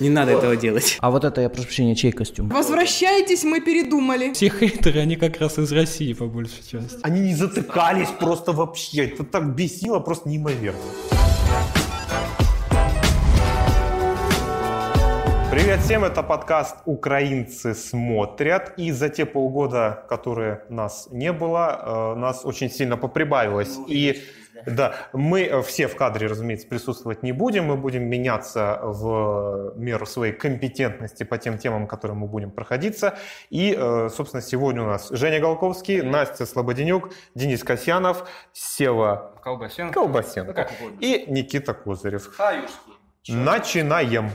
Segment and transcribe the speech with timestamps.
[0.00, 0.98] Не надо этого делать.
[1.00, 2.48] А вот это, я прошу прощения, чей костюм?
[2.48, 4.32] Возвращайтесь, мы передумали.
[4.32, 6.98] Все хейтеры, они как раз из России, по большей части.
[7.02, 9.06] Они не затыкались просто вообще.
[9.06, 10.80] Это так бесило, просто неимоверно.
[15.50, 18.72] Привет всем, это подкаст «Украинцы смотрят».
[18.76, 23.78] И за те полгода, которые нас не было, э, нас очень сильно поприбавилось.
[23.86, 24.20] И
[24.66, 27.66] да, мы все в кадре, разумеется, присутствовать не будем.
[27.66, 33.18] Мы будем меняться в меру своей компетентности по тем темам, которые мы будем проходиться.
[33.50, 39.92] И, э, собственно, сегодня у нас Женя Голковский, Настя Слободенюк, Денис Касьянов, Сева Колбасенко.
[39.94, 40.98] Колбасенко Ну, угодно.
[41.04, 42.34] и Никита Козырев.
[42.36, 42.74] Хаюшки.
[43.28, 44.30] Начинаем!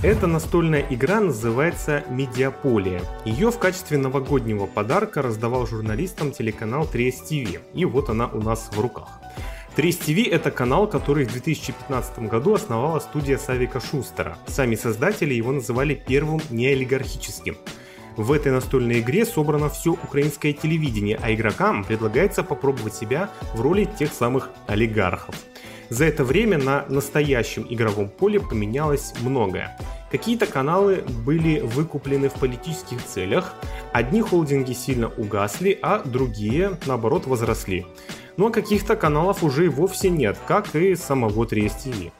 [0.00, 3.02] Эта настольная игра называется «Медиаполия».
[3.24, 7.60] Ее в качестве новогоднего подарка раздавал журналистам телеканал 3 ТВ.
[7.74, 9.08] И вот она у нас в руках.
[9.74, 14.38] 3 ТВ– это канал, который в 2015 году основала студия Савика Шустера.
[14.46, 17.56] Сами создатели его называли первым неолигархическим.
[18.16, 23.84] В этой настольной игре собрано все украинское телевидение, а игрокам предлагается попробовать себя в роли
[23.98, 25.34] тех самых олигархов.
[25.90, 29.78] За это время на настоящем игровом поле поменялось многое.
[30.10, 33.54] Какие-то каналы были выкуплены в политических целях,
[33.92, 37.86] одни холдинги сильно угасли, а другие, наоборот, возросли.
[38.36, 42.12] Но каких-то каналов уже и вовсе нет, как и самого 3 ТВ.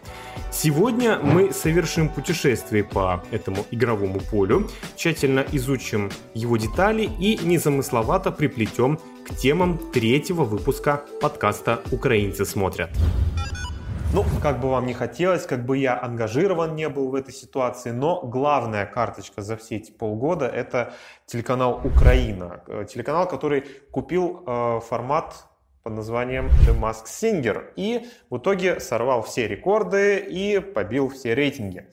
[0.51, 8.99] Сегодня мы совершим путешествие по этому игровому полю, тщательно изучим его детали и незамысловато приплетем
[9.29, 12.91] к темам третьего выпуска подкаста «Украинцы смотрят».
[14.15, 17.91] Ну, как бы вам не хотелось, как бы я ангажирован не был в этой ситуации,
[17.91, 20.95] но главная карточка за все эти полгода– это
[21.27, 22.63] телеканал «Украина».
[22.69, 25.35] Э, Телеканал, который купил э, формат
[25.83, 31.91] под названием The Mask Singer и в итоге сорвал все рекорды и побил все рейтинги.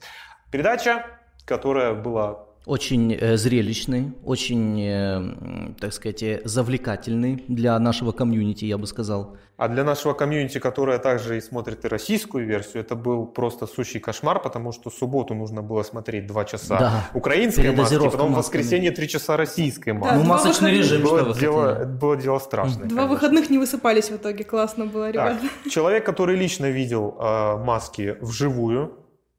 [0.50, 1.04] Передача,
[1.44, 8.76] которая была Очень э, зрелищный, очень, э, так сказать, э, завлекательный для нашего комьюнити, я
[8.76, 9.36] бы сказал.
[9.56, 14.00] А для нашего комьюнити, которое также и смотрит и российскую версию, это был просто сущий
[14.00, 17.10] кошмар, потому что в субботу нужно было смотреть 2 часа Да.
[17.14, 18.34] украинской маски, потом в масками.
[18.34, 20.12] воскресенье 3 часа российской маски.
[20.14, 20.84] Да, ну, два масочный выходных.
[20.90, 21.82] режим, что было, вы дело, хотели?
[21.82, 22.88] это было дело страшное.
[22.88, 23.06] Два конечно.
[23.06, 24.42] выходных не высыпались в итоге.
[24.42, 25.38] Классно было, ребята.
[25.62, 28.92] Так, человек, который лично видел э, маски вживую,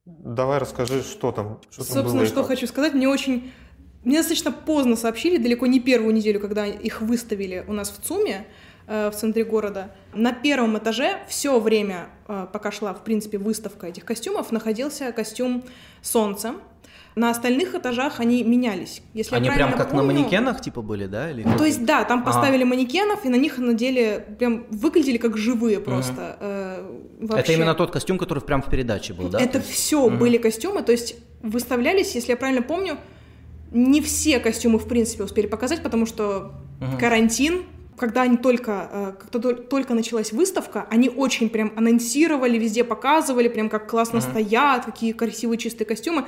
[0.08, 2.94] давай расскажи, что там, что там было Собственно, что хочу сказать.
[2.94, 3.52] Мне очень...
[4.04, 8.48] Мне достаточно поздно сообщили, далеко не первую неделю, когда их выставили у нас в ЦУМе,
[8.88, 9.92] э, в центре города.
[10.14, 15.64] На первом этаже все время, э, пока шла, в принципе, выставка этих костюмов, находился костюм
[16.02, 16.56] солнца.
[17.18, 19.02] На остальных этажах они менялись.
[19.16, 21.32] Если я Они прям как на помню- манекенах типа были, да?
[21.32, 22.24] Или То есть, да, там А.
[22.24, 26.38] поставили манекенов, и на них надели, прям выглядели как живые просто.
[26.40, 27.40] э, вообще.
[27.44, 29.40] Это именно тот костюм, который прям в передаче был, да?
[29.42, 32.98] Это все были костюмы, то есть выставлялись, если я правильно помню,
[33.72, 36.52] не все костюмы, в принципе, успели показать, потому что
[37.00, 37.64] карантин,
[37.98, 43.70] когда они только, э, тол- только началась выставка, они очень прям анонсировали, везде показывали, прям
[43.70, 46.26] как классно стоят, какие красивые чистые костюмы.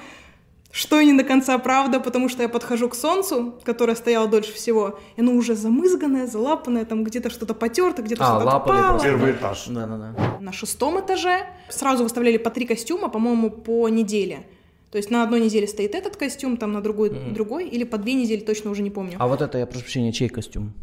[0.72, 4.53] Что и не до конца правда, потому что я подхожу к солнцу, которое стояло дольше
[4.53, 8.90] всего, и оно уже замызганное, залапанное, там где-то что-то потерто, где-то А, что-то лапали отпало.
[8.91, 9.07] просто.
[9.07, 9.66] Первый этаж.
[9.68, 10.38] Да-да-да.
[10.40, 14.46] На шестом этаже сразу выставляли по три костюма, по-моему, по неделе.
[14.91, 18.13] То есть на одной неделе стоит этот костюм, там на другой другой, или по две
[18.13, 19.16] недели, точно уже не помню.
[19.19, 20.74] А вот это, я прошу прощения, чей костюм?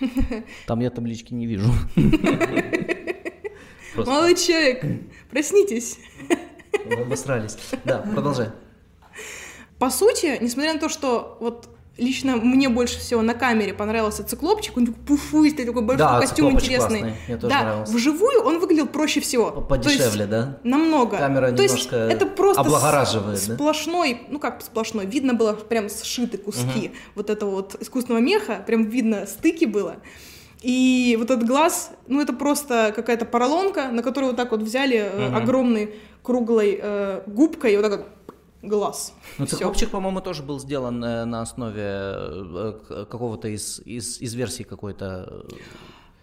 [0.66, 1.70] Там я таблички не вижу.
[3.96, 4.84] Молодой человек,
[5.30, 5.98] проснитесь.
[6.86, 7.56] вы обосрались.
[7.84, 8.48] Да, продолжай.
[9.82, 14.76] По сути, несмотря на то, что вот лично мне больше всего на камере понравился циклопчик,
[14.76, 17.00] он такой пуфыстый, такой большой Да, костюм интересный.
[17.00, 17.92] классный, мне тоже да, нравился.
[17.92, 19.50] вживую он выглядел проще всего.
[19.50, 20.58] Подешевле, да?
[20.62, 21.16] Намного.
[21.16, 23.54] Камера То есть это просто с- облагораживает, да?
[23.54, 28.84] сплошной, ну как сплошной, видно было прям сшиты куски вот этого вот искусственного меха, прям
[28.84, 29.96] видно стыки было.
[30.60, 34.96] И вот этот глаз, ну это просто какая-то поролонка, на которую вот так вот взяли
[34.98, 38.06] э, огромной круглой э, губкой и вот так вот
[38.62, 39.12] глаз.
[39.38, 39.56] Ну, Всё.
[39.56, 44.64] циклопчик, по-моему, тоже был сделан э, на основе э, к- какого-то из, из, из версий
[44.64, 45.28] какой-то.
[45.50, 45.54] э,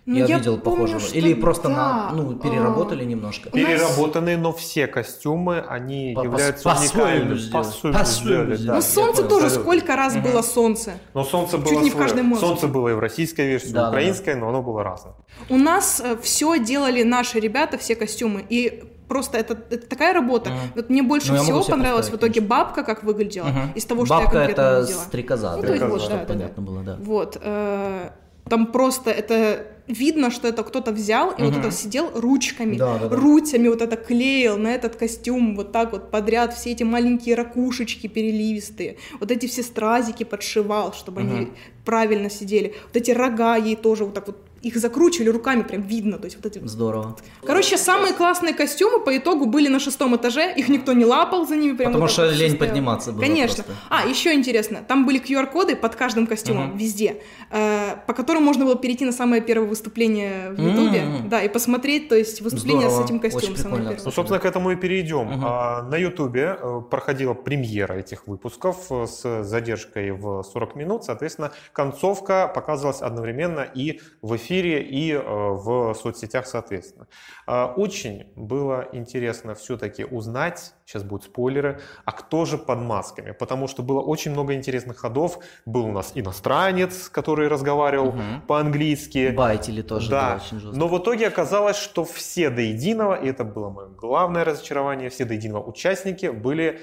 [0.06, 1.00] Ну, я, я видел помню, похожего.
[1.02, 1.76] что Или просто да.
[1.76, 3.50] на, ну, переработали немножко.
[3.54, 7.52] У нас- Переработанные, но все костюмы, они По- по- являются по-своему уникальными.
[7.52, 8.76] По-своему По-своему сделали, да.
[8.76, 9.60] Ну, солнце тоже абсолютно.
[9.72, 10.94] сколько раз было солнце.
[11.14, 12.08] Но солнце Чуть было не в свое.
[12.08, 12.46] каждой мозге.
[12.48, 15.14] Солнце было и в российской версии, и Да, в да, украинской, но оно было разное.
[15.50, 18.44] У нас все делали наши ребята, все костюмы.
[18.50, 20.54] И просто это, это такая работа.
[20.76, 23.72] Вот мне больше Ну, всего понравилась в итоге бабка, как выглядела, Мгм.
[23.76, 25.02] из того, что Бабка я конкретно это видела.
[25.02, 26.72] стрекоза, Ну, чтобы вот, да, да, понятно да.
[26.72, 26.98] было, да.
[27.02, 27.38] Вот.
[27.42, 28.10] э,
[28.50, 31.60] там просто это видно, что это кто-то взял и вот Мгм.
[31.62, 33.16] это сидел ручками, Да, да, да.
[33.16, 38.08] ручками вот это клеил на этот костюм вот так вот подряд, все эти маленькие ракушечки
[38.08, 41.56] переливистые, вот эти все стразики подшивал, чтобы они Мгм.
[41.86, 46.18] правильно сидели, вот эти рога ей тоже вот так вот их закручивали руками, прям видно,
[46.18, 47.16] то есть вот эти Здорово.
[47.46, 51.56] Короче, самые классные костюмы по итогу были на шестом этаже, их никто не лапал за
[51.56, 51.76] ними.
[51.76, 53.64] Прям Потому вот что вот лень подниматься было Конечно.
[53.64, 53.74] просто.
[53.90, 56.78] А, еще интересно, там были QR-коды под каждым костюмом, Мгм.
[56.78, 57.22] везде,
[57.52, 61.30] э, по которым можно было перейти на самое первое выступление в Ютубе, М.
[61.30, 63.04] да, и посмотреть, то есть выступление Здорово.
[63.04, 63.44] с этим костюмом.
[63.54, 64.02] Очень самое первое.
[64.06, 65.28] Ну, собственно, к этому и перейдем.
[65.28, 65.46] Мгм.
[65.46, 71.04] А, На Ютубе э, проходила премьера этих выпусков э, с задержкой в 40 минут.
[71.04, 77.08] Соответственно, концовка показывалась одновременно и в эфире, и э, в соцсетях, соответственно.
[77.48, 83.32] А, Очень было интересно все-таки узнать, сейчас будут спойлеры, а кто же под масками?
[83.32, 85.38] Потому что было очень много интересных ходов.
[85.68, 88.42] Был у нас иностранец, который разговаривал Мгм.
[88.48, 89.30] по-английски.
[89.36, 90.78] Байтили тоже, да, Да, очень жестко.
[90.80, 95.26] но в итоге оказалось, что все до единого, и это было мое главное разочарование, все
[95.26, 96.80] до единого участники были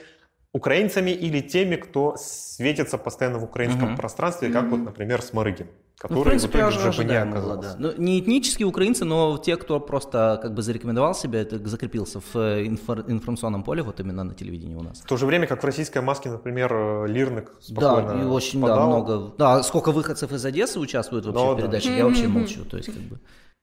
[0.57, 3.97] украинцами или теми, кто светится постоянно в украинском Мгм.
[3.97, 4.85] пространстве, как вот, Мгм.
[4.87, 5.67] например, Сморыгин,
[5.99, 7.77] который Ну, в принципе, в итоге уже бы не оказался.
[7.77, 7.77] да.
[7.79, 12.37] Ну, не этнические украинцы, но те, кто просто как бы зарекомендовал себя, это закрепился в
[12.37, 15.01] э, инфор- информационном поле, вот именно на телевидении у нас.
[15.01, 18.61] В то же время, как в российской маске, например, э, Лирник Да, спокойно и очень
[18.65, 19.33] да, много.
[19.39, 21.63] Да, сколько выходцев из Одессы участвуют вообще Ну, в да.
[21.63, 22.65] передаче, я вообще молчу.
[22.65, 23.19] То есть, как бы.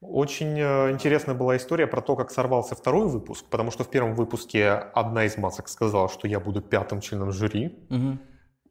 [0.06, 4.14] Очень э, интересная была история про то, как сорвался второй выпуск, потому что в первом
[4.14, 7.78] выпуске одна из масок сказала, что я буду пятым членом жюри.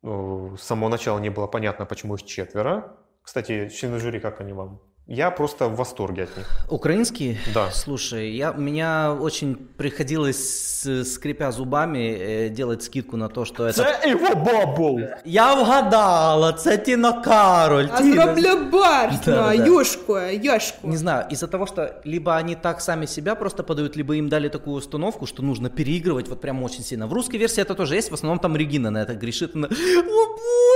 [0.04, 2.98] Э, С самого начала не было понятно, почему их четверо.
[3.22, 4.82] Кстати, члены жюри, как они вам?
[5.08, 6.48] Я просто в восторге от них.
[6.70, 7.38] Украинские?
[7.54, 7.72] Да.
[7.72, 13.86] Слушай, я, меня очень приходилось, скрипя зубами, э, делать скидку на то, что это...
[14.08, 15.02] его бабл!
[15.26, 17.88] Я вгадала, це Тіна Кароль.
[17.94, 18.24] А Тіна.
[18.24, 20.88] зробля барс, Да, ёшку, ёшку.
[20.88, 24.50] Не знаю, из-за того, что либо они так сами себя просто подают, либо им дали
[24.50, 27.08] такую установку, что нужно переигрывать вот прям очень сильно.
[27.08, 29.56] В русской версии это тоже есть, в основном там Регина на это грешит.
[29.56, 30.73] Она, О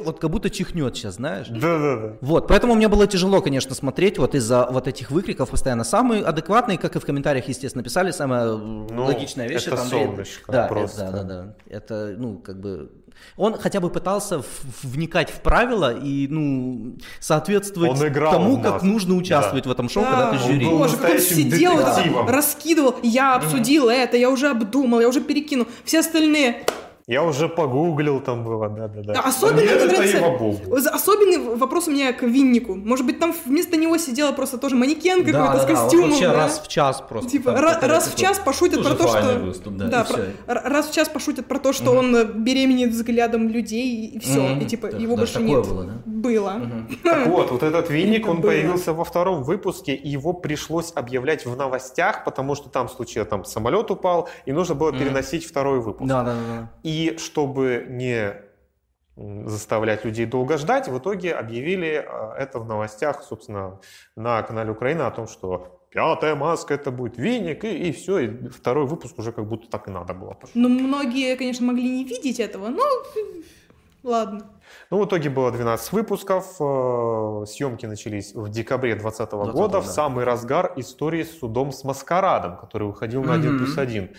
[0.00, 1.48] Вот как будто чихнет сейчас, знаешь.
[1.48, 2.16] Да-да-да.
[2.20, 5.84] Вот, поэтому мне было тяжело, конечно, смотреть вот из-за вот этих выкриков постоянно.
[5.84, 9.66] Самые адекватные, как и в комментариях, естественно, писали, самая Ну, логичная вещь.
[9.66, 11.02] это Андрей- солнышко да, просто.
[11.04, 11.54] Это, да, да, да.
[11.68, 12.90] Это, ну, как бы...
[13.36, 18.82] Он хотя бы пытался в- вникать в правила и, ну, соответствовать Он играл тому, как
[18.84, 20.66] нужно участвовать в этом шоу, когда ты он жюри.
[20.66, 22.28] был Боже, как он сидел, детективом.
[22.28, 22.94] раскидывал.
[23.02, 25.66] Я обсудил это, я уже обдумал, я уже перекинул.
[25.84, 26.62] Все остальные.
[27.08, 29.14] Я уже погуглил, там было, да-да-да.
[29.14, 30.60] Да, особенно мне это нравится- его бабл.
[30.92, 32.74] Особенный вопрос у меня к Виннику.
[32.74, 36.10] Может быть, там вместо него сидела просто тоже манекен Да, какой-то да, с да, костюмом.
[36.10, 36.34] вообще да?
[36.34, 37.30] раз в час просто.
[37.30, 39.38] Типа, там ра- какой-то раз в час пошутят про то, что...
[39.38, 43.48] выступ, да, и про- раз в час пошутят про то, что он э, беременеет взглядом
[43.48, 44.40] людей, и все.
[44.42, 44.60] Мгм.
[44.60, 45.66] И типа, Так, его даже больше нет.
[45.66, 45.92] было, да?
[46.04, 46.60] Было.
[47.02, 48.50] Так вот, вот этот винник, Это он было.
[48.50, 53.46] появился во втором выпуске, и его пришлось объявлять в новостях, потому что там случилось, там
[53.46, 56.06] самолет упал, и нужно было переносить второй выпуск.
[56.06, 56.70] Да, да, да.
[56.98, 58.34] И чтобы не
[59.46, 63.80] заставлять людей долго ждать, в итоге объявили э, это в новостях, собственно,
[64.16, 68.48] на канале Украина о том, что пятая маска это будет веник, и, и все, и
[68.48, 70.36] второй выпуск уже как будто так и надо было.
[70.54, 72.82] Ну, многие, конечно, могли не видеть этого, но
[74.02, 74.50] ладно.
[74.90, 79.86] Ну, в итоге было 12 выпусков, э, съемки начались в декабре 2020 2020, года, в
[79.86, 79.92] да.
[79.92, 83.64] самый разгар истории с судом с Маскарадом, который выходил на 1 Мгм.
[83.64, 84.10] плюс 1.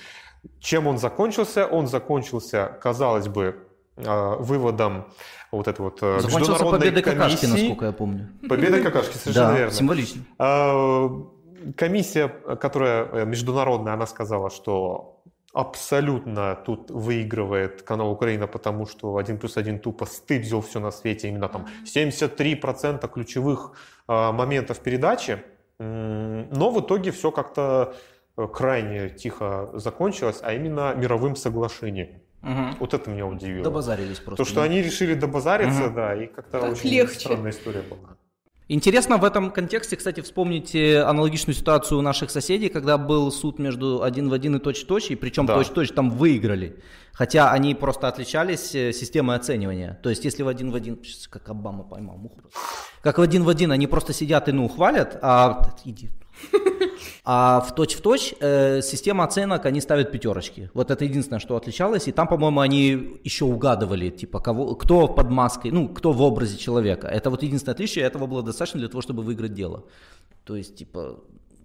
[0.60, 1.66] Чем он закончился?
[1.66, 3.56] Он закончился, казалось бы,
[3.98, 5.06] э, выводом
[5.52, 7.62] вот этой вот э, Закончился международной какашки, комиссии.
[7.68, 8.30] насколько я помню.
[8.48, 9.74] Победой какашки, совершенно Да, верно.
[9.74, 10.22] символично.
[10.38, 11.10] А,
[11.76, 15.22] Комиссия, которая э, международная, она сказала, что
[15.54, 21.28] абсолютно тут выигрывает канал Украина, потому что 1 плюс 1 тупо стыбзил все на свете.
[21.28, 23.74] Именно там 73% ключевых
[24.08, 25.44] моментов передачи.
[25.80, 27.96] Но в итоге все как-то э,
[28.48, 32.22] крайне тихо закончилось, а именно мировым соглашением.
[32.42, 32.78] Мгм.
[32.80, 33.64] Вот это меня удивило.
[33.64, 34.44] Добазарились просто.
[34.44, 34.64] То, что да.
[34.64, 35.96] они решили добазариться, Мгм.
[35.96, 37.20] да, и как-то Так очень легче.
[37.20, 38.16] странная история была.
[38.72, 43.58] Интересно в этом контексте, кстати, вспомнить э, аналогичную ситуацию у наших соседей, когда был суд
[43.58, 45.56] между один в один и точь-точь, и причем Да.
[45.56, 46.76] точь-точь там выиграли.
[47.14, 50.00] Хотя они просто отличались э, системой оценивания.
[50.04, 52.42] То есть если в один в один, сейчас как Обама поймал муху.
[53.02, 56.12] Как в один в один они просто сидят и ну хвалят, а иди.
[57.24, 60.70] А в точь-в-точь э, система оценок, они ставят пятерочки.
[60.74, 62.08] Вот это единственное, что отличалось.
[62.08, 66.58] И там, по-моему, они еще угадывали, типа, кого, кто под маской, ну, кто в образе
[66.58, 67.08] человека.
[67.08, 69.84] Это вот единственное отличие, этого было достаточно для того, чтобы выиграть дело.
[70.46, 71.20] То есть, типа,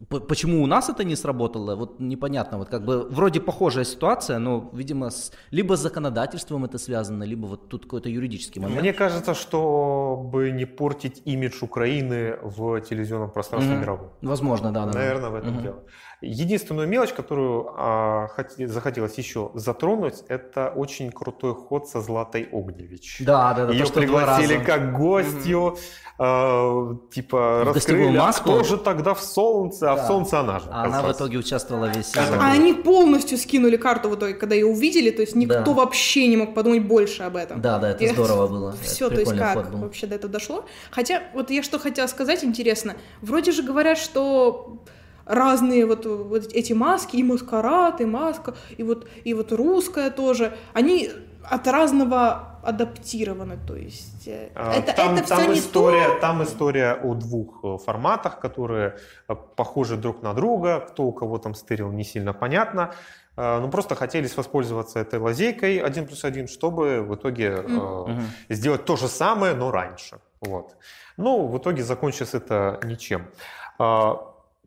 [0.08, 2.58] почему у нас это не сработало, вот непонятно.
[2.58, 7.46] Вот как бы вроде похожая ситуация, но, видимо, с, либо с законодательством это связано, либо
[7.46, 8.80] вот тут какой-то юридический момент.
[8.80, 13.80] Мне кажется, чтобы не портить имидж Украины в телевизионном пространстве Мгм.
[13.82, 14.10] мировом.
[14.22, 14.92] Возможно, да, да.
[14.92, 14.98] да.
[14.98, 15.62] Наверное, в этом Мгм.
[15.62, 15.82] дело.
[16.24, 23.18] Единственную мелочь, которую а, хоте- захотелось еще затронуть, это очень крутой ход со Златой Огневич.
[23.20, 23.72] Да, да, да.
[23.72, 25.76] Ее то, пригласили как гостью,
[26.18, 28.44] э, типа В раскрыли, а маску.
[28.50, 30.04] кто же тогда в солнце, а Да.
[30.04, 30.66] в солнце она же.
[30.70, 32.38] А она в итоге участвовала весь А сезон.
[32.40, 35.72] А они полностью скинули карту в итоге, когда ее увидели, то есть никто Да.
[35.72, 37.60] вообще не мог подумать больше об этом.
[37.60, 38.74] Да, да, это И здорово было.
[38.82, 39.78] Все, Это то есть как ход был.
[39.80, 40.64] вообще до этого дошло.
[40.90, 42.94] Хотя, вот я что хотела сказать, интересно.
[43.20, 44.78] Вроде же говорят, что
[45.26, 50.52] разные вот, вот эти маски, и маскарад, и маска, и вот, и вот русская тоже,
[50.72, 51.10] они
[51.42, 56.20] от разного адаптированы, то есть э, А, это, там, это там все не история, то.
[56.20, 58.96] там история о двух э, форматах, которые
[59.28, 60.80] э, похожи друг на друга.
[60.88, 62.94] Кто у кого там стырил, не сильно понятно.
[63.36, 68.22] Э, Ну, просто хотелись воспользоваться этой лазейкой 1 плюс 1, чтобы в итоге э, Мгм.
[68.48, 70.16] сделать то же самое, но раньше.
[70.40, 70.76] Вот.
[71.18, 73.26] Ну, в итоге закончилось это ничем.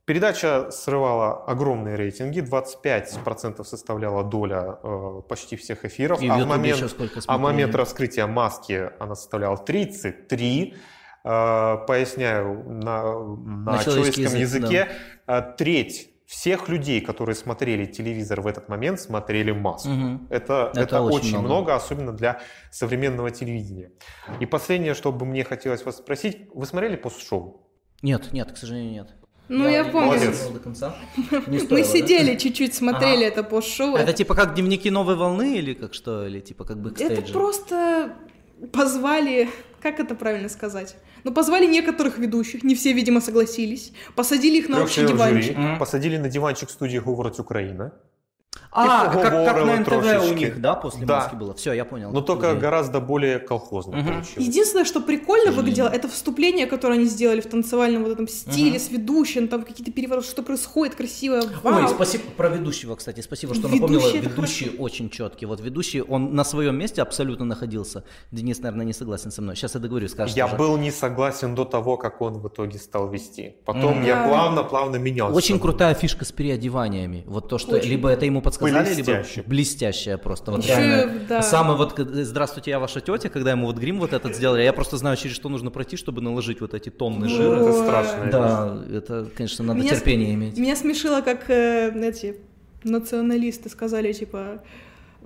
[0.08, 6.38] А, Передача срывала огромные рейтинги, 25% составляла доля э, почти всех эфиров, И в а
[6.38, 6.96] в момент,
[7.28, 10.76] а момент раскрытия маски она составляла 33.
[11.24, 14.88] Э, Поясняю на, на, На человеческом язык, языке.
[15.28, 19.90] Э, Треть всех людей, которые смотрели телевизор в этот момент, смотрели маску.
[19.90, 20.28] Мгм.
[20.30, 21.48] Это, Это это, очень очень, много.
[21.48, 21.76] много.
[21.76, 22.40] особенно для
[22.72, 23.92] современного телевидения.
[24.42, 27.68] И последнее, что бы мне хотелось вас спросить, вы смотрели пост-шоу?
[28.02, 29.17] Нет, нет, к сожалению, нет.
[29.50, 30.08] Ну, я помню.
[30.08, 30.48] Молодец.
[30.48, 30.96] до конца.
[31.48, 31.84] Не Мы стоило, да?
[31.84, 33.96] сидели чуть-чуть, смотрели это пост-шоу.
[33.96, 36.28] Это типа как дневники новой волны или как что?
[36.28, 38.14] Или типа как бы Это просто
[38.74, 39.50] позвали,
[39.82, 40.96] как это правильно сказать?
[41.24, 45.56] Ну, позвали некоторых ведущих, не все, видимо, согласились, посадили их на общий диванчик.
[45.58, 47.92] жюри, посадили на диванчик студии «Говорить Украина».
[48.72, 50.34] А, как, как на НТВ у трошечки.
[50.36, 51.16] них, да, после Да.
[51.18, 51.54] маски было.
[51.56, 52.12] Все, я понял.
[52.12, 52.60] Но только Идея.
[52.60, 54.06] гораздо более колхозно Мгм.
[54.06, 54.48] получилось.
[54.48, 58.80] Единственное, что прикольно выглядело, это вступление, которое они сделали в танцевальном вот этом стиле Мгм.
[58.80, 61.42] с ведущим, там какие-то перевороты, что происходит, красиво.
[61.64, 61.82] Вау.
[61.84, 64.00] Ой, спасибо про ведущего, кстати, спасибо, что напомнила.
[64.00, 65.46] Ведущий это Ведущий очень четкий.
[65.46, 68.04] Вот ведущий, он на своем месте абсолютно находился.
[68.32, 69.56] Денис, наверное, не согласен со мной.
[69.56, 70.36] Сейчас я договорю, скажешь.
[70.36, 70.58] Я тоже.
[70.58, 73.56] был не согласен до того, как он в итоге стал вести.
[73.66, 74.06] Потом Мгм.
[74.06, 75.36] я плавно-плавно менялся.
[75.36, 77.24] Очень крутая фишка с переодеваниями.
[77.28, 77.90] Вот то, что Очень.
[77.90, 79.36] либо это ему подсказали, Блестяще.
[79.42, 80.52] либо блестящая просто.
[80.52, 81.14] Вот реально.
[81.28, 81.42] да.
[81.42, 84.74] Самый вот, к- здравствуйте, я ваша тетя, когда ему вот грим вот этот сделали, я
[84.74, 87.60] просто знаю, через что нужно пройти, чтобы наложить вот эти тонны жира.
[87.62, 88.30] Это страшно.
[88.32, 90.58] Да, это, конечно, надо Меня терпение иметь.
[90.58, 92.36] Меня смешило, как э, эти
[92.84, 94.62] националисты сказали, типа,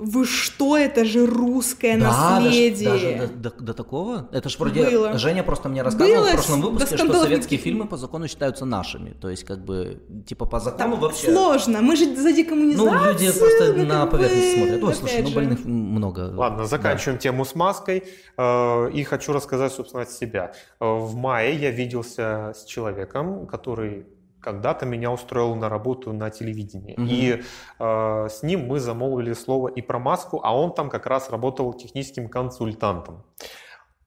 [0.03, 2.89] вы что, это же русское Да, наследие.
[2.89, 4.27] Даже, до, до- до такого?
[4.31, 5.17] Это ж вроде Было.
[5.17, 9.11] Женя просто мне рассказывал Было, в прошлом выпуске, что советские фильмы по закону считаются нашими.
[9.11, 11.31] То есть, как бы, типа, по закону Там вообще...
[11.31, 13.13] сложно, мы же за Ну, декоммунизацию.
[13.13, 14.83] люди просто ну, на поверхность бы, смотрят.
[14.83, 15.35] Ой, слушай, ну же.
[15.35, 16.31] больных много.
[16.35, 18.03] Ладно, заканчиваем тему с маской.
[18.37, 20.53] Э, И хочу рассказать, собственно, от себя.
[20.79, 24.07] Э, В мае я виделся с человеком, который
[24.41, 26.95] когда-то меня устроил на работу на телевидении.
[26.97, 27.07] Мгм.
[27.09, 27.43] И
[27.79, 31.73] э, с ним мы замолвили слово и про маску, а он там как раз работал
[31.73, 33.23] техническим консультантом.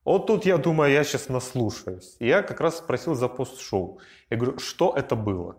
[0.04, 2.16] Вот тут я думаю, я сейчас наслушаюсь.
[2.20, 4.00] И я как раз спросил за пост-шоу.
[4.30, 5.56] Я говорю, что это было?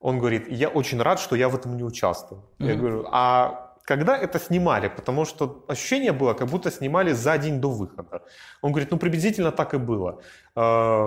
[0.00, 2.50] Он говорит, я очень рад, что я в этом не участвовал.
[2.58, 2.78] Я Мгм.
[2.78, 4.88] говорю, а когда это снимали?
[4.88, 8.22] Потому что ощущение было, как будто снимали за день до выхода.
[8.62, 10.20] Он говорит, ну приблизительно так и было.
[10.56, 10.60] Э,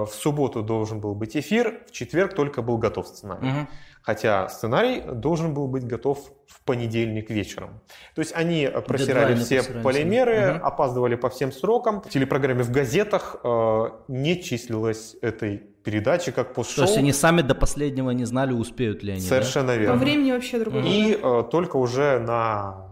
[0.05, 3.47] В субботу должен был быть эфир, в четверг только был готов сценарий.
[3.47, 3.67] Мгм.
[4.01, 7.81] Хотя сценарий должен был быть готов в понедельник вечером.
[8.15, 10.65] То есть они э, просирали Дедлайны все просирали полимеры, Мгм.
[10.65, 12.01] опаздывали по всем срокам.
[12.01, 16.85] В телепрограмме в газетах э, не числилось этой передачи как То пост-шоу.
[16.85, 19.21] есть они сами до последнего не знали, успеют ли они.
[19.21, 19.27] да?
[19.27, 19.95] Совершенно По верно.
[19.97, 20.83] времени вообще другое.
[20.83, 22.87] И э, только уже на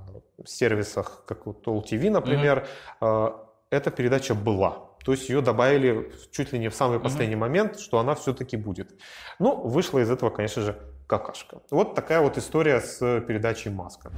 [0.45, 2.67] сервисах, как вот All TV, например,
[3.01, 3.29] э,
[3.69, 4.89] эта передача была.
[5.05, 8.95] То есть ее добавили чуть ли не в самый последний момент, что она все-таки будет.
[9.39, 10.75] Ну, вышла из этого, конечно же,
[11.07, 11.62] какашка.
[11.71, 14.12] Вот такая вот история с передачей «Маска».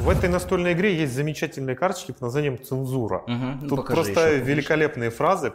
[0.00, 3.22] В этой настольной игре есть замечательные карточки под названием «Цензура».
[3.26, 5.52] Ну, Тут просто еще, великолепные фразы.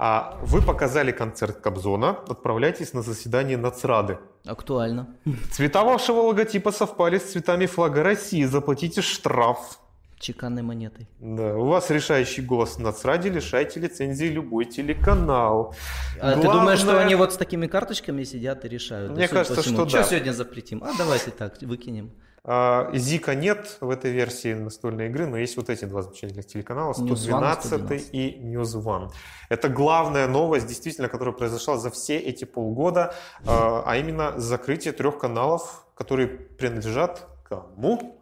[0.00, 4.18] А вы показали концерт Кобзона, отправляйтесь на заседание Нацрады.
[4.46, 5.16] Актуально.
[5.50, 8.44] Цвета вашего логотипа совпали с цветами флага России.
[8.44, 9.80] Заплатите штраф.
[10.20, 11.08] Чеканной монетой.
[11.20, 15.74] Да, у вас решающий голос Нацраде, лишайте лицензии любой телеканал.
[16.20, 19.12] А ты Главное- думаешь, что они вот с такими карточками сидят и решают?
[19.12, 20.04] Мне по кажется, всему, что «Чё да.
[20.04, 20.82] сегодня запретим?
[20.82, 22.10] А давайте так, выкинем.
[22.50, 26.94] А, Зика нет в этой версии настольной игры, но есть вот эти два замечательных телеканала,
[26.94, 28.08] 112 112.
[28.14, 29.10] и News One.
[29.50, 33.12] Это главная новость, действительно, которая произошла за все эти полгода,
[33.46, 38.17] а а именно закрытие трех каналов, которые принадлежат кому?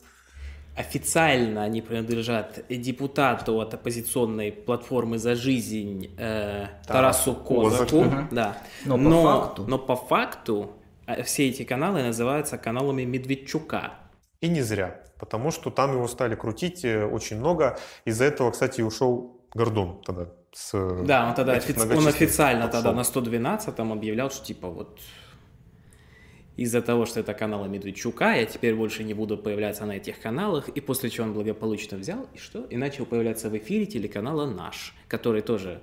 [0.76, 8.04] Официально они принадлежат депутату от оппозиционной платформы «За жизнь» э, Тарасу Козаку.
[8.30, 8.59] Да.
[8.85, 10.73] Но по но, факту- но по факту
[11.06, 13.95] э, все эти каналы называются каналами Медведчука.
[14.42, 17.78] И не зря, потому что там его стали крутить э, очень много.
[18.04, 20.26] Из-за этого, кстати, ушел Гордон тогда.
[20.52, 20.73] С
[21.04, 25.00] Да, он тогда офи- он официально тогда на 112-м объявлял, что типа вот
[26.56, 30.68] из-за того, что это каналы Медведчука, я теперь больше не буду появляться на этих каналах,
[30.70, 32.64] и после чего он благополучно взял, и что?
[32.64, 35.80] И начал появляться в эфире телеканала «Наш», который тоже...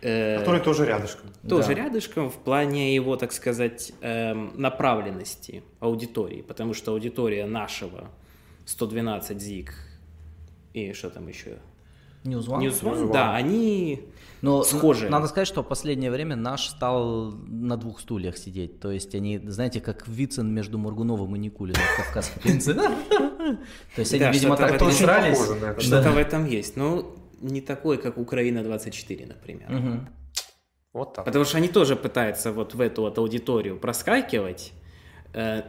[0.00, 1.30] э, Который тоже рядышком.
[1.48, 1.74] тоже Да.
[1.74, 8.08] рядышком в плане его, так сказать, эм, направленности аудитории, потому что аудитория нашего
[8.64, 9.74] 112 ЗИГ
[10.72, 11.58] и что там еще?
[12.24, 12.60] News One?
[12.60, 13.12] News One, One.
[13.12, 14.02] да, они
[14.42, 15.06] Но схожие.
[15.06, 18.78] н- надо сказать, что в последнее время наш стал на двух стульях сидеть.
[18.80, 22.74] То есть они, знаете, как Вицин между Моргуновым и Никулиным в «Кавказской пленнице».
[23.94, 24.90] То есть они, Да, видимо, так это.
[24.90, 26.10] Что-то Да.
[26.12, 26.76] в этом есть.
[26.76, 30.06] Ну, не такой, как Украина 24, например.
[30.92, 31.24] Вот так.
[31.24, 34.72] Потому что они тоже пытаются вот в эту вот аудиторию проскакивать,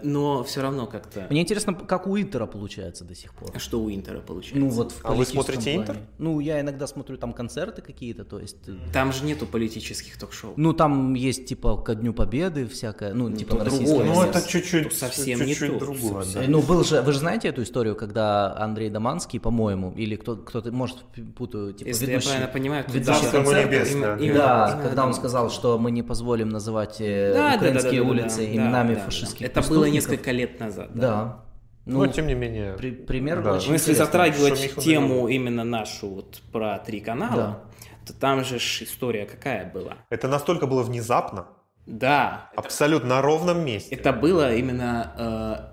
[0.03, 1.27] но все равно как-то...
[1.29, 3.51] Мне интересно, как у Интера получается до сих пор.
[3.53, 4.59] А Что у Интера получается?
[4.59, 5.77] Ну вот в А вы смотрите плане.
[5.81, 5.97] «Интер»?
[6.17, 8.57] Ну, я иногда смотрю там концерты какие-то, то есть...
[8.67, 10.53] э, Там же нету политических ток-шоу.
[10.55, 13.81] Ну, там есть, типа, ко Дню Победы всякое, ну, типа, то на другое.
[13.87, 14.07] российском.
[14.07, 15.79] Ну, Ну, это чуть-чуть, совсем не чуть-чуть то.
[15.79, 16.23] другое.
[16.23, 16.41] Совсем.
[16.41, 16.47] да.
[16.49, 20.71] Ну, был же, вы же знаете эту историю, когда Андрей Доманский, по-моему, или кто, кто-то,
[20.71, 20.97] может,
[21.35, 23.75] путаю, типа, Если я ведущий, правильно понимаю, то ведущий Царство ему концерта.
[23.75, 24.17] небесное.
[24.17, 27.91] Именно- Да, именно- когда он сказал, что мы не позволим называть э, Да, да, украинские
[27.91, 29.05] да, да, да, улицы да, именами да, да.
[29.05, 30.89] фашистских Это было несколько лет назад.
[30.93, 31.43] Да.
[31.85, 32.73] Но, Ну, тем не менее...
[32.73, 33.53] при- пример Да.
[33.53, 37.59] очень Ну, если затрагивать тему именно нашу вот про три канала,
[38.05, 39.93] то там же ж история какая была.
[40.09, 41.47] Это настолько было внезапно,
[41.87, 43.95] Да, абсолютно на ровном месте.
[43.95, 45.11] это было именно...
[45.17, 45.71] э,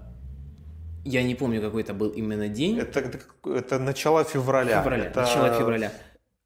[1.04, 2.78] я не помню, какой это был именно день.
[2.78, 4.82] Это, это, это начало февраля.
[4.82, 5.92] Февраля, Это- начало февраля.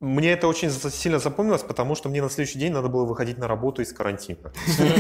[0.02, 3.46] Мне это очень сильно запомнилось, потому что мне на следующий день надо было выходить на
[3.46, 4.52] работу из карантина.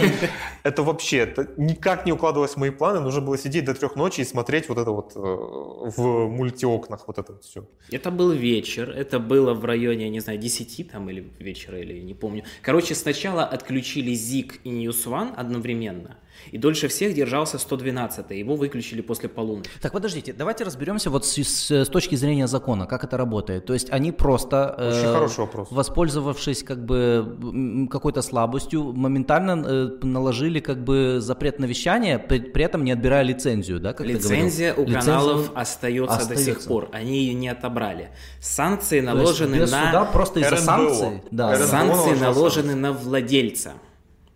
[0.62, 3.00] Это вообще, никак не укладывалось в мои планы.
[3.00, 7.18] Нужно было сидеть до трех ночи и смотреть вот это вот э, в мультиокнах, вот
[7.18, 7.64] это вот все.
[7.90, 12.14] Это был вечер, это было в районе, не знаю, 10 там или вечера, или не
[12.14, 12.44] помню.
[12.62, 16.16] Короче, сначала отключили ZIG и News One одновременно,
[16.50, 19.70] и дольше всех держался 112, его выключили после полуночи.
[19.80, 23.64] Так, подождите, давайте разберемся вот с, с- с точки зрения закона, как это работает.
[23.66, 25.68] То есть они просто, э, Очень хороший вопрос.
[25.70, 32.64] воспользовавшись как бы какой-то слабостью, моментально э, наложили как бы запрет на вещание, при, при
[32.64, 33.92] этом не отбирая лицензию, да?
[33.92, 34.06] Как?
[34.06, 36.44] Лицензия у Лицензия каналов остается, до остается.
[36.44, 38.10] сих пор, они ее не отобрали.
[38.40, 39.86] Санкции наложены без на...
[39.86, 41.22] суда просто из-за санкций.
[41.30, 41.52] Да.
[41.52, 41.66] РНБО.
[41.66, 43.72] Санкции наложены на владельца.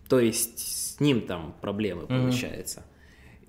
[0.09, 2.83] То есть с ним там проблемы получается.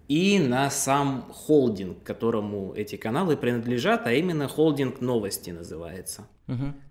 [0.08, 6.26] И на сам холдинг, которому эти каналы принадлежат, а именно холдинг новости называется.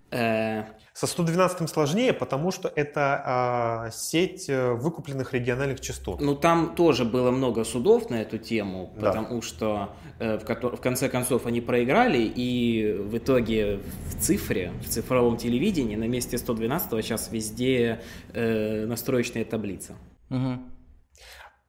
[0.10, 6.22] Э, Со 112 сложнее, потому что это а, сеть э, выкупленных региональных частот.
[6.22, 9.08] ну там тоже было много судов на эту тему, Да.
[9.12, 9.90] потому что
[10.20, 10.44] э, в,
[10.78, 13.80] в конце концов они проиграли, и в итоге
[14.12, 18.00] в цифре, в цифровом телевидении на месте 112 сейчас везде
[18.34, 19.96] э, настроечная таблица.
[20.30, 20.72] Мгм.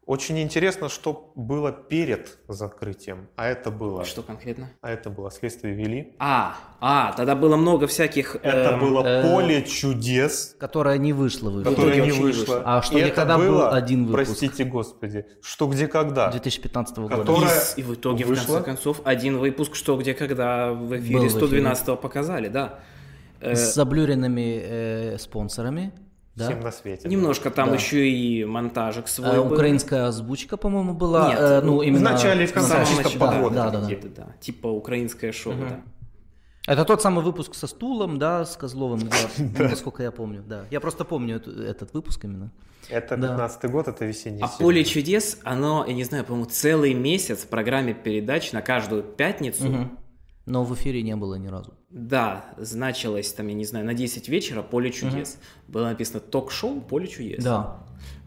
[0.06, 4.70] Очень интересно, что было перед закрытием, а это было, Что конкретно?
[4.80, 6.16] а это было следствие вели.
[6.18, 8.36] А, а, тогда было много всяких...
[8.36, 11.70] Это эм, было э, поле чудес, Которая не вышла в эфир.
[11.74, 12.22] которое не вышло.
[12.40, 12.62] вышло.
[12.64, 14.28] А что, И это когда был было, один выпуск?
[14.38, 16.30] Простите, господи, что где когда.
[16.30, 17.16] 2015 года.
[17.18, 18.54] Которая- И, и в итоге, в вышло.
[18.54, 21.60] конце концов, один выпуск «Что, где, когда» в эфире Был в эфире.
[21.62, 22.78] 112-го показали, да.
[23.42, 25.92] Э, С заблюренными э, спонсорами.
[26.38, 26.44] Да?
[26.46, 27.08] Всем на свете.
[27.08, 27.74] немножко там Да.
[27.74, 29.52] еще и монтажик свой А, был.
[29.52, 31.28] украинская озвучка, по-моему, была.
[31.30, 33.70] Нет, э, ну, ну, в именно начале и в конце чисто начале, подводка да, да,
[33.70, 33.80] да.
[33.80, 34.26] какие-то, да.
[34.40, 35.80] Типа украинское шоу, да.
[36.66, 39.00] Это тот самый выпуск со стулом, да, с Козловым,
[39.38, 40.66] да, насколько я помню, да.
[40.70, 42.52] Я просто помню эту- этот выпуск именно.
[42.90, 43.28] Это Да.
[43.28, 44.58] 15 год, это весенний А сезон.
[44.60, 49.64] «Поле чудес», оно, я не знаю, по-моему, целый месяц в программе передач на каждую пятницу,
[49.66, 49.98] Мгм.
[50.46, 51.74] Но в эфире не было ни разу.
[51.90, 55.38] Да, значилось там, я не знаю, на 10 вечера «Поле чудес».
[55.68, 57.42] Было написано «Ток-шоу «Поле чудес».
[57.42, 57.78] Да.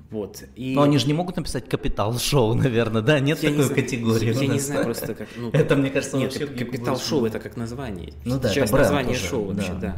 [0.10, 0.44] Вот.
[0.56, 0.74] И...
[0.76, 3.20] Но они же не могут написать капитал-шоу, наверное, да?
[3.20, 4.42] Нет Я не такой знаю- категории.
[4.44, 5.28] Я не знаю просто как.
[5.38, 8.14] ну, Это, мне кажется, Нет, вообще кап- не капитал шоу это как название.
[8.26, 9.96] Ну да, это Часть бренд названия уже, шоу вообще, да.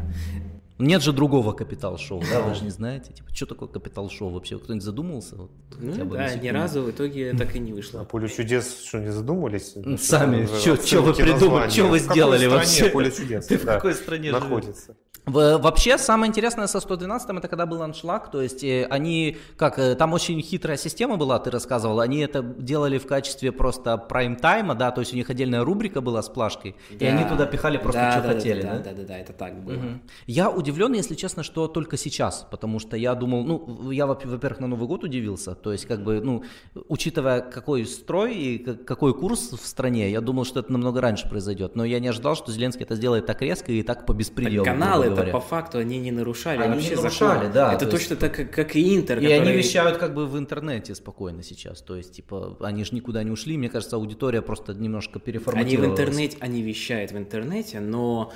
[0.83, 0.89] Да.
[0.89, 3.13] Нет же другого капитал-шоу, да, вы же не знаете.
[3.13, 4.57] Типа, что такое капитал-шоу вообще?
[4.57, 5.35] Кто-нибудь задумывался?
[5.35, 8.03] Вот, Ну да, ни разу в итоге так и не вышло.
[8.03, 9.73] поле чудес что, не задумывались?
[9.75, 12.89] Ну, Сами, Что вы придумали, чё вы сделали вообще?
[12.89, 14.95] поле чудес Ты в да, какой стране находится?
[15.25, 19.95] Вообще, самое интересное со 112 это когда был аншлаг, то есть э, они, как, э,
[19.95, 24.91] там очень хитрая система была, ты рассказывал, они это делали в качестве просто прайм-тайма, да,
[24.91, 28.11] то есть у них отдельная рубрика была с плашкой, и они туда пихали просто, Да,
[28.11, 28.71] что да, да, хотели, да?
[28.73, 28.79] да?
[28.79, 29.75] Да, да, да, это так было.
[29.75, 30.01] Мгм.
[30.27, 34.59] Я удивлен, если честно, что только сейчас, потому что я думал, ну, я, во- во-первых,
[34.59, 36.43] на Новый год удивился, то есть, как бы, ну,
[36.89, 41.75] учитывая, какой строй и какой курс в стране, я думал, что это намного раньше произойдет,
[41.75, 44.65] но я не ожидал, что Зеленский это сделает так резко и так по беспределу.
[44.65, 47.51] Так каналы это по факту они не нарушали Они не вообще нарушали, закон.
[47.53, 49.19] да, Это то есть- точно так, как, как и Интер.
[49.19, 52.93] И они который- вещают как бы в интернете спокойно сейчас, то есть, типа, они же
[52.95, 55.89] никуда не ушли, мне кажется, аудитория просто немножко Они переформатировалась.
[55.97, 58.31] в интернете, они вещают в интернете, но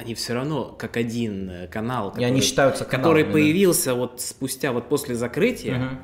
[0.00, 3.32] они все равно как один э, канал, И они считаются который каналами, да.
[3.32, 5.76] появился вот спустя вот после закрытия.
[5.78, 5.98] Мгм.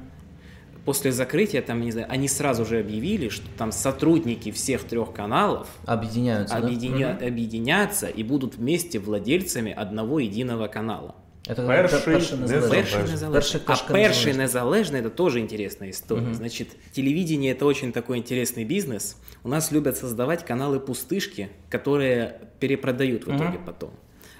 [0.85, 5.67] После закрытия там не знаю, они сразу же объявили, что там сотрудники всех трех каналов
[5.85, 6.67] Объединяются, да?
[6.69, 7.27] объединя- Мгм.
[7.27, 11.17] объединятся и будут вместе владельцами одного единого канала.
[11.47, 13.33] Это Перший перший незалежний.
[13.33, 14.43] Перший А кошка перший незалежний.
[14.43, 16.35] незалежный это тоже интересная история.
[16.35, 19.17] Значит, телевидение это очень такой интересный бизнес.
[19.45, 23.91] У нас любят создавать каналы пустышки, которые перепродают в итоге потом.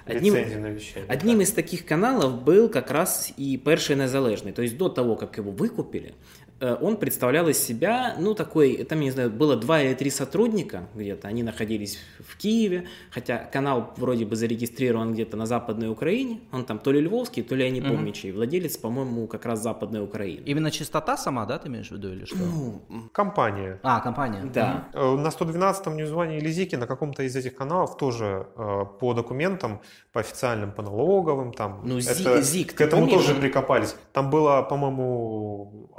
[0.05, 1.09] Одним, вещание.
[1.09, 4.53] одним из таких каналов был как раз и Перший Незалежный.
[4.53, 6.15] То есть до того, как его выкупили,
[6.59, 11.27] он представлял из себя, ну, такой, там, не знаю, было два или три сотрудника где-то,
[11.27, 16.79] они находились в Киеве, хотя канал вроде бы зарегистрирован где-то на Западной Украине, он там
[16.79, 20.41] то ли львовский, то ли я не помню чей, владелец, по-моему, как раз Западной Украины.
[20.45, 22.37] Именно чистота сама, да, ты имеешь в виду или что?
[22.37, 23.79] Ну, Компания.
[23.83, 24.43] А, компания.
[24.53, 24.87] да.
[24.93, 29.79] Э, На 112-м Ньюзване или Зике на каком-то из этих каналов тоже э, по документам,
[30.13, 33.25] по официальным, по налоговым, там, Ну, это- Зик, к этому помнишь?
[33.25, 33.95] тоже прикопались.
[34.13, 35.89] Там было, по-моему,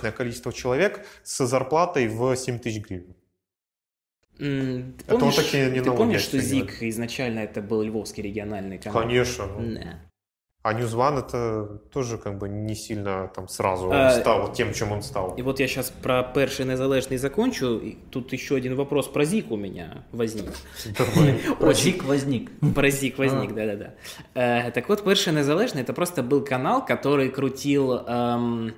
[0.00, 3.14] однозначное количество человек с зарплатой в 7 тысяч гривен.
[4.38, 6.38] М, Ты Это помнишь, вот такие ты налоги помнишь, что.
[6.38, 9.02] ЗИК изначально это был львовский региональный канал?
[9.02, 9.46] Конечно.
[9.46, 9.74] ну.
[9.74, 9.98] Да.
[10.62, 15.02] А Ньюзван это тоже как бы не сильно там сразу А, стал тем, чем он
[15.02, 15.34] стал.
[15.38, 17.78] И вот я сейчас про перший незалежний закончу.
[17.78, 20.50] И тут еще один вопрос про ЗИК у меня возник.
[21.58, 22.50] Прозик возник.
[22.74, 23.94] Про ЗИК возник, да-да-да.
[24.34, 28.74] Е, Так вот, перший незалежний это просто был канал, который крутил эм,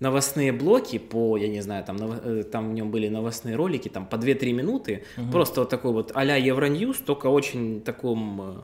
[0.00, 4.06] новостные блоки по, я не знаю, там, э, там в нем были новостные ролики, там
[4.06, 5.04] по 2-3 минуты.
[5.32, 8.54] Просто вот такой вот а-ля Евроньюз, только очень таком э,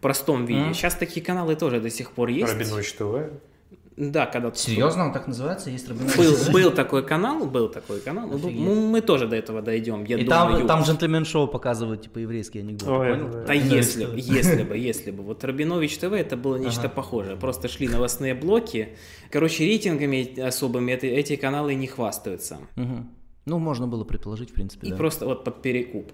[0.00, 0.60] простом виде.
[0.60, 0.74] Мгм.
[0.74, 2.52] Сейчас такие каналы тоже до сих пор есть.
[2.52, 3.32] Рабинович ТВ.
[3.96, 5.70] Да, когда Серьезно, он так называется?
[5.70, 6.16] Есть Рабинович?
[6.18, 8.28] Был, был такой канал, был такой канал.
[8.28, 8.58] Ну, Офигеть.
[8.60, 10.58] мы, мы тоже до этого дойдем, я И думаю.
[10.58, 13.28] там, там джентльмен-шоу показывают, типа, еврейские анекдоты, Ой, понял?
[13.32, 13.44] да.
[13.46, 15.22] Да если, бы, если бы, если бы.
[15.22, 16.88] Вот Рабинович ТВ это было нечто Ага.
[16.90, 17.36] похожее.
[17.36, 18.90] Просто шли новостные блоки.
[19.30, 22.58] Короче, рейтингами особыми эти, эти каналы не хвастаются.
[22.76, 23.08] Мгм.
[23.46, 24.96] Ну, можно было предположить, в принципе, И да.
[24.96, 26.12] просто вот под перекуп.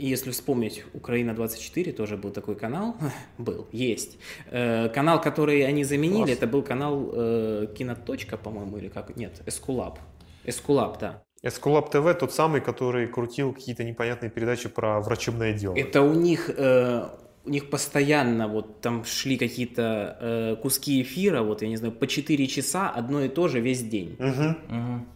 [0.00, 2.96] И если вспомнить, Украина-24 тоже был такой канал.
[3.38, 4.18] был, есть.
[4.46, 6.38] Э, Канал, который они заменили, Класс.
[6.38, 9.14] это был канал э, Киноточка, по-моему, или как?
[9.16, 9.98] Нет, Эскулап.
[10.44, 11.22] Эскулап, да.
[11.42, 15.76] Эскулап ТВ тот самый, который крутил какие-то непонятные передачи про врачебное дело.
[15.76, 17.04] Это у них, э,
[17.44, 22.06] у них постоянно вот там шли какие-то э, куски эфира, вот я не знаю, по
[22.06, 24.16] 4 часа одно и то же весь день.
[24.18, 24.58] Мгм.
[24.68, 25.08] Мгм.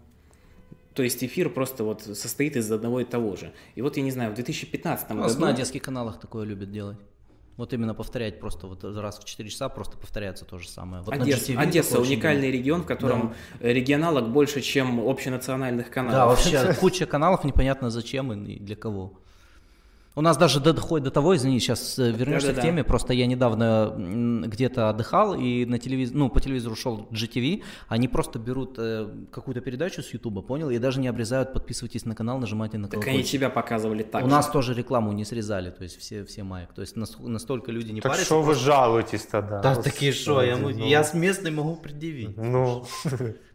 [0.95, 3.53] То есть эфир просто вот состоит из одного и того же.
[3.75, 5.47] И вот я не знаю, в 2015 У нас году...
[5.47, 6.97] на детских каналах такое любят делать.
[7.57, 11.03] Вот именно повторять просто вот раз в 4 часа просто повторяется то же самое.
[11.03, 12.57] Вот Одесса, GTV Одесса очень уникальный было.
[12.59, 16.15] регион, в котором э, регионалок больше, чем общенациональных каналов.
[16.17, 19.21] Да, вообще куча каналов, непонятно зачем и для кого.
[20.17, 22.61] У нас даже доходит до того, извини, сейчас вернешься Да-да-да.
[22.61, 23.93] к теме, просто я недавно
[24.47, 26.13] где-то отдыхал, и на телевиз...
[26.13, 30.79] ну, по телевизору шел GTV, они просто берут э, какую-то передачу с Ютуба, понял, и
[30.79, 33.33] даже не обрезают, подписывайтесь на канал, нажимайте на Так они колокольчик.
[33.33, 34.31] тебя показывали так У же.
[34.31, 37.91] нас тоже рекламу не срезали, то есть все, все маек, то есть нас- настолько люди
[37.91, 38.27] не Так парятся.
[38.27, 39.61] что вы жалуетесь тогда?
[39.61, 40.69] Да, Господи, такие что, я, ну.
[40.69, 42.37] я с местной могу предъявить.
[42.37, 42.85] Ну,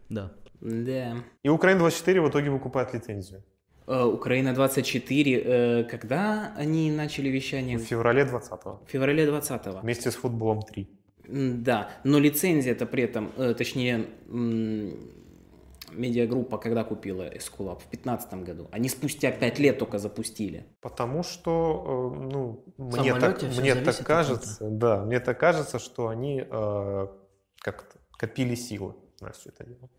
[0.09, 0.31] Да.
[0.59, 1.15] Да.
[1.41, 3.43] и Украина-24 в итоге выкупает лицензию.
[3.89, 7.78] Э, Украина-24, э, когда они начали вещание?
[7.80, 8.84] В феврале 20-го.
[8.86, 9.80] В феврале 20-го.
[9.80, 10.88] Вместе с футболом 3.
[11.28, 14.06] М, Да, но лицензия-то при этом, э, точнее,
[15.91, 17.80] медиагруппа когда купила Эскулап?
[17.82, 18.67] В 2015 году.
[18.71, 20.67] Они спустя 5 лет только запустили.
[20.82, 26.43] Потому что, ну, мне самолете так, мне так кажется, да, мне так кажется, что они
[26.47, 27.08] э,
[27.58, 29.89] как-то копили силы на все это дело.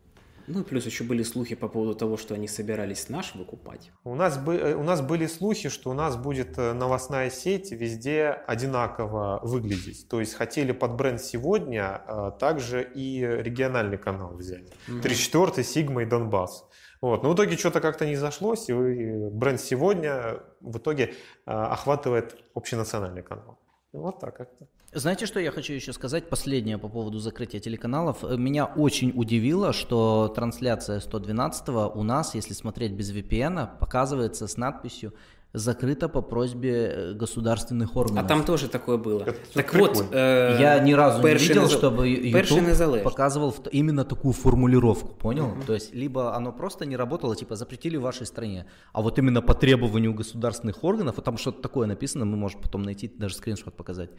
[0.52, 3.92] Ну, плюс еще были слухи по поводу того, что они собирались наш выкупать.
[4.02, 7.70] У нас, бы, э, у нас были слухи, что у нас будет э, новостная сеть
[7.70, 10.08] везде одинаково выглядеть.
[10.08, 14.72] То есть хотели под бренд «Сегодня» а также и региональный канал взять.
[14.88, 15.02] Mm-hmm.
[15.02, 16.64] 34 Сигма и Донбасс.
[17.00, 17.22] Вот.
[17.22, 21.14] Но в итоге что-то как-то не зашлось, и бренд «Сегодня» в итоге
[21.46, 23.58] охватывает общенациональный канал.
[23.92, 24.66] Вот так как-то.
[24.92, 26.29] Знаете, что я хочу еще сказать?
[26.29, 28.24] Последнее по поводу закрытия телеканалов.
[28.24, 35.14] Меня очень удивило, что трансляция 112 у нас, если смотреть без VPN, показывается с надписью
[35.53, 38.24] закрыто по просьбе э, государственных органов.
[38.24, 39.22] А там тоже такое было.
[39.22, 41.79] Это так вот, э, я ни разу не видел, незал...
[41.79, 45.46] чтобы YouTube показывал именно такую формулировку, понял?
[45.46, 45.66] Uh-huh.
[45.66, 49.42] То есть либо оно просто не работало, типа запретили в вашей стране, а вот именно
[49.42, 53.74] по требованию государственных органов, а там что-то такое написано, мы можем потом найти, даже скриншот
[53.74, 54.11] показать.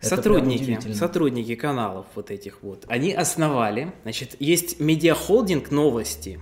[0.00, 6.40] Сотрудники, сотрудники каналов вот этих вот, они основали, значит, есть медиахолдинг новости.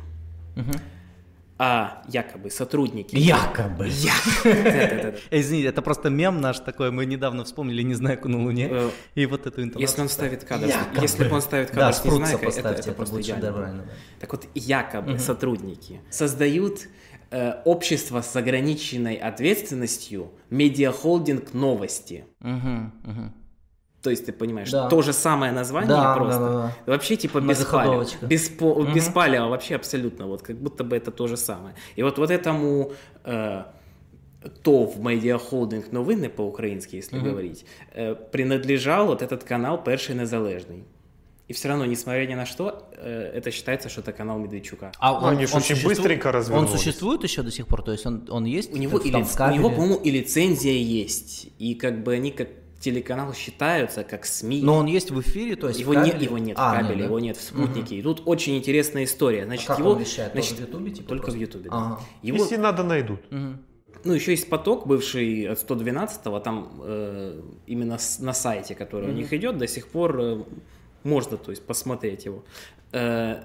[1.56, 3.14] А якобы сотрудники.
[3.14, 3.86] Якобы.
[3.88, 5.18] Якобы.
[5.30, 9.46] Извините, это просто мем наш такой, мы недавно вспомнили «Незнайку на Луне», э, и вот
[9.46, 9.80] эту интонацию.
[9.80, 10.68] Если он ставит кадр,
[11.00, 13.86] если он ставит кадр с «Незнайкой», это просто идеально.
[14.18, 16.88] Так вот, якобы сотрудники создают
[17.30, 22.24] э, общество с ограниченной ответственностью медиахолдинг новости.
[24.04, 24.88] То есть ты понимаешь, да.
[24.88, 26.40] то же самое название да, просто.
[26.40, 26.92] Да, да, да.
[26.92, 28.04] Вообще типа беспалево.
[28.20, 28.92] Беспо, угу.
[28.92, 30.26] Беспалево вообще абсолютно.
[30.26, 31.74] Вот как будто бы это то же самое.
[31.96, 32.92] И вот, вот этому
[33.24, 33.62] э,
[34.62, 37.30] ТОВ медіахолдинг новини по-українськи, если угу.
[37.30, 37.64] говорить,
[37.94, 40.84] э, принадлежал вот этот канал Перший Незалежный.
[41.48, 44.92] И все равно, несмотря ни на что, э, это считается, что это канал Медведчука.
[44.98, 46.72] А он, Они он очень быстренько развернулись.
[46.72, 47.82] Он существует еще до сих пор?
[47.82, 48.70] То есть он, он есть?
[48.70, 51.48] У него, и, ли, у него по-моему, и лицензия есть.
[51.58, 52.48] И как бы они как
[52.84, 54.60] телеканалы считаются как СМИ.
[54.62, 56.98] Но он есть в эфире, то есть его, не, его нет а, в кабеле, нет,
[56.98, 57.04] да?
[57.06, 57.94] его нет в спутнике.
[57.94, 58.00] Угу.
[58.00, 59.46] И тут очень интересная история.
[59.46, 60.32] Значит, а как его, он вещает?
[60.32, 60.90] Значит, в Ютубе?
[60.90, 61.38] Типа только просто?
[61.38, 61.70] в Ютубе.
[61.72, 62.00] Ага.
[62.22, 62.38] Его...
[62.38, 63.20] Если надо, найдут.
[63.30, 63.56] Угу.
[64.04, 69.12] Ну, еще есть поток, бывший от 112-го, там э, именно с, на сайте, который mm
[69.12, 70.42] у них идет, до сих пор э,
[71.04, 72.44] можно, то есть, посмотреть его.
[72.92, 73.40] Э,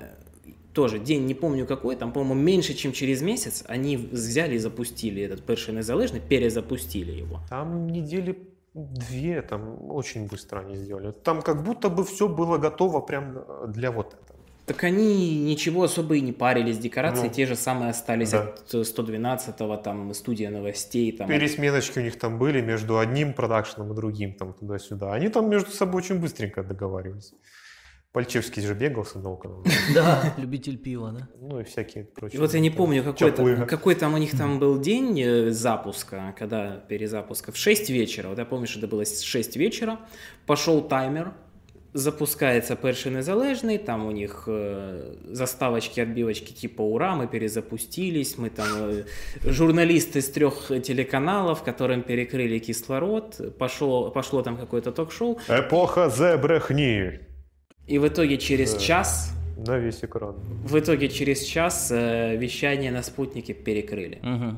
[0.74, 5.22] тоже день не помню какой, там, по-моему, меньше, чем через месяц они взяли и запустили
[5.22, 7.40] этот Перший Незалежный, перезапустили его.
[7.50, 8.38] Там недели
[8.74, 11.12] Две там очень быстро они сделали.
[11.12, 14.40] Там как будто бы все было готово прям э, для вот этого.
[14.68, 18.44] Так они ничего особо и не парились, декорации ну, те же самые остались да.
[18.44, 21.12] от 112-го, там, студия новостей.
[21.12, 21.28] Там.
[21.28, 25.14] Пересменочки у них там были между одним продакшеном и другим, там, туда-сюда.
[25.14, 27.34] Они там между собой очень быстренько договаривались.
[28.12, 29.64] Пальчевский же бегал с одного канала.
[29.94, 31.30] Да, любитель пива, да.
[31.40, 32.38] Ну и всякие прочие.
[32.38, 35.52] И вот я не помню, какой, там, какой там у них там был день э,
[35.52, 38.30] запуска, когда перезапуска, в 6 вечера.
[38.30, 40.00] Вот я помню, что это было 6 вечера.
[40.48, 41.34] Пошел таймер,
[41.94, 48.68] запускается перший незалежний, там у них э, заставочки, отбивочки типа «Ура, мы перезапустились», мы там
[48.76, 49.04] э,
[49.44, 55.40] журналисты с трех телеканалов, которым перекрыли кислород, пошло, пошло там какое-то ток-шоу.
[55.48, 57.29] Эпоха зебрехни.
[57.90, 58.80] И в итоге через да.
[58.80, 59.34] час...
[59.58, 60.36] На весь экран.
[60.64, 64.20] В итоге через час э, вещание на спутнике перекрыли.
[64.24, 64.56] Угу.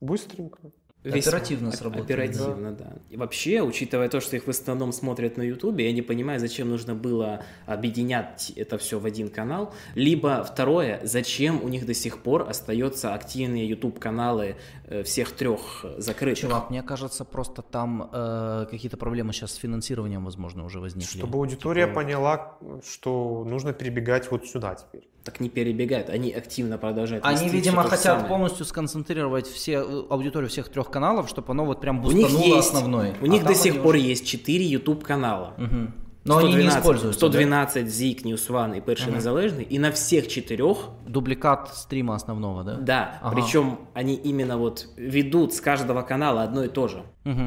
[0.00, 0.58] Быстренько.
[1.04, 2.04] Весьма оперативно сработали.
[2.04, 2.84] Оперативно, да.
[2.84, 2.92] да.
[3.08, 6.68] И вообще, учитывая то, что их в основном смотрят на Ютубе, я не понимаю, зачем
[6.68, 9.72] нужно было объединять это все в один канал.
[9.94, 14.56] Либо второе, зачем у них до сих пор остаются активные YouTube каналы
[14.86, 16.40] э, всех трех закрытых.
[16.40, 21.18] Чувак, мне кажется, просто там э, какие-то проблемы сейчас с финансированием, возможно, уже возникли.
[21.18, 21.94] Чтобы аудитория типа...
[21.94, 27.24] поняла, что нужно перебегать вот сюда теперь так не перебегают, они активно продолжают.
[27.24, 28.28] Они, видимо, хотят самое.
[28.28, 32.56] полностью сконцентрировать все э, аудиторию всех трех каналов, чтобы оно вот прям бустануло у них
[32.56, 33.14] есть, основной.
[33.20, 34.04] У а них до сих пор уже...
[34.04, 35.54] есть четыре YouTube канала.
[35.58, 35.92] Угу.
[36.24, 37.18] Но 112, они не используются.
[37.18, 37.90] 112, да?
[37.90, 39.16] ZIG, News One и Перший угу.
[39.16, 39.64] Незалежный.
[39.64, 40.90] И на всех четырех...
[41.06, 42.74] Дубликат стрима основного, да?
[42.76, 43.18] Да.
[43.22, 43.34] Ага.
[43.34, 47.02] Причем они именно вот ведут с каждого канала одно и то же.
[47.24, 47.42] Угу.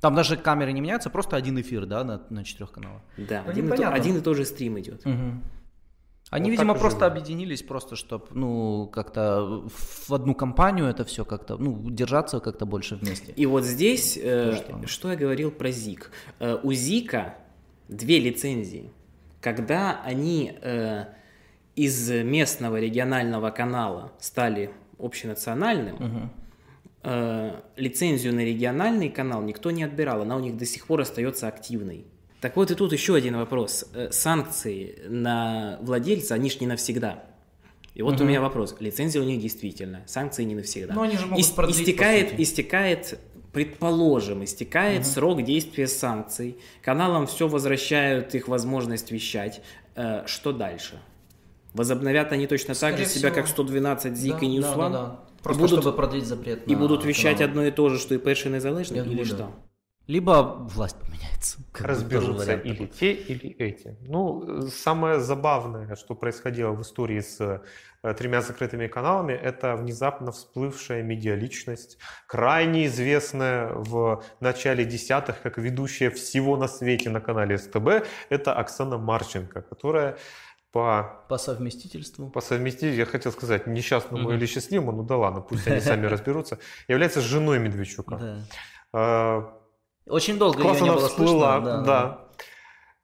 [0.00, 3.02] Там даже камеры не меняются, просто один эфир, да, на, на четырех каналах.
[3.16, 5.04] Да, ну, один, и то, один и тот же стрим идет.
[5.06, 5.40] Угу.
[6.30, 7.12] Они, вот видимо, просто живут.
[7.12, 12.96] объединились, просто чтобы, ну, как-то в одну компанию это все как-то, ну, держаться как-то больше
[12.96, 13.32] вместе.
[13.32, 14.86] И вот здесь, э, что?
[14.86, 16.10] что я говорил про ЗИК.
[16.40, 17.36] Э, у ЗИКа
[17.88, 18.90] две лицензии.
[19.40, 21.04] Когда они э,
[21.76, 26.30] из местного регионального канала стали общенациональным, угу.
[27.04, 31.46] э, лицензию на региональный канал никто не отбирал, она у них до сих пор остается
[31.46, 32.06] активной.
[32.40, 33.86] Так вот и тут еще один вопрос.
[33.94, 37.24] Э, санкции на владельца, они же не навсегда.
[37.94, 38.24] И вот угу.
[38.24, 38.76] у меня вопрос.
[38.78, 40.94] Лицензия у них действительно, санкции не навсегда.
[40.94, 43.18] Но они же могут Ис- истекает, истекает,
[43.52, 45.08] предположим, истекает угу.
[45.08, 46.58] срок действия санкций.
[46.82, 49.62] Каналам все возвращают их возможность вещать.
[49.94, 51.00] Э, что дальше?
[51.72, 53.34] Возобновят они точно так Скорее же себя, всего.
[53.42, 55.20] как 112 ZIK и News да, да, да.
[55.42, 57.50] Просто будут- чтобы продлить запрет И будут вещать каналы.
[57.50, 59.36] одно и то же, что и Перший Незалежный, Я или думаю, что?
[59.36, 59.50] да.
[60.06, 61.58] Либо власть поменяется.
[61.72, 63.96] Как Разберутся или те, или эти.
[64.02, 67.60] Ну, э, самое забавное, что происходило в истории с
[68.02, 76.10] э, тремя закрытыми каналами, это внезапно всплывшая медиаличность, крайне известная в начале десятых как ведущая
[76.10, 80.18] всего на свете на канале СТБ, это Оксана Марченко, которая
[80.70, 82.30] по По совместительству.
[82.30, 84.34] по совместительству, я хотел сказать, несчастному Мгм.
[84.34, 88.16] или счастливому, ну да ладно, пусть они сами разберутся, является женой Медведчука.
[88.92, 89.55] Да.
[90.06, 91.82] Очень долго Класс ее не было всплыла, слышно.
[91.84, 92.22] да.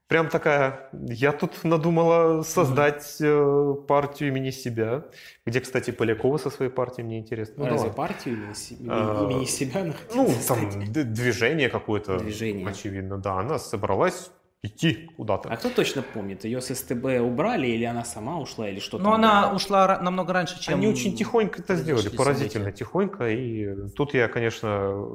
[0.09, 5.05] Прям такая, я тут надумала создать э, партию имени себя,
[5.47, 7.55] где, кстати, Полякова со своей партией, мне интересно.
[7.57, 7.97] Ну, да Разве ладно.
[7.97, 10.15] партию имени, А, имени себя находить?
[10.15, 12.69] Ну, там движение какое-то, Движение.
[12.69, 14.31] очевидно, да, она собралась
[14.63, 15.49] идти куда-то.
[15.49, 19.05] А кто точно помнит, ее с СТБ убрали, или она сама ушла, или что Но
[19.05, 19.57] там она было?
[19.57, 20.75] ушла намного раньше, чем...
[20.75, 22.79] Они очень тихонько это сделали, поразительно события.
[22.85, 23.31] тихонько.
[23.31, 25.09] И тут я, конечно,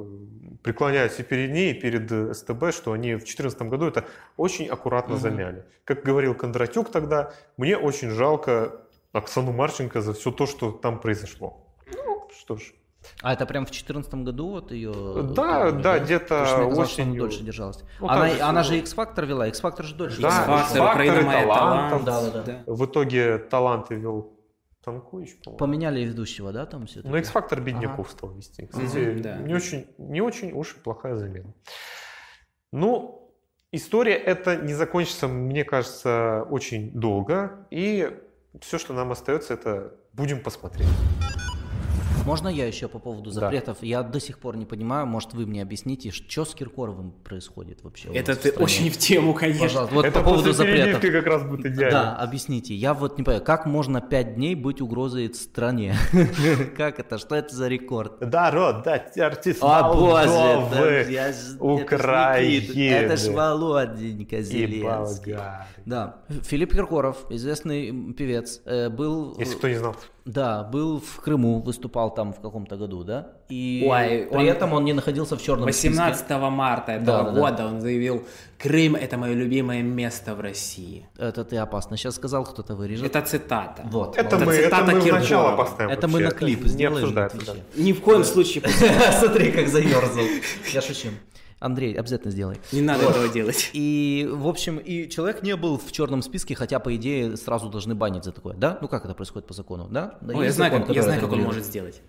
[0.62, 4.04] преклоняюсь и перед ней, и перед э, СТБ, что они в 2014 году это
[4.36, 5.22] очень аккуратно Мгм.
[5.22, 5.64] замяли.
[5.84, 8.72] Как говорил Кондратюк тогда, мне очень жалко
[9.12, 11.64] Оксану Марченко за все то, что там произошло.
[11.94, 12.72] Ну, что ж.
[13.22, 14.92] А это прям в 2014 году вот ее...
[15.34, 17.84] Да, да, где-то Потому что мне казалось, что она дольше держалась.
[18.00, 20.20] Ну, она, же она же X-Factor вела, X-Factor же дольше.
[20.20, 20.28] Да.
[20.28, 22.04] X-Factor, X-Factor, Украина моя талантов.
[22.04, 22.32] талант.
[22.32, 22.72] Да, да, да.
[22.72, 24.32] В итоге таланты вел
[24.88, 25.58] Танкуич, по-моему.
[25.58, 28.66] Поменяли ведущего, да, там все Ну, X-Factor бедняков стал вести.
[28.66, 29.36] Кстати, Мгм, да.
[29.36, 31.52] не, очень, не очень уж и плохая замена.
[32.72, 33.30] Ну,
[33.72, 37.66] история эта не закончится, мне кажется, очень долго.
[37.70, 38.10] И
[38.60, 40.88] все, что нам остается, это будем посмотреть.
[42.28, 43.40] Можно я еще по поводу Да.
[43.40, 43.78] запретов?
[43.80, 48.10] Я до сих пор не понимаю, может вы мне объясните, что с Киркоровым происходит вообще?
[48.10, 49.64] Это в ты очень в тему, конечно.
[49.66, 51.00] Пожалуйста, вот это по поводу запретов.
[51.00, 51.90] как раз будет идеально.
[51.90, 52.74] Да, объясните.
[52.74, 55.94] Я вот не понимаю, как можно пять дней быть угрозой стране?
[56.76, 57.16] Как это?
[57.18, 58.18] Что это за рекорд?
[58.20, 62.90] Да, род, да, артист О боже, да, Украины.
[62.90, 65.36] Это ж Володенька и Зеленский.
[65.86, 69.96] Да, Филипп Киркоров, известный певец, э, был, Если кто не знал.
[70.28, 73.28] Да, был в Крыму, выступал там в каком-то году, да?
[73.48, 76.50] И Ой, при он- этом он не находился в черном 18 списке.
[76.50, 77.40] марта этого Да, да, да.
[77.40, 78.22] года он заявил,
[78.58, 81.06] Крым– это мое любимое место в России.
[81.16, 81.96] Это ты опасно.
[81.96, 83.06] Сейчас сказал, кто-то вырежет.
[83.06, 83.82] Это цитата.
[83.90, 84.16] Вот.
[84.18, 85.20] Это Это мы, это цитата мы в Киркорова.
[85.20, 85.90] начало поставим.
[85.90, 86.28] Это мы вообще.
[86.28, 86.96] на клип Не сделаем.
[87.04, 87.36] обсуждается.
[87.38, 87.60] на да.
[87.76, 88.64] Ни в коем случае
[89.20, 90.24] Смотри, как заерзал.
[90.74, 91.08] Я шучу.
[91.60, 92.58] Андрей, обязательно сделай.
[92.72, 93.70] не надо этого делать.
[93.72, 97.94] И, в общем, и человек не был в черном списке, хотя, по идее, сразу должны
[97.96, 98.78] банить за такое, да?
[98.80, 100.18] Ну, как это происходит по закону, да?
[100.20, 102.00] Да, Ой, я есть знаю, закон, как, я знаю, как он может сделать.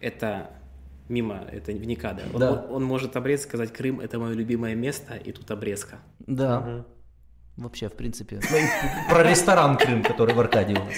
[0.00, 0.50] Это
[1.08, 2.22] мимо, это в никада.
[2.32, 2.66] Он, Да.
[2.70, 5.98] он может обрезать, сказать, Крым– это мое любимое место, и тут обрезка.
[6.20, 6.84] Да.
[7.56, 8.40] Вообще, в принципе.
[8.50, 8.58] Ну,
[9.14, 10.94] Про ресторан Крым, который в Аркадии у нас.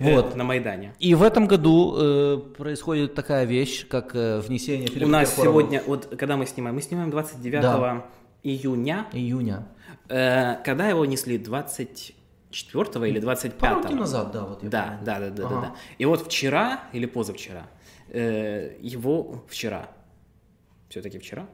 [0.00, 0.36] Вот.
[0.36, 0.92] На Майдане.
[0.98, 5.60] И в этом году э, происходит такая вещь, как э, внесение Филиппа У нас Киркорова
[5.62, 8.04] сегодня, вот когда мы снимаем, мы снимаем 29 Да.
[8.42, 9.66] июня, июня.
[10.10, 15.04] Э, когда его несли 24 или 25 Пару назад, да, вот я Да, помню.
[15.04, 15.60] да, да, да, да, Ага.
[15.68, 15.74] да.
[15.96, 17.66] И вот вчера или позавчера,
[18.10, 19.88] э, его вчера,
[20.90, 21.46] все-таки вчера,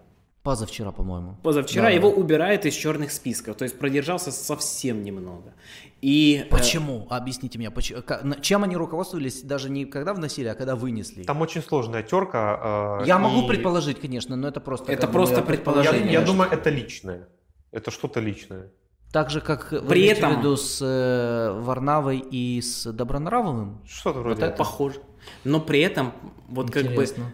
[0.49, 1.39] Позавчера, по-моему.
[1.43, 1.89] позавчера Да.
[1.91, 5.55] его убирают из черных списков, то есть продержался совсем немного.
[6.03, 7.07] И э, Почему?
[7.09, 8.03] Объясните мне, почему,
[8.43, 11.23] чем они руководствовались даже не когда вносили, а когда вынесли?
[11.25, 13.01] Там очень сложная терка.
[13.01, 14.93] э, Я могу и предположить, конечно, но это просто...
[14.93, 16.13] Это просто мое Я, предположение.
[16.13, 17.27] я думаю, это личное.
[17.73, 18.71] Это что-то личное.
[19.13, 23.81] Так же, как вы При имеете в этом- виду с э, Варнавой и с Добронравовым?
[23.87, 24.59] Что-то вроде это этого.
[24.59, 25.01] похоже.
[25.45, 26.13] Но при этом,
[26.49, 27.33] вот как бы, Интересно.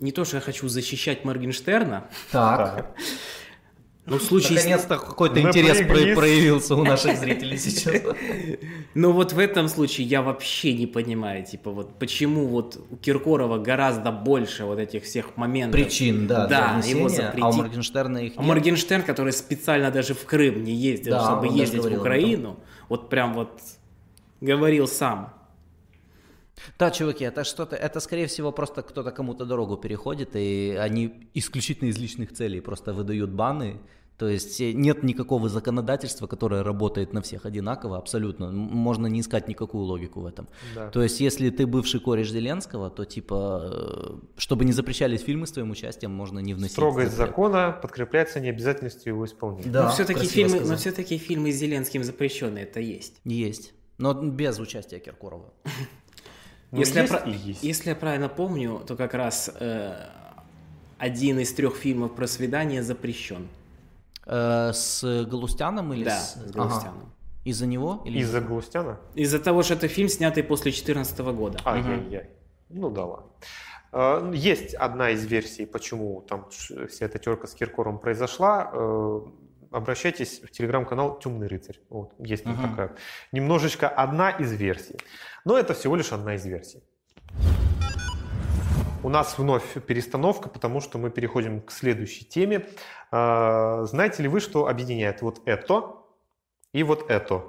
[0.00, 2.94] Не то, что я хочу защищать Моргенштерна, Так.
[4.06, 8.02] Но в случае Наконец-то какой-то интерес про- проявился у наших зрителей сейчас.
[8.94, 13.58] Но вот в этом случае я вообще не понимаю, типа, вот почему вот у Киркорова
[13.58, 15.80] гораздо больше вот этих всех моментов.
[15.80, 17.42] Причин, да, Да, его запретить.
[17.44, 18.48] а у Моргенштерна их А нет.
[18.48, 22.58] Моргенштерн, который специально даже в Крым не ездил, Да, чтобы ездить в Украину,
[22.88, 23.60] вот прям вот
[24.40, 25.34] говорил сам.
[26.78, 31.88] Да, чуваки, это что-то, это скорее всего просто кто-то кому-то дорогу переходит, и они исключительно
[31.88, 33.80] из личных целей просто выдают баны.
[34.20, 38.52] То есть э, нет никакого законодательства, которое работает на всех одинаково, абсолютно.
[38.52, 40.46] Можно не искать никакую логику в этом.
[40.74, 40.90] Да.
[40.90, 45.52] То есть если ты бывший кореш Зеленского, то типа, э, чтобы не запрещались фильмы с
[45.52, 46.72] твоим участием, можно не вносить.
[46.72, 47.28] Строгость запрет.
[47.28, 49.70] закона подкрепляется необязательностью его исполнения.
[49.70, 50.68] Да, но все-таки фильмы, сказал.
[50.68, 53.22] но все-таки фильмы с Зеленским запрещенные, это есть.
[53.24, 53.72] Есть.
[53.96, 55.50] Но без участия Киркорова.
[56.72, 57.62] Ну, если, есть я, про- и есть.
[57.62, 59.94] если я правильно помню, то как раз э,
[60.98, 63.48] один из трех фильмов про свидание запрещен.
[64.26, 66.34] Э, с Галустяном или Да, с...
[66.34, 66.52] с Ага.
[66.52, 67.12] Галустяном.
[67.44, 68.02] Из-за него?
[68.04, 68.18] Или...
[68.20, 68.98] Из-за Галустяна?
[69.14, 71.58] Из-за того, что это фильм, снятый после 2014 года.
[71.64, 72.28] Ай-яй-яй.
[72.68, 73.26] Ну да ладно.
[73.92, 78.70] Э, Есть одна из версий, почему там вся эта терка с Киркором произошла.
[78.72, 79.20] Э,
[79.72, 81.78] Обращайтесь в телеграм-канал Темный рыцарь.
[81.90, 82.70] Вот, есть Мгм.
[82.70, 82.96] такая.
[83.30, 84.96] Немножечко одна из версий.
[85.44, 86.82] Но это всего лишь одна из версий.
[89.02, 92.66] У нас вновь перестановка, потому что мы переходим к следующей теме.
[93.10, 95.94] Э, Знаете ли вы, что объединяет вот это
[96.74, 97.44] и вот это?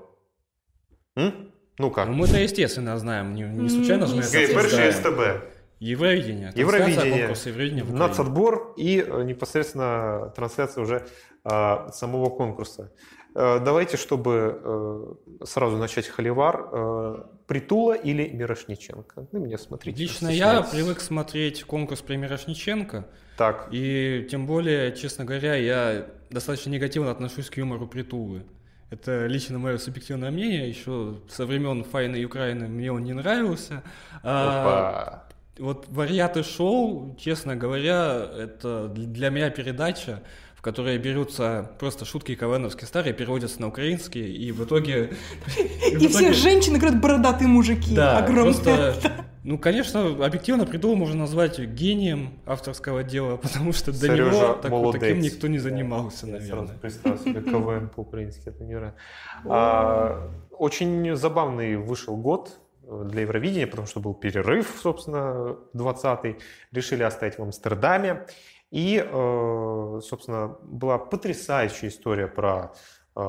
[1.18, 1.52] М?
[1.78, 2.08] Ну как?
[2.08, 3.34] Ну, мы-то, естественно, знаем.
[3.36, 4.94] Не, не случайно же мы это обсуждаем.
[4.94, 5.62] СТБ.
[5.80, 6.52] Евровидение.
[6.56, 7.20] Евровидение.
[7.20, 7.92] конкурса Евровидения в.
[7.92, 11.08] Нацотбор и э, непосредственно трансляция уже
[11.44, 12.94] э, самого конкурса.
[13.34, 19.28] Э, давайте, чтобы э, сразу начать холивар, э, Притула или Мирошниченко?
[19.32, 20.02] Ну, меня смотрите.
[20.02, 23.08] Лично я привык смотреть конкурс при Мирошниченко,
[23.38, 28.44] Так, и тем более, честно говоря, я достаточно негативно отношусь к юмору Притулы.
[28.90, 33.84] Это лично мое субъективное мнение, еще со времен Файны Украины мне он не нравился.
[34.22, 35.28] А, опа.
[35.58, 40.22] вот варианты шоу, честно говоря, это для меня передача,
[40.62, 45.10] в которой берутся просто шутки КВНовские старые, переводятся на украинский, и в итоге...
[46.00, 47.96] И все женщины говорят бородатые мужики.
[47.96, 48.94] Да, огромные.
[49.44, 54.72] ну, конечно, объективно Придул можно назвать гением авторского дела, потому что до Сережа него так,
[54.72, 55.02] вот молодец.
[55.02, 56.78] таким никто не Да, занимался, я сразу наверное.
[56.78, 59.00] представил себе КВН по-украински, это невероятно.
[59.46, 66.38] А, Очень забавный вышел год для Евровидения, потому что был перерыв, собственно, 20-й.
[66.72, 68.28] Решили оставить в Амстердаме.
[68.72, 72.74] И, э, собственно, была потрясающая история про
[73.18, 73.20] э,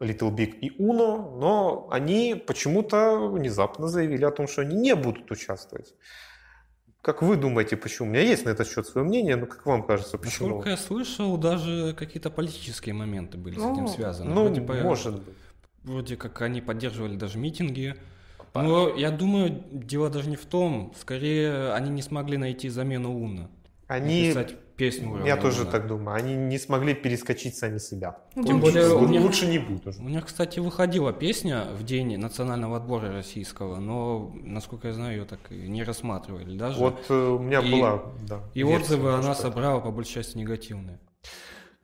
[0.00, 5.30] Little Big и Uno, но они почему-то внезапно заявили о том, что они не будут
[5.30, 5.94] участвовать.
[7.02, 8.08] Как вы думаете, почему?
[8.08, 10.48] У меня есть на этот счет свое мнение, но как вам кажется, почему?
[10.48, 14.30] Насколько я слышал, даже какие-то политические моменты были с этим О, связаны.
[14.30, 15.34] Ну, Вроде может быть.
[15.84, 17.94] Вроде как они поддерживали даже митинги.
[18.54, 20.92] Но я думаю, дело даже не в том.
[20.98, 23.50] Скорее, они не смогли найти замену Уна.
[23.86, 28.20] Они, Написать песню я уровня тоже так думаю, они не смогли перескочить сами себя.
[28.36, 30.00] Ну, Тем более у меня- Лучше не будет уже.
[30.00, 35.24] У них, кстати, выходила песня в день национального отбора российского, но, насколько я знаю, ее
[35.24, 36.78] так и не рассматривали даже.
[36.78, 38.40] Вот э, у меня И- была, да.
[38.54, 40.98] и версия, отзывы она собрала по большей части негативные.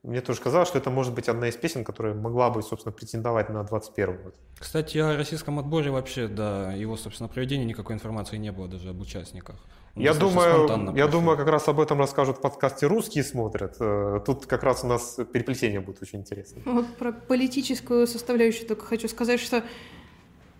[0.04, 3.48] Мне тоже казалось, что это может быть одна из песен, которая могла бы, собственно, претендовать
[3.48, 4.34] на 21 год.
[4.58, 9.00] Кстати, о российском отборе вообще до его, собственно, проведения никакой информации не было даже об
[9.00, 9.56] участниках.
[9.96, 13.76] Он Я думаю, я думаю, как раз об этом расскажут в подкасте «Русские смотрят».
[13.78, 16.62] Э, Тут как раз у нас переплетение будет очень интересно.
[16.64, 19.62] Вот про политическую составляющую только хочу сказать, что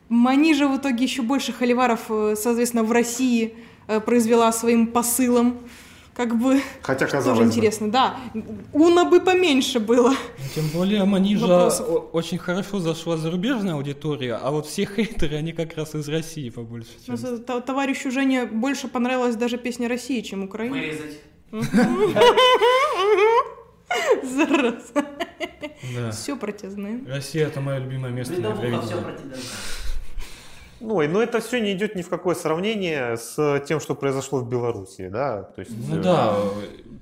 [0.09, 3.57] Манижа в итоге еще больше холиваров, э, соответственно, в России
[3.89, 5.59] э, произвела своим посылом.
[6.15, 8.17] Как бы Хотя, казалось тоже бы, интересно, да.
[8.73, 10.15] Уна бы поменьше было.
[10.55, 12.05] Тем более Манижа Вопросов.
[12.13, 16.63] очень хорошо зашла зарубежная аудитория, а вот все хейтеры, они как раз из России по
[16.63, 17.37] большей части.
[17.39, 20.77] т- Товарищу Жене больше понравилась даже песня России, чем Украина.
[24.23, 25.05] Зараза.
[25.95, 26.11] Да.
[26.13, 27.07] Все про тебя знаем.
[27.09, 28.95] Россия это мое любимое место на Евровидении.
[30.87, 34.41] Ну, и- но это все не идет ни в какое сравнение с тем, что произошло
[34.41, 35.43] в Беларуси, да?
[35.43, 36.37] То есть, Ну э, да,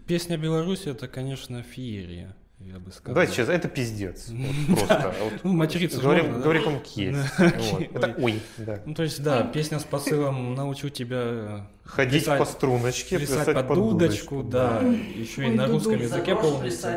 [0.07, 3.15] песня Беларуси это, конечно, феерия, я бы сказал.
[3.15, 4.29] Давайте честно, это пиздец.
[4.31, 5.15] Вот просто.
[5.23, 6.45] Вот Ну, материться Говорим, можно, да?
[6.45, 6.63] говорим.
[6.65, 6.79] Да,
[7.47, 8.25] окей, Это ой.
[8.25, 8.79] ой, да.
[8.87, 13.45] Ну, то есть, да, песня с посылом «Научу тебя э, Ходить плясать- по струночке, плясать
[13.47, 16.91] плясать под дудочку», да, еще и Ой, на русском языке полностью.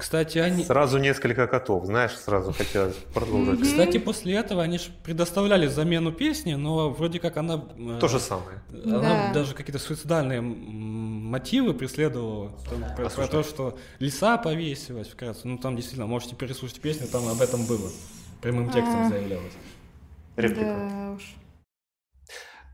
[0.00, 0.64] Кстати, они...
[0.64, 3.60] Сразу несколько котов, знаешь, сразу хотелось продолжить.
[3.62, 7.62] Кстати, после этого они же предоставляли замену песни, но вроде как она...
[7.78, 8.62] э, То же самое.
[8.84, 9.32] Она Да.
[9.34, 12.50] даже какие-то суицидальные мотивы преследовала.
[12.70, 15.46] Там про, про то, что лиса повесилась вкратце.
[15.46, 17.90] Ну, там действительно, можете переслушать песню, там об этом было.
[18.40, 19.08] Прямым текстом А.
[19.10, 19.52] заявлялось.
[20.36, 20.88] Реплика.
[20.90, 21.34] Да уж.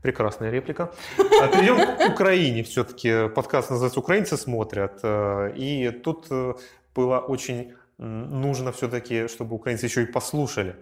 [0.03, 0.91] Прекрасная реплика.
[1.17, 2.63] А перейдем к Украине.
[2.63, 4.99] Все-таки подкаст называется «Украинцы смотрят».
[5.03, 6.53] Э, И тут э,
[6.97, 10.75] было очень нужно все-таки, чтобы украинцы еще и послушали.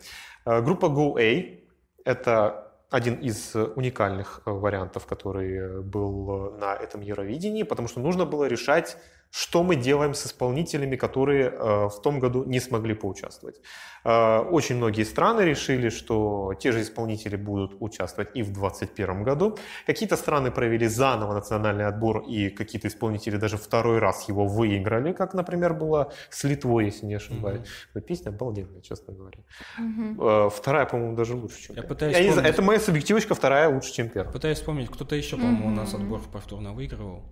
[0.46, 1.60] Э, Группа GoA–
[2.06, 8.26] это один из уникальных э, вариантов, который э, был на этом Евровидении, потому что нужно
[8.26, 8.98] было решать,
[9.38, 13.60] что мы делаем с исполнителями, которые э, в том году не смогли поучаствовать.
[14.06, 19.58] Э, Очень многие страны решили, что те же исполнители будут участвовать и в 2021 году.
[19.88, 25.34] Какие-то страны провели заново национальный отбор, и какие-то исполнители даже второй раз его выиграли, как,
[25.34, 27.68] например, было с Литвой, если не ошибаюсь.
[27.94, 29.40] Но Песня обалденная, честно говоря.
[29.78, 31.90] Э, Вторая, по-моему, даже лучше, чем Я первая.
[31.90, 32.54] пытаюсь не знаю, вспомнить.
[32.54, 34.32] это моя субъективочка, вторая лучше, чем первая.
[34.32, 37.24] Пытаюсь вспомнить, кто-то еще, по-моему, у нас отбор повторно выигрывал.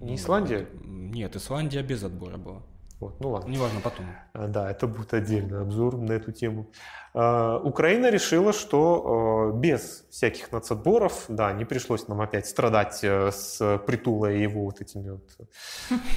[0.00, 0.66] Не Исландия?
[0.84, 2.62] Нет, Исландия без отбора была.
[3.00, 3.50] Вот, ну ладно.
[3.50, 4.06] Неважно, потом.
[4.32, 6.66] А, Да, это будет отдельный обзор на эту тему.
[7.14, 13.30] А, Украина решила, что э, без всяких нацотборов, да, не пришлось нам опять страдать э,
[13.30, 15.44] с Притулой и его вот этими вот э,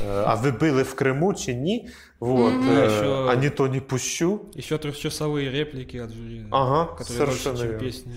[0.26, 1.90] «А вы были в Крыму, чи ні?»
[2.22, 2.70] Вот, Мгм.
[2.70, 4.44] э, Еще- «А не то не пущу».
[4.54, 6.46] Еще трехчасовые реплики от жюри.
[6.52, 8.16] Ага, которые совершенно больше, чем песни.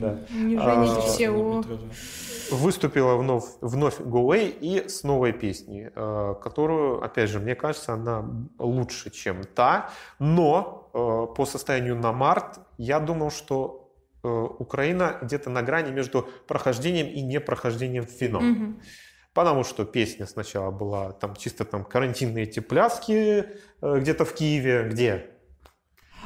[0.00, 0.18] Да.
[0.30, 1.62] Не А.
[2.50, 8.24] Выступила вновь, вновь Go и с новой песней, э, которую, опять же, мне кажется, она
[8.58, 9.90] лучше, чем та.
[10.18, 13.90] Но э, по состоянию на март я думал, что
[14.24, 14.28] э,
[14.58, 18.40] Украина где-то на грани между прохождением и непрохождением в финал.
[18.40, 18.80] Мгм.
[19.34, 23.44] Потому что песня сначала была там чисто там карантинные эти пляски
[23.80, 24.88] э, где-то в Киеве.
[24.90, 25.26] Где?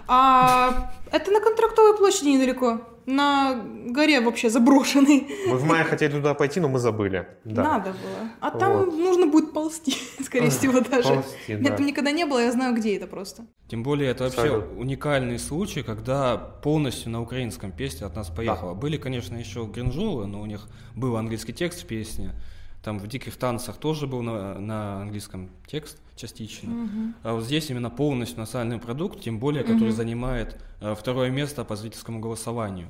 [0.09, 2.81] А это на контрактовой площади недалеко.
[3.07, 3.55] На
[3.87, 5.29] горе вообще заброшенной.
[5.47, 7.29] Мы в мае хотели туда пойти, но мы забыли.
[7.45, 7.63] Да.
[7.63, 8.31] Надо было.
[8.41, 8.93] А там Вот.
[8.93, 9.95] нужно будет ползти,
[10.25, 11.15] скорее всего, даже.
[11.15, 11.77] Ползти, Меня да.
[11.77, 13.47] там никогда не было, я знаю, где это просто.
[13.69, 14.81] Тем более, это вообще Абсолютно.
[14.81, 18.75] уникальный случай, когда полностью на украинском песня от нас поехала.
[18.75, 22.33] Были, конечно, еще гринжолы, но у них был английский текст в песне.
[22.87, 26.89] Там в «Диких танцах» тоже был на, на английском текст частично.
[27.25, 29.97] А вот здесь именно полностью национальный продукт, тем более, который Мгм.
[29.97, 32.87] занимает э, второе место по зрительскому голосованию.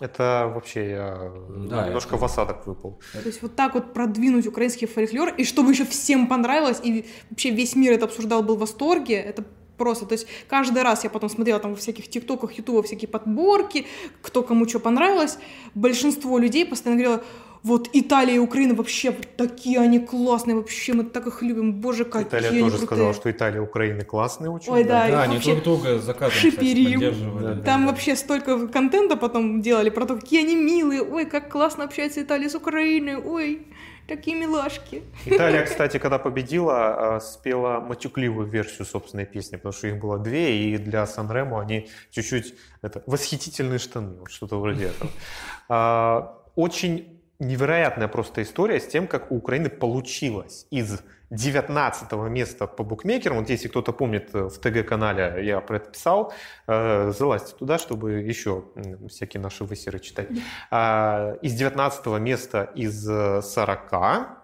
[0.00, 1.32] Это вообще я
[1.70, 2.98] Да, немножко это- в осадок выпал.
[3.12, 7.50] То есть вот так вот продвинуть украинский фольклор, и чтобы еще всем понравилось, и вообще
[7.50, 9.44] весь мир это обсуждал, был в восторге, это
[9.76, 13.86] просто, то есть каждый раз я потом смотрела там во всяких тиктоках, ютубах всякие подборки,
[14.22, 15.38] кто кому что понравилось,
[15.74, 17.24] большинство людей постоянно говорило,
[17.62, 22.28] вот Италия и Украина вообще такие они классные, вообще мы так их любим, боже, какие
[22.28, 22.86] Италия они тоже крутые.
[22.86, 24.72] сказала, что Италия и Украина классные очень.
[24.72, 27.00] Ой, да, Да, и они друг друга заказом, шиперим.
[27.40, 27.90] Да, Там да.
[27.90, 32.48] вообще столько контента потом делали про то, какие они милые, ой, как классно общается Италия
[32.48, 33.66] с Украиной, ой,
[34.06, 35.02] такие милашки.
[35.24, 40.70] Италия, кстати, когда победила, э, спела матюкливую версию собственной песни, потому что их было две,
[40.70, 45.10] и для Сан-Ремо они чуть-чуть это, восхитительные штаны, вот что-то вроде этого.
[45.68, 51.00] А, Очень невероятная просто история с тем, как у Украины получилось из
[51.30, 56.32] 19 места по букмекерам, вот если кто-то помнит, э, в ТГ-канале я про это писал,
[56.66, 58.64] э, залазьте туда, чтобы еще
[59.08, 60.28] всякие наши высеры читать.
[60.70, 64.38] А, Из 19 места из э, 40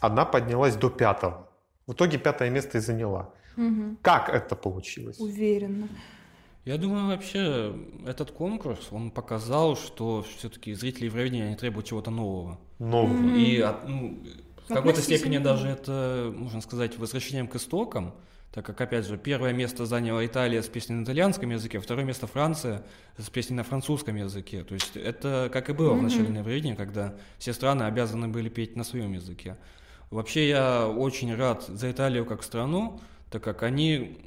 [0.00, 1.48] одна поднялась до пятого.
[1.86, 3.30] В итоге пятое место и заняла.
[3.56, 3.98] Мгм.
[4.02, 5.18] Как это получилось?
[5.18, 5.88] Уверенно.
[6.64, 12.58] Я думаю, вообще этот конкурс, он показал, что все-таки зрители Евровидения они требуют чего-то нового.
[12.78, 13.12] Нового.
[13.12, 13.34] Мгм.
[13.36, 14.18] И ну,
[14.68, 18.14] в какой-то степени даже это, можно сказать, возвращением к истокам,
[18.52, 22.28] так как, опять же, первое место заняла Италия с песней на итальянском языке, второе место
[22.28, 22.84] Франция
[23.18, 24.62] с песней на французском языке.
[24.62, 26.04] То есть это как и было в Мгм.
[26.04, 29.56] начале Евровидения, когда все страны обязаны были петь на своем языке.
[30.10, 33.00] Вообще я очень рад за Италию как страну,
[33.30, 34.18] так как они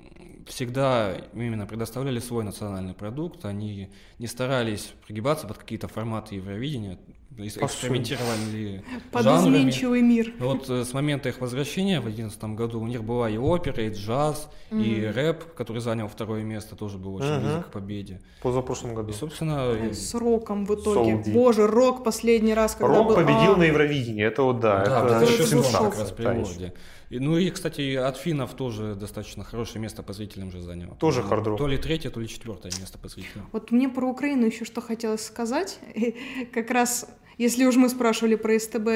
[0.45, 6.99] всегда именно предоставляли свой национальный продукт, они не старались пригибаться под какие-то форматы Евровидения,
[7.37, 9.57] экспериментировали Под жанрами.
[9.57, 10.33] изменчивый мир.
[10.39, 13.89] Вот э, с момента их возвращения в 2011 году у них была и опера, и
[13.93, 18.21] джаз, и рэп, который занял второе место, тоже был очень близок к победе.
[18.41, 19.11] Позапрошлом году.
[19.11, 21.23] И, собственно, С роком в итоге.
[21.33, 23.15] Боже, рок последний раз, когда Рок был...
[23.15, 26.43] победил а, на Евровидении, это вот да, да, это 2006 сенсация, как раз та еще.
[26.43, 26.73] переводе.
[27.09, 30.95] И, ну и, кстати, от финнов тоже достаточно хорошее место по зрителям же занял.
[30.99, 31.57] Тоже Ну, хард-рок.
[31.57, 33.47] То ли третье, то ли четвертое место по зрителям.
[33.53, 35.79] Вот мне про Украину еще что хотелось сказать.
[36.53, 37.07] Как раз,
[37.37, 38.87] если уж мы спрашивали про СТБ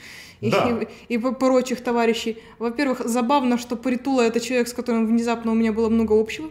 [0.40, 0.86] и, Да.
[1.08, 2.38] и, и по- прочих товарищей.
[2.58, 6.50] Во-первых, забавно, что Притула это человек, с которым внезапно у меня было много общего.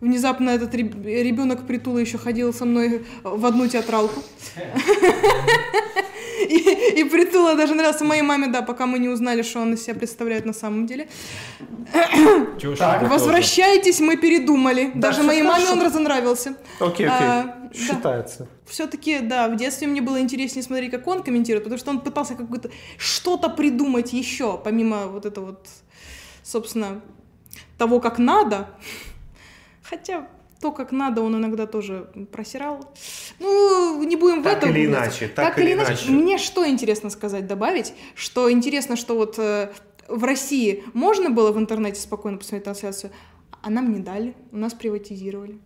[0.00, 4.22] Внезапно этот ребенок Притула еще ходил со мной в одну театралку.
[6.40, 9.84] И, и Притула даже нравился моей маме, да, пока мы не узнали, что он из
[9.84, 11.08] себя представляет на самом деле.
[12.58, 14.90] Чего Так, Возвращайтесь, мы передумали.
[14.94, 15.72] Да, Даже моей маме хорошо.
[15.80, 16.56] он разонравился.
[16.80, 17.70] Окей, окей, А, да.
[17.74, 18.48] считается.
[18.66, 22.34] Все-таки, да, в детстве мне было интереснее смотреть, как он комментирует, потому что он пытался
[22.34, 25.68] какое-то что-то придумать еще, помимо вот этого вот,
[26.42, 27.00] собственно,
[27.78, 28.68] того, как надо.
[29.82, 30.26] Хотя
[30.60, 32.90] то, как надо, он иногда тоже просирал.
[33.38, 36.10] Ну, не будем в Так это или иначе, так или иначе.
[36.10, 39.72] Мне что интересно сказать, добавить, что интересно, что вот э,
[40.08, 43.12] в России можно было в интернете спокойно посмотреть трансляцию,
[43.62, 45.58] а нам не дали, у нас приватизировали.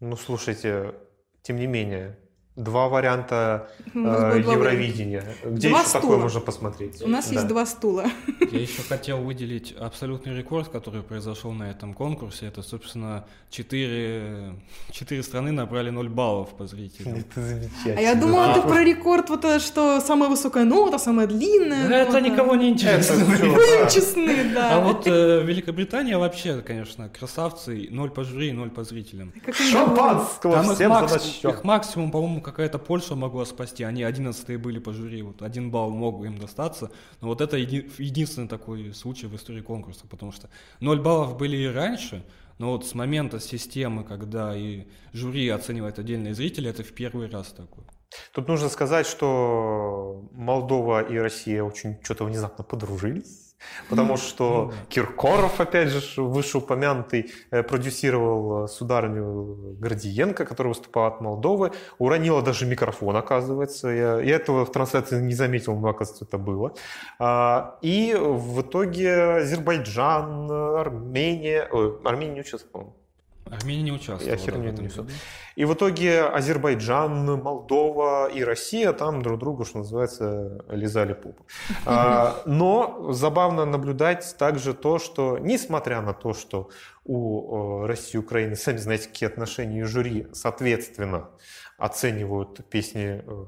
[0.00, 0.94] Ну, слушайте,
[1.42, 2.18] тем не менее,
[2.56, 5.24] два варианта э, Евровидения.
[5.44, 6.16] Где Два еще такое стула.
[6.22, 7.02] можно посмотреть?
[7.02, 7.34] У нас Да.
[7.34, 8.04] есть два стула.
[8.52, 12.46] Я еще хотел выделить абсолютный рекорд, который произошел на этом конкурсе.
[12.46, 14.54] Это, собственно, четыре,
[14.92, 17.14] четыре страны набрали 0 баллов по зрителям.
[17.18, 17.94] Это замечательно.
[17.98, 21.88] А я думала, ты про рекорд, вот это, что самая высокая нота, самая длинная.
[21.88, 22.20] Да Это нота.
[22.20, 23.26] никого не Это интересует.
[23.36, 23.90] всё, Будем да.
[23.90, 24.76] честны, да.
[24.76, 29.32] А вот э, Великобритания вообще, конечно, красавцы, ноль по жюри, ноль по зрителям.
[29.52, 31.44] Шампанского Там их, всем макс- насчет.
[31.52, 33.82] их максимум, по-моему, какая-то Польша могла спасти.
[33.82, 36.90] Они 11 были по жюри, вот один балл мог им достаться.
[37.20, 40.48] Но вот это еди- единственный такой случай в истории конкурса, потому что
[40.80, 42.24] 0 баллов были и раньше,
[42.58, 47.48] но вот с момента системы, когда и жюри оценивает отдельные зрители, это в первый раз
[47.48, 47.84] такой.
[48.32, 53.43] Тут нужно сказать, что Молдова и Россия очень что-то внезапно подружились.
[53.88, 54.72] Потому что Ну.
[54.88, 61.72] Киркоров, опять же, вышеупомянутый, э, продюсировал э, сударыню Гордиенко, которая выступала от Молдовы.
[61.98, 63.88] Уронила даже микрофон, оказывается.
[63.88, 66.72] Я, я этого в трансляции не заметил, но, оказывается, это было.
[67.18, 71.68] А, И в итоге Азербайджан, Армения...
[71.70, 73.03] Ой, Армения не участвовала, по-моему.
[73.50, 74.30] Армения не участвовала.
[74.30, 75.06] Я херню да, этом несу.
[75.54, 81.46] И в итоге Азербайджан, Молдова и Россия там друг другу, что называется, лизали попу.
[81.86, 86.70] А, Но забавно наблюдать также то, что несмотря на то, что
[87.04, 91.28] у России и Украины, сами знаете, какие отношения и жюри, соответственно,
[91.76, 93.44] оценивают песни, э,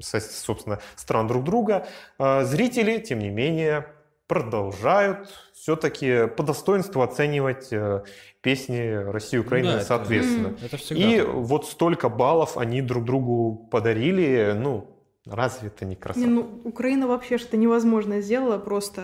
[0.00, 1.86] со- собственно, стран друг друга,
[2.18, 3.88] э, зрители, тем не менее,
[4.26, 8.04] продолжают все-таки по достоинству оценивать э,
[8.48, 10.54] песни России и Украины да, это- соответственно.
[10.64, 11.28] Это всегда И так.
[11.34, 14.86] вот столько баллов они друг другу подарили, ну,
[15.26, 16.26] разве это не Не, красота?
[16.26, 19.00] ну, Украина вообще что-то невозможное сделала, просто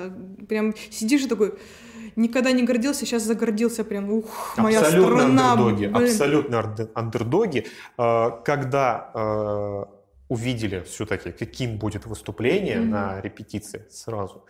[0.48, 1.52] прям сидишь и такой,
[2.16, 5.96] никогда не гордился, сейчас загордился прям, ух, моя абсолютно страна, андердоги, блин.
[5.96, 7.66] абсолютно андер- андердоги.
[7.98, 9.84] Э, Когда э,
[10.30, 12.90] увидели все-таки, каким будет выступление Мгм.
[12.90, 14.44] на репетиции, сразу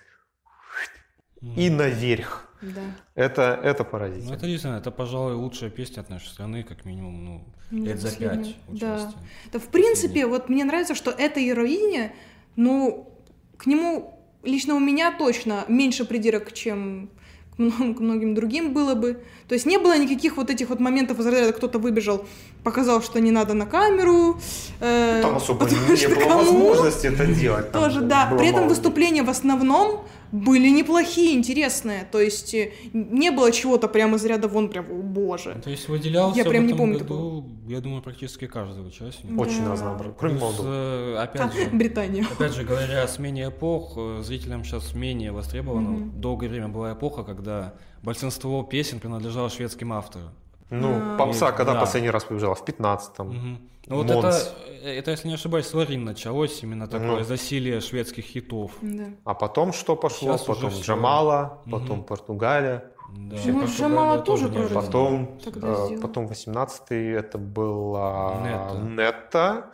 [1.40, 1.55] Мгм.
[1.61, 2.49] и наверх.
[2.75, 2.81] Да.
[3.15, 4.35] Это, это Ну, поразительно.
[4.35, 8.11] это действительно, это, пожалуй, лучшая песня от нашей страны, как минимум, ну, Ну, лет за
[8.17, 8.95] пять Да.
[8.95, 9.19] участия.
[9.53, 12.12] Да, в принципе, вот мне нравится, что это Евровидение,
[12.57, 13.11] ну,
[13.57, 17.11] к нему лично у меня точно меньше придирок, чем
[17.57, 19.23] к многим, к многим другим было бы.
[19.49, 22.27] То есть не было никаких вот этих вот моментов из разряда кто-то выбежал,
[22.65, 24.41] показал, что не надо на камеру.
[24.81, 26.37] э, Там особо не что было кому?
[26.39, 27.71] возможности это делать.
[27.71, 28.27] Там Тоже, да.
[28.37, 30.05] При этом мало выступления в основном
[30.35, 32.07] были неплохие, интересные.
[32.11, 35.61] То есть э, не было чего-то прямо из ряда вон прям, о боже.
[35.62, 39.32] То есть выделялся Я в прям не помню году, я думаю, практически каждый участник.
[39.32, 39.41] Да.
[39.43, 40.14] Очень разнообразно.
[40.18, 40.68] Кроме Плюс, Молдовы.
[40.74, 42.26] э, А, опять же, Британия.
[42.32, 45.91] Опять же, говоря о смене эпох, э, зрителям сейчас менее востребовано.
[45.91, 46.20] Мгм.
[46.20, 50.30] Долгое время была эпоха, когда большинство песен принадлежало шведским авторам.
[50.70, 51.16] Ну, А.
[51.16, 51.80] попса, когда да.
[51.80, 52.55] последний раз побежала?
[52.57, 53.28] В 15-м.
[53.28, 53.59] Мгм.
[53.87, 54.24] Ну вот Монс.
[54.24, 54.55] это,
[54.89, 57.24] э, это, если не ошибаюсь, с Ларин началось именно такое Ну.
[57.24, 58.72] засилие шведских хитов.
[58.82, 59.05] Да.
[59.24, 60.35] А потом что пошло?
[60.35, 60.70] Уже потом.
[60.70, 61.80] Джамала, Мгм.
[61.80, 68.78] потом Португалия, Да, Ну, Португалия Джамала тоже вроде потом, э, потом 18-й это была Нетта.
[68.78, 69.70] Нетта,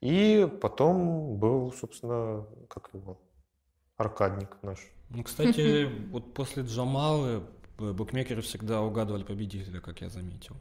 [0.00, 3.20] и потом был, собственно, как его,
[3.96, 4.78] Аркадник наш.
[5.10, 7.42] Ну, кстати, вот после Джамалы
[7.80, 10.54] э, букмекеры всегда угадывали победителя, как я заметил.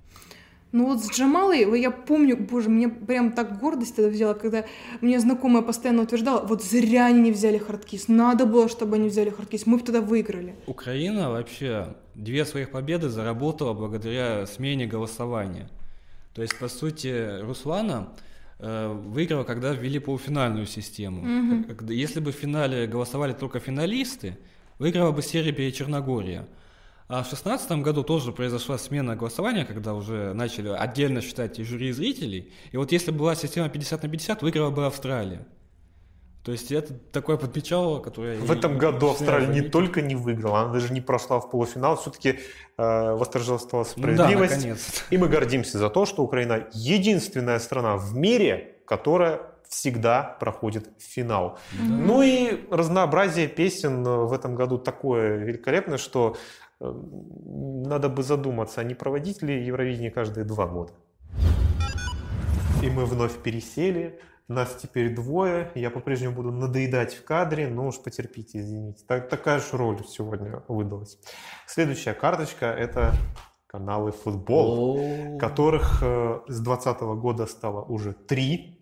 [0.73, 4.65] Ну вот с Джамалой, я помню, боже, мне прям так гордость тогда взяла, когда
[5.01, 9.29] мне знакомая постоянно утверждала, вот зря они не взяли Hardkiss, надо было, чтобы они взяли
[9.29, 10.55] Hardkiss, мы бы тогда выиграли.
[10.67, 15.69] Украина вообще две своих победы заработала благодаря смене голосования.
[16.33, 18.09] То есть, по сути, Руслана
[18.59, 21.63] э, выиграла, когда ввели полуфинальную систему.
[21.67, 24.37] Когда- Если бы в финале голосовали только финалисты,
[24.79, 26.45] выиграла бы Сербия и Черногория.
[27.07, 31.89] А в 2016 году тоже произошла смена голосования, когда уже начали отдельно считать и жюри,
[31.89, 32.51] и зрителей.
[32.71, 35.47] И вот если была система 50 на 50, выиграла бы Австралия.
[36.43, 38.37] То есть это такое подпечало, которое...
[38.39, 39.71] В этом году Австралия не заметил.
[39.71, 42.39] только не выиграла, она даже не прошла в полуфинал, все-таки
[42.77, 44.55] э, восторжествовала Ну да, справедливость.
[44.55, 45.03] наконец.
[45.09, 51.59] И мы гордимся за то, что Украина единственная страна в мире, которая всегда проходит финал.
[51.77, 56.37] Ну и разнообразие песен в этом году такое великолепное, что
[56.79, 60.93] надо бы задуматься, а не проводить ли Евровидение каждые два года.
[62.83, 64.19] И мы вновь пересели.
[64.47, 65.71] Нас теперь двое.
[65.75, 69.03] Я по-прежнему буду надоедать в кадре, но уж потерпите, извините.
[69.05, 71.17] Так, такая же роль сегодня выдалась.
[71.65, 73.13] Следующая карточка– это
[73.67, 78.76] каналы футбол, которых э, с 2020 года стало уже три.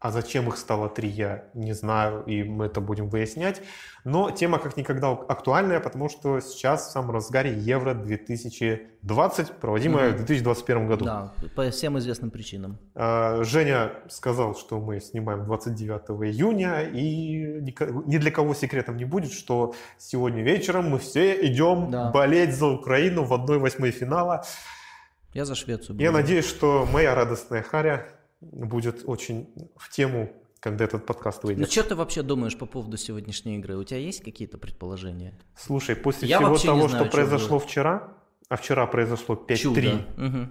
[0.00, 3.60] А зачем их стало три, я не знаю, и мы это будем выяснять.
[4.04, 10.12] Но тема как никогда актуальная, потому что сейчас в самом разгаре Евро 2020, проводимое mm-hmm.
[10.12, 11.04] в 2021 году.
[11.04, 12.78] Да, по всем известным причинам.
[12.94, 17.60] А, Женя сказал, что мы снимаем 29 июня, и
[18.06, 22.12] ни для кого секретом не будет, что сегодня вечером мы все идем да.
[22.12, 24.44] болеть за Украину в 1-8 финала.
[25.34, 25.98] Я за Швецию.
[25.98, 28.06] Я надеюсь, что моя радостная Харя
[28.40, 31.60] будет очень в тему, когда этот подкаст выйдет.
[31.60, 33.76] Ну, что ты вообще думаешь по поводу сегодняшней игры?
[33.76, 35.38] У тебя есть какие-то предположения?
[35.56, 37.60] Слушай, после Я всего того, знаю, что произошло было.
[37.60, 38.12] вчера,
[38.48, 40.48] а вчера произошло 5-3, угу.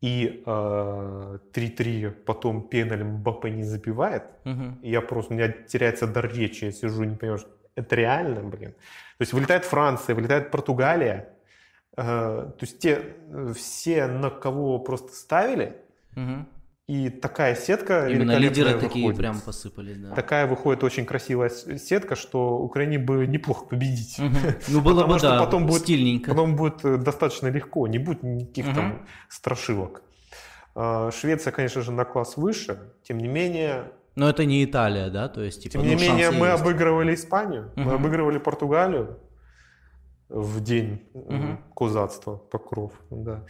[0.00, 4.78] и э, 3-3 потом пеналь Мбаппе не забивает, угу.
[4.82, 7.40] я просто, у меня теряется дар речи, я сижу, не понимаю,
[7.74, 8.72] это реально, блин.
[8.72, 11.34] То есть вылетает Франция, вылетает Португалия,
[11.96, 13.14] э, то есть те,
[13.54, 15.76] все, на кого просто ставили,
[16.16, 16.46] угу
[16.90, 19.18] и такая сетка Именно лидеры такие выходит.
[19.18, 20.12] прям посыпались, да.
[20.12, 24.18] Такая выходит очень красивая сетка, что Украине бы неплохо победить.
[24.18, 24.36] Угу.
[24.68, 26.30] Ну было бы, да, потом будет, стильненько.
[26.30, 28.74] Потом будет э, достаточно легко, не будет никаких угу.
[28.74, 30.02] там страшилок.
[30.74, 33.92] А, Швеция, конечно же, на класс выше, тем не менее...
[34.16, 35.28] Но это не Италия, да?
[35.28, 36.60] То есть, типа, тем не ну, менее, мы есть.
[36.60, 37.82] обыгрывали Испанию, угу.
[37.82, 39.16] мы обыгрывали Португалию
[40.28, 41.58] в день угу.
[41.76, 43.44] козацтва, покров, да.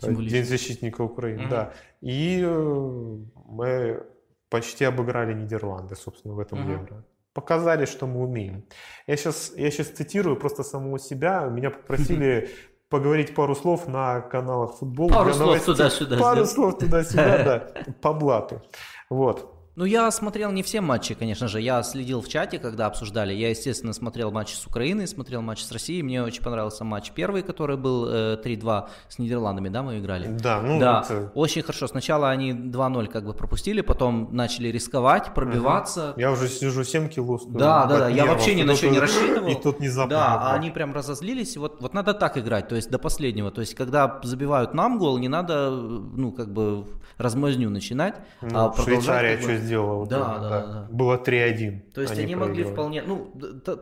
[0.00, 1.50] День защитника Украины, угу.
[1.50, 1.72] да.
[2.00, 4.02] И э, мы
[4.48, 6.70] почти обыграли Нидерланды, собственно, в этом угу.
[6.70, 7.04] Евро.
[7.32, 8.64] Показали, что мы умеем.
[9.06, 11.44] Я сейчас, я сейчас цитирую просто самого себя.
[11.44, 12.50] Меня попросили
[12.88, 15.08] поговорить пару слов на каналах футбол.
[15.08, 16.18] Пару слов туда-сюда.
[16.18, 18.62] Пару слов туда-сюда, да, по блату.
[19.08, 19.59] Вот.
[19.80, 21.58] Ну, я смотрел не все матчи, конечно же.
[21.58, 23.32] Я следил в чате, когда обсуждали.
[23.32, 26.02] Я, естественно, смотрел матч с Украиной, смотрел матч с Россией.
[26.02, 30.26] Мне очень понравился матч первый, который был э, 3-2 с Нидерландами, да, мы играли?
[30.26, 31.02] Да, ну да.
[31.06, 31.32] Это...
[31.34, 31.86] Очень хорошо.
[31.86, 36.10] Сначала они 2-0 как бы пропустили, потом начали рисковать, пробиваться.
[36.10, 36.20] Угу.
[36.20, 37.40] Я уже сижу 7 кило.
[37.48, 38.08] Да, да, да.
[38.10, 39.48] Я вообще ни на что не рассчитывал.
[39.48, 40.10] И тут внезапно.
[40.10, 41.56] Да, а они прям разозлились.
[41.56, 43.50] Вот, вот надо так играть, то есть до последнего.
[43.50, 46.84] То есть, когда забивают нам гол, не надо, ну, как бы
[47.16, 48.16] размазню начинать.
[48.42, 49.52] Ну, а Швейцария как бы...
[49.54, 49.94] что сделала?
[49.96, 50.88] Вот да, это, да, да, да.
[50.90, 51.92] Было 3-1.
[51.92, 53.02] То есть они, они могли вполне...
[53.02, 53.32] Ну,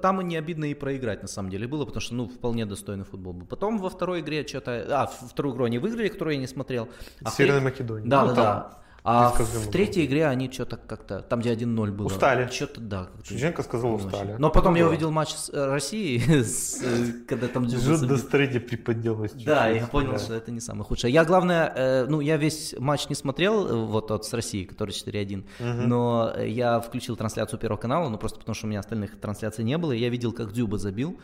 [0.03, 3.05] там и не обидно и проиграть на самом деле было, потому что, ну, вполне достойный
[3.05, 3.47] футбол был.
[3.47, 4.87] Потом во второй игре что-то...
[4.91, 6.89] А, вторую игру они выиграли, которую я не смотрел.
[7.25, 8.09] А Северной Македонии.
[8.09, 8.45] Да, ну, да, там...
[8.45, 8.79] да.
[9.11, 12.09] А в третьей игре они что-то как-то, там где 1-0 было.
[12.09, 12.47] Устали.
[12.51, 13.09] Что-то, да.
[13.25, 14.37] Шевченко сказал устали.
[14.39, 19.33] Но потом я увидел матч с э, Россией, э, когда там Дзюба до стреди приподелась.
[19.33, 21.11] Да, я понял, что это не самое худшее.
[21.11, 25.45] Я, главное, э, ну, я весь матч не смотрел, вот тот с Россией, который 4-1,
[25.87, 29.79] но я включил трансляцию Первого канала, ну, просто потому что у меня остальных трансляций не
[29.79, 31.19] было, и я видел, как Дзюба забил.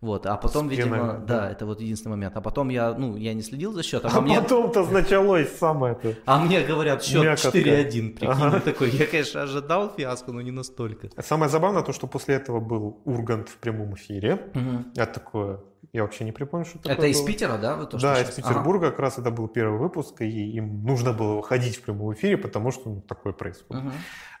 [0.00, 1.40] Вот, а потом, Спина, видимо, да.
[1.40, 2.34] да, это вот единственный момент.
[2.34, 4.10] А потом я, ну, я не следил за счетом.
[4.14, 4.40] А, а мне...
[4.40, 6.18] потом-то началось самое это.
[6.24, 8.60] А мне говорят, счет 4-1, прикинь, ага.
[8.60, 8.90] такой.
[8.90, 11.10] Я, конечно, ожидал фиаско, но не настолько.
[11.22, 14.50] Самое забавное то, что после этого был Ургант в прямом эфире.
[14.54, 14.84] Угу.
[14.94, 15.60] Я такое,
[15.92, 17.10] я вообще не припомню, что такое Это было.
[17.10, 17.76] из Питера, да?
[17.76, 18.90] Вы то, да, из Петербурга, ага.
[18.92, 22.70] как раз это был первый выпуск, и им нужно было выходить в прямом эфире, потому
[22.70, 23.84] что ну, такое происходит.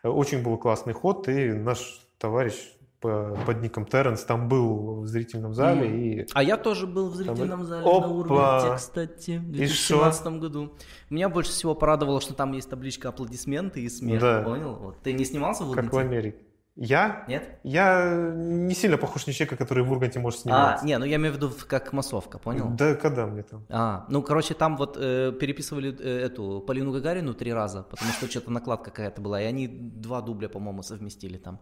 [0.04, 0.10] Угу.
[0.10, 2.54] Очень был классный ход, и наш товарищ
[3.00, 5.88] под ником Терренс там был в зрительном зале.
[5.88, 6.00] Mm.
[6.00, 6.26] И...
[6.34, 8.06] А я тоже был в зрительном зале Опа!
[8.06, 10.74] на Урганте, кстати, в 2017 году.
[11.08, 14.42] Меня больше всего порадовало, что там есть табличка аплодисменты и смех, да.
[14.42, 14.76] понял?
[14.76, 15.02] Вот.
[15.02, 15.90] Ты не снимался в Урганте?
[15.90, 16.38] Как в Америке.
[16.76, 17.24] Я?
[17.28, 17.58] Нет?
[17.62, 20.82] Я не сильно похож на человека, который в Урганте может сниматься.
[20.82, 22.70] А, не, ну я имею в виду как массовка, понял?
[22.70, 23.66] Да, когда мне там?
[23.68, 28.30] А, ну, короче, там вот э, переписывали э, эту Полину Гагарину три раза, потому что
[28.30, 31.60] что-то накладка какая-то была, и они два дубля, по-моему, совместили там.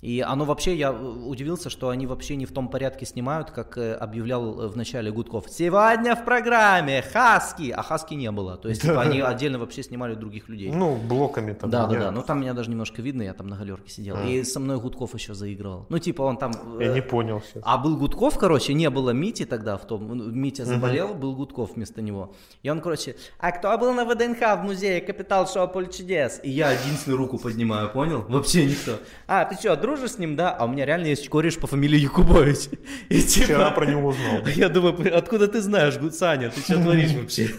[0.00, 3.94] И оно вообще, я удивился, что они вообще не в том порядке снимают, как э,
[3.94, 5.46] объявлял э, в начале Гудков.
[5.48, 8.56] Сегодня в программе Хаски, а Хаски не было.
[8.56, 10.70] То есть типа, они отдельно вообще снимали других людей.
[10.70, 11.68] Ну, блоками там.
[11.70, 12.10] Да, да, да.
[12.12, 14.16] Но там меня даже немножко видно, я там на галерке сидел.
[14.16, 14.24] А.
[14.24, 15.86] И со мной Гудков еще заигрывал.
[15.88, 16.52] Ну, типа он там...
[16.78, 17.62] Я не понял сейчас.
[17.66, 20.06] А был Гудков, короче, не было Мити тогда в том.
[20.06, 22.34] Ну, Митя заболел, был Гудков вместо него.
[22.62, 26.40] И он, короче, а кто был на ВДНХ в музее Капитал Шоу Поле Чудес?
[26.44, 28.24] И я единственную руку поднимаю, понял?
[28.28, 28.92] Вообще никто.
[29.26, 30.50] А, ты что, дружишь с ним, да?
[30.50, 32.68] А у меня реально есть кореш по фамилии Якубович.
[33.08, 34.46] И, типа, Вчера про него узнал.
[34.54, 37.50] Я думаю, откуда ты знаешь, Саня, ты что творишь вообще?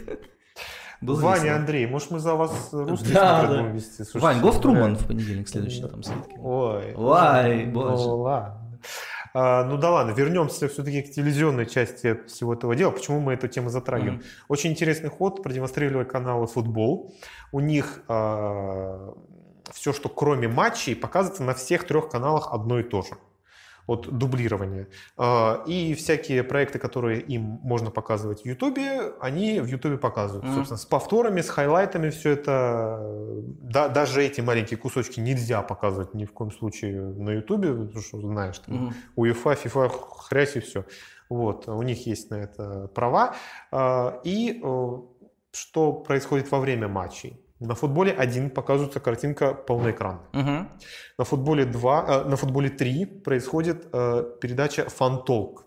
[1.01, 1.55] Был Ваня, весело.
[1.55, 3.61] Андрей, может мы за вас русский да, да.
[3.61, 4.03] вести?
[4.03, 6.35] Слушайте, Вань, Гов Труман в понедельник следующий там скидки.
[6.37, 6.93] Ой.
[6.93, 8.03] Ой, боже.
[8.03, 8.79] Ну ладно.
[9.33, 12.91] А, ну да ладно, вернемся все-таки к телевизионной части всего этого дела.
[12.91, 14.19] Почему мы эту тему затрагиваем?
[14.19, 14.45] Mm-hmm.
[14.47, 17.13] Очень интересный ход продемонстрировали каналы футбол.
[17.51, 19.13] У них а,
[19.73, 23.15] все, что кроме матчей, показывается на всех трех каналах одно и то же.
[23.89, 24.87] от дублирования.
[25.17, 30.45] А, и всякие проекты, которые им можно показывать в Ютубе, они в Ютубе показывают.
[30.45, 30.55] Mm.
[30.55, 32.99] Собственно, с повторами, с хайлайтами все это,
[33.61, 38.19] да, даже эти маленькие кусочки нельзя показывать ни в коем случае на Ютубе, потому что
[38.19, 38.93] знаешь, там, mm.
[39.15, 40.85] УЕФА, ФИФА, хрясь и все.
[41.29, 43.35] Вот, у них есть на это права.
[43.71, 44.97] А, и э,
[45.51, 47.39] что происходит во время матчей?
[47.59, 50.27] На футболе 1 показывается картинка полноэкранная.
[50.33, 50.67] Угу.
[51.17, 55.65] На футболе 2, э, на футболе 3 происходит э, передача фантолк.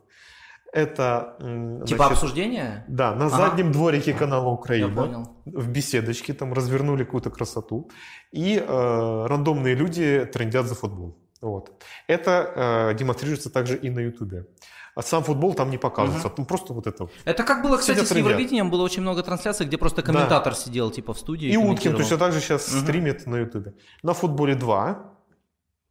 [0.73, 2.85] Это значит, типа обсуждение?
[2.89, 3.37] Да, на ага.
[3.37, 4.89] заднем дворике канала Украина.
[4.89, 5.37] Я понял.
[5.45, 7.91] В беседочке там развернули какую-то красоту.
[8.33, 11.19] И э, рандомные люди трендят за футбол.
[11.43, 11.85] Вот.
[12.07, 14.47] Это э, демонстрируется также и на Ютубе.
[14.95, 16.29] А сам футбол там не показывается.
[16.29, 16.45] Угу.
[16.45, 17.09] просто вот это.
[17.25, 18.71] Это как было, кстати, с Евровидением.
[18.71, 20.59] Было очень много трансляций, где просто комментатор да.
[20.59, 21.49] сидел типа в студии.
[21.49, 22.81] И, и Уткин точно так же сейчас угу.
[22.81, 23.75] стримит на Ютубе.
[24.03, 24.99] На футболе 2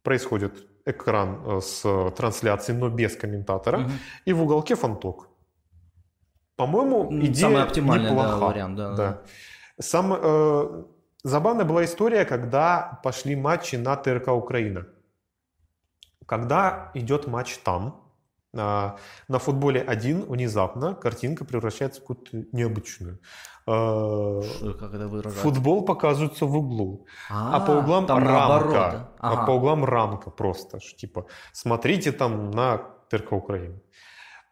[0.02, 3.80] происходит экран э, с трансляцией, но без комментатора.
[3.80, 3.90] Угу.
[4.26, 5.28] И в уголке фанток.
[6.56, 8.28] По-моему, идея Самый оптимальный неплоха.
[8.28, 8.76] Да, вариант.
[8.76, 8.96] Да, да.
[8.96, 9.22] да.
[9.80, 10.84] Сам, э,
[11.24, 14.86] забавная была история, когда пошли матчи на ТРК Украина.
[16.26, 18.01] Когда идет матч там,
[18.52, 18.96] на,
[19.28, 23.18] на футболе один внезапно картинка превращается в какую-то необычную.
[23.66, 24.42] А,
[24.78, 29.42] как это Футбол показывается в углу, а, а по углам там рамка, ага.
[29.42, 32.78] а по углам рамка просто, типа смотрите там на
[33.08, 33.80] ТРК Украины.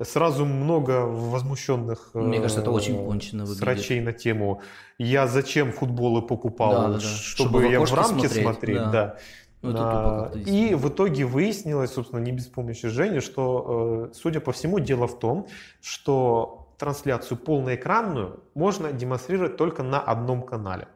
[0.02, 3.62] Сразу много возмущенных Мне кажется, это очень кончено выглядит.
[3.62, 4.62] срачей на тему
[4.96, 7.00] «Я зачем футболы покупал, да, да, да.
[7.00, 8.90] Чтобы, чтобы я в рамке смотреть, смотреть да.
[8.90, 9.16] да.
[9.62, 14.52] Ну, а, и в итоге выяснилось, собственно, не без помощи Жени, что, э, судя по
[14.52, 15.48] всему, дело в том,
[15.82, 20.88] что трансляцию полноэкранную можно демонстрировать только на одном канале.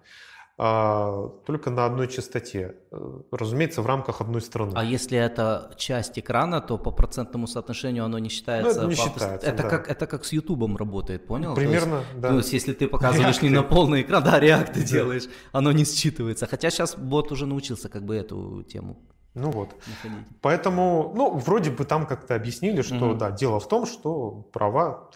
[0.56, 2.76] А, только на одной частоте.
[2.92, 4.72] Э, разумеется, в рамках одной страны.
[4.76, 8.82] А если это часть экрана, то по процентному соотношению оно не считается.
[8.82, 9.48] Ну, это не считается.
[9.48, 9.68] Это, да.
[9.68, 11.56] как, это как с Ютубом работает, понял?
[11.56, 12.28] Примерно, то есть, да.
[12.28, 13.48] То есть, если ты показываешь реакты.
[13.48, 16.46] не на полный экран, да, реакты делаешь, оно не считывается.
[16.46, 18.96] Хотя сейчас бот уже научился как бы эту тему
[19.34, 19.74] ну вот.
[19.88, 20.26] Находить.
[20.40, 23.14] Поэтому, ну, вроде бы там как-то объяснили, что угу.
[23.14, 25.10] да, дело в том, что права.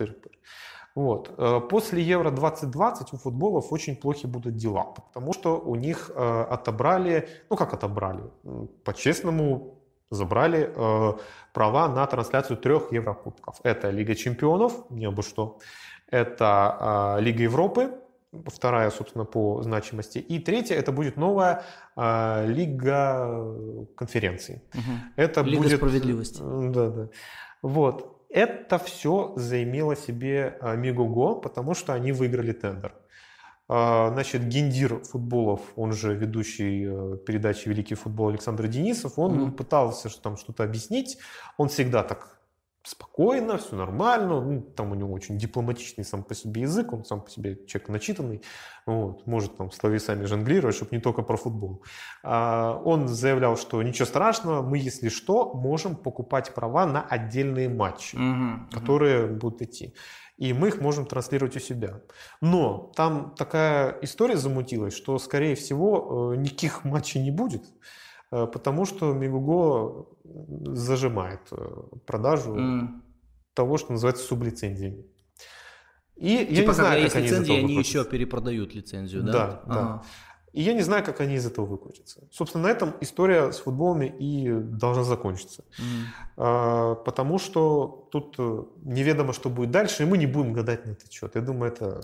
[0.99, 1.33] Вот.
[1.39, 6.47] Э, после Евро 2020 у футболов очень плохи будут дела, потому что у них э,
[6.51, 8.23] отобрали, ну как отобрали,
[8.83, 9.79] по-честному
[10.11, 11.13] забрали э,
[11.53, 13.61] права на трансляцию трех Еврокубков.
[13.63, 15.59] Это Лига чемпионов, не обо что,
[16.11, 17.91] это Лига Европы,
[18.47, 21.63] вторая, собственно, по значимости, и третья это будет новая
[21.97, 23.55] Лига
[23.95, 24.63] конференций.
[24.75, 24.93] Угу.
[25.15, 26.43] Это Лига будет, справедливости.
[26.43, 27.09] Да, да.
[27.63, 28.18] Вот.
[28.29, 32.95] Это все заимело себе а, Мигуго, потому что они выиграли тендер.
[33.69, 39.53] А, значит, Гендир Футболов, он же ведущий э, передачи «Великий футбол» Александр Денисов, он mm-hmm.
[39.53, 41.19] пытался там что-то объяснить.
[41.59, 42.38] Он всегда так
[42.83, 44.41] спокойно, все нормально.
[44.41, 47.89] Ну, там у него очень дипломатичный сам по себе язык, он сам по себе человек
[47.89, 48.43] начитанный,
[48.87, 51.85] вот, может там словесами жонглировать, чтобы не только про футбол.
[52.23, 58.17] А, он заявлял, что ничего страшного, мы, если что, можем покупать права на отдельные матчи,
[58.17, 59.35] угу, которые угу.
[59.35, 59.95] будут идти.
[60.39, 62.01] И мы их можем транслировать у себя.
[62.41, 67.65] Но там такая история замутилась, что, скорее всего, э, никаких матчей не будет.
[68.31, 70.07] Э, потому что Мегуго
[70.75, 72.89] зажимает э, продажу mm.
[73.55, 75.05] того, что называется сублицензиями.
[76.17, 79.33] И типа, я не знаю, как они из этого они еще перепродают лицензию, да?
[79.33, 79.75] Да, ага.
[79.75, 80.03] да.
[80.53, 82.27] И я не знаю, как они из этого выкрутятся.
[82.33, 85.65] Собственно, на этом история с футболами и должна закончиться.
[85.79, 85.85] Mm.
[86.37, 90.91] А, потому что тут э, неведомо, что будет дальше, и мы не будем гадать на
[90.93, 91.35] этот счет.
[91.35, 92.01] Я думаю, это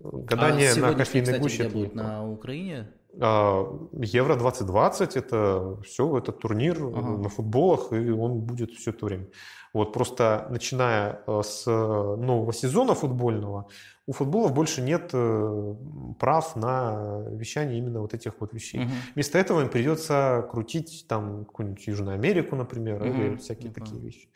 [0.00, 1.68] гадание а на кофейной гуще.
[1.68, 2.90] будет на Украине?
[3.20, 7.18] А, Евро 2020 это все, это турнир ага.
[7.18, 9.26] на футболах, и он будет все это время.
[9.72, 13.66] Вот просто начиная э, с нового сезона футбольного,
[14.06, 15.74] у футболов больше нет э,
[16.18, 18.84] прав на вещание именно вот этих вот вещей.
[18.84, 18.90] Угу.
[19.14, 23.08] Вместо этого им придется крутить там какую-нибудь Южную Америку, например, угу.
[23.08, 23.80] или всякие угу.
[23.80, 24.28] такие вещи.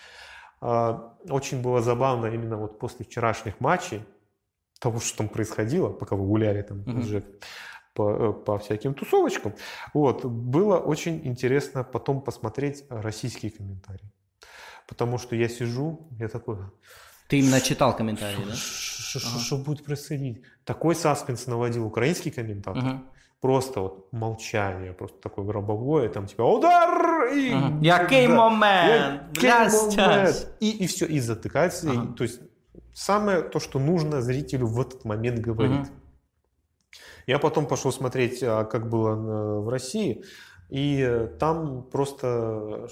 [0.60, 4.02] А, очень было забавно именно вот после вчерашних матчей,
[4.80, 7.02] того, что там происходило, пока вы гуляли там угу.
[7.02, 7.22] с
[7.98, 9.52] по, э, по всяким тусовочкам.
[9.94, 10.24] Вот.
[10.24, 14.12] Было очень интересно потом посмотреть российские комментарии.
[14.86, 16.56] Потому что я сижу, я такой...
[17.28, 18.54] Ты именно читал комментарии, да?
[18.54, 19.64] Что ага.
[19.64, 20.42] будет происходить?
[20.64, 22.84] Такой саспенс наводил украинский комментатор.
[22.84, 23.00] Угу.
[23.40, 27.32] Просто вот молчание, просто такое гробовое, там типа удар!
[27.34, 27.78] И, ага.
[27.82, 29.38] Який да, момент!
[29.42, 30.46] момент!
[30.60, 31.90] И, и все, и затыкается.
[31.90, 32.02] Ага.
[32.02, 32.40] И, то есть
[32.94, 35.88] самое то, что нужно зрителю в этот момент говорить.
[35.88, 36.07] Угу.
[37.26, 40.24] Я потом пошел смотреть, а, как было в России,
[40.70, 42.88] и там просто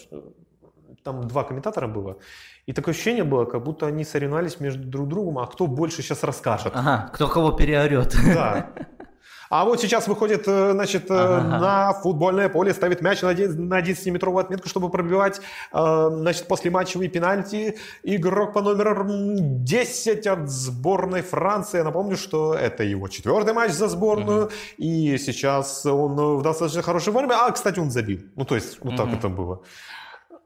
[1.02, 2.18] там два комментатора было,
[2.66, 6.24] и такое ощущение было, как будто они соревновались между друг другом, а кто больше сейчас
[6.24, 6.72] расскажет.
[6.74, 8.16] Ага, кто кого переорет.
[8.34, 8.70] Да.
[9.48, 11.58] А вот сейчас выходит, э, значит, э, ага.
[11.58, 15.40] на футбольное поле, ставит мяч на 11-метровую отметку, чтобы пробивать,
[15.72, 17.76] э, значит, после матчевые пенальти.
[18.02, 21.78] Игрок по номеру 10 от сборной Франции.
[21.78, 24.46] Я напомню, что это его четвертый матч за сборную.
[24.46, 24.52] Угу.
[24.78, 27.34] И сейчас он в достаточно хорошей форме.
[27.34, 28.20] А, кстати, он забил.
[28.34, 29.16] Ну, то есть, вот так угу.
[29.16, 29.62] это было.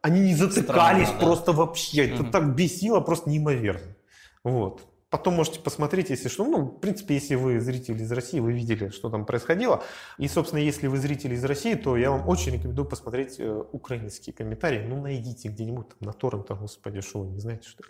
[0.03, 1.59] Они не затыкались Странно, просто да.
[1.59, 2.05] вообще.
[2.05, 2.15] Угу.
[2.15, 3.97] Это так бесило, просто неимоверно.
[4.45, 4.90] Вот.
[5.11, 6.45] Потом можете посмотреть, если что.
[6.47, 9.83] Ну, в принципе, если вы зритель из России, вы видели, что там происходило.
[10.19, 14.33] И, собственно, если вы зритель из России, то я вам очень рекомендую посмотреть э, украинские
[14.33, 14.87] комментарии.
[14.87, 17.83] Ну, найдите где-нибудь там на торрентах, господи, что вы не знаете, что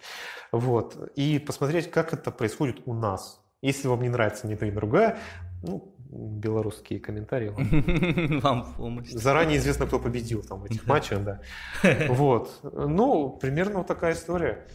[0.51, 1.13] Вот.
[1.15, 3.43] И посмотреть, как это происходит у нас.
[3.61, 5.19] Если вам не нравится ни то, ни другая,
[5.63, 7.51] ну, белорусские комментарии.
[8.41, 9.11] Вам в помощь.
[9.11, 11.41] Заранее известно, кто победил там в этих матчах, да.
[12.09, 12.61] Вот.
[12.63, 14.67] Ну, примерно вот такая история.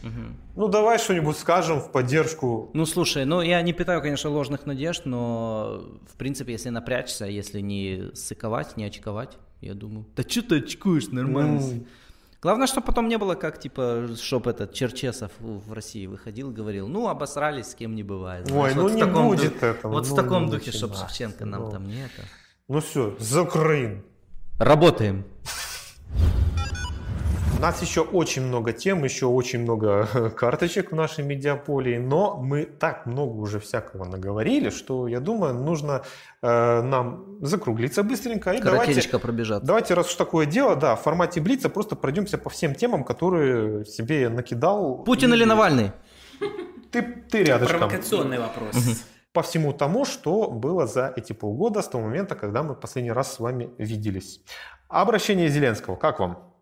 [0.54, 2.70] Ну, давай что-нибудь скажем в поддержку.
[2.72, 7.60] Ну, слушай, ну, я не питаю, конечно, ложных надежд, но, в принципе, если напрячься, если
[7.60, 11.60] не сыковать, не очковать, я думаю, да что ты очкуешь, нормально.
[12.46, 16.86] Ну, Главное, чтобы потом не было, как, типа, чтоб этот Черчесов в России выходил, говорил,
[16.86, 18.48] ну, обосрались, с кем не бывает.
[18.52, 19.62] Ой, ну, не будет дух...
[19.64, 19.92] этого.
[19.92, 21.70] Вот ну, в таком духе, чтобы Шевченко нам ну.
[21.72, 22.22] там не это.
[22.68, 24.00] Ну все, за Украину.
[24.60, 25.24] Работаем.
[27.56, 32.64] У нас еще очень много тем, еще очень много карточек в нашей медиаполе, но мы
[32.66, 36.02] так много уже всякого наговорили, что я думаю, нужно
[36.42, 38.52] э, нам закруглиться быстренько.
[38.52, 39.62] И давайте, пробежать.
[39.62, 43.86] Давайте, раз уж такое дело, да, в формате Блица просто пройдемся по всем темам, которые
[43.86, 45.02] себе накидал.
[45.04, 45.36] Путин и...
[45.36, 45.92] или Навальный?
[46.92, 47.78] Ты, ты рядышком.
[47.78, 48.76] Провокационный вопрос.
[49.32, 53.32] По всему тому, что было за эти полгода с того момента, когда мы последний раз
[53.34, 54.42] с вами виделись.
[54.88, 56.55] Обращение Зеленского, как вам?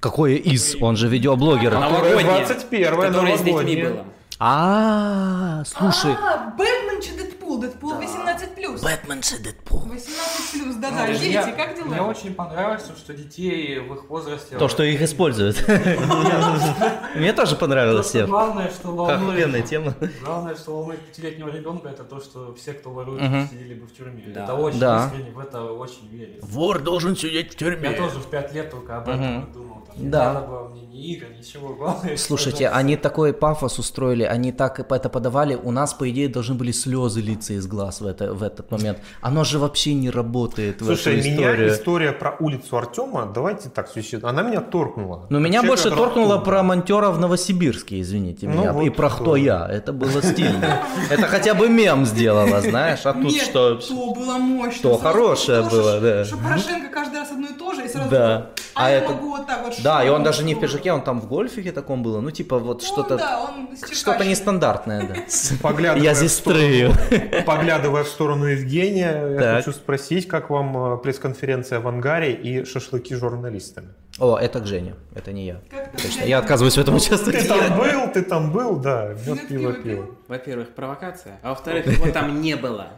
[0.00, 0.76] Какое из?
[0.80, 1.72] Он же видеоблогер.
[1.72, 2.46] Новогоднее.
[2.46, 4.04] 21 Которое с детьми было.
[4.38, 6.12] А, слушай.
[6.12, 7.12] А, Бэтмен чи
[7.58, 7.90] Дэдпул?
[7.98, 8.82] Дэдпул 18+.
[8.82, 9.82] Бэтмен чи Дэдпул.
[9.82, 11.06] 18+, да-да.
[11.06, 11.86] Дети, как дела?
[11.86, 14.58] Мне очень понравилось, что детей в их возрасте...
[14.58, 15.64] То, что их используют.
[17.16, 18.14] Мне тоже понравилось.
[18.14, 19.66] Главное, что волнует...
[19.66, 19.94] тема.
[20.22, 24.24] Главное, что волнует пятилетнего ребенка, это то, что все, кто ворует, сидели бы в тюрьме.
[24.26, 26.42] Это очень искренне, в это очень верит.
[26.42, 27.90] Вор должен сидеть в тюрьме.
[27.90, 29.86] Я тоже в пять лет только об этом думал.
[29.96, 30.40] Да.
[30.40, 31.74] Не было мне ни игр, ничего.
[31.74, 35.54] Главное, Слушайте, они такой пафос устроили, они так это подавали.
[35.54, 38.98] У нас, по идее, должны были слезы литься из глаз в, это, в этот момент.
[39.20, 41.56] Оно же вообще не работает Слушай, в эту историю.
[41.56, 43.88] меня история про улицу Артема, давайте так,
[44.22, 45.26] она меня торкнула.
[45.30, 48.72] Но меня больше торкнуло про монтера в Новосибирске, извините ну, меня.
[48.72, 49.66] Вот и про кто я.
[49.70, 50.82] Это было стильно.
[51.10, 53.76] Это хотя бы мем сделала, знаешь, а тут что...
[53.76, 54.82] то было мощно.
[54.82, 56.24] То хорошее было, да.
[56.24, 58.10] Что Порошенко каждый раз одно и то же, и сразу...
[58.10, 58.50] Да.
[58.76, 59.08] А, это...
[59.08, 61.72] могу вот так вот да, и он даже не в пиджаке, он там в гольфике
[61.72, 62.20] таком было.
[62.20, 63.16] Ну, типа, вот ну, что-то.
[63.16, 63.50] Да,
[63.90, 65.94] что-то нестандартное, да.
[65.94, 66.92] Я здесь строю.
[67.46, 73.14] Поглядывая в сторону Евгения, я хочу спросить, как вам э, пресс-конференция в ангаре и шашлыки
[73.14, 73.88] с журналистами?
[74.18, 75.60] О, это к Жене, это не я.
[76.02, 77.40] Точно, я отказываюсь в этом участвовать.
[77.40, 80.16] Ты там был, ты там был, да, мед пиво пил.
[80.28, 82.88] Во-первых, провокация, а во-вторых, его там не было.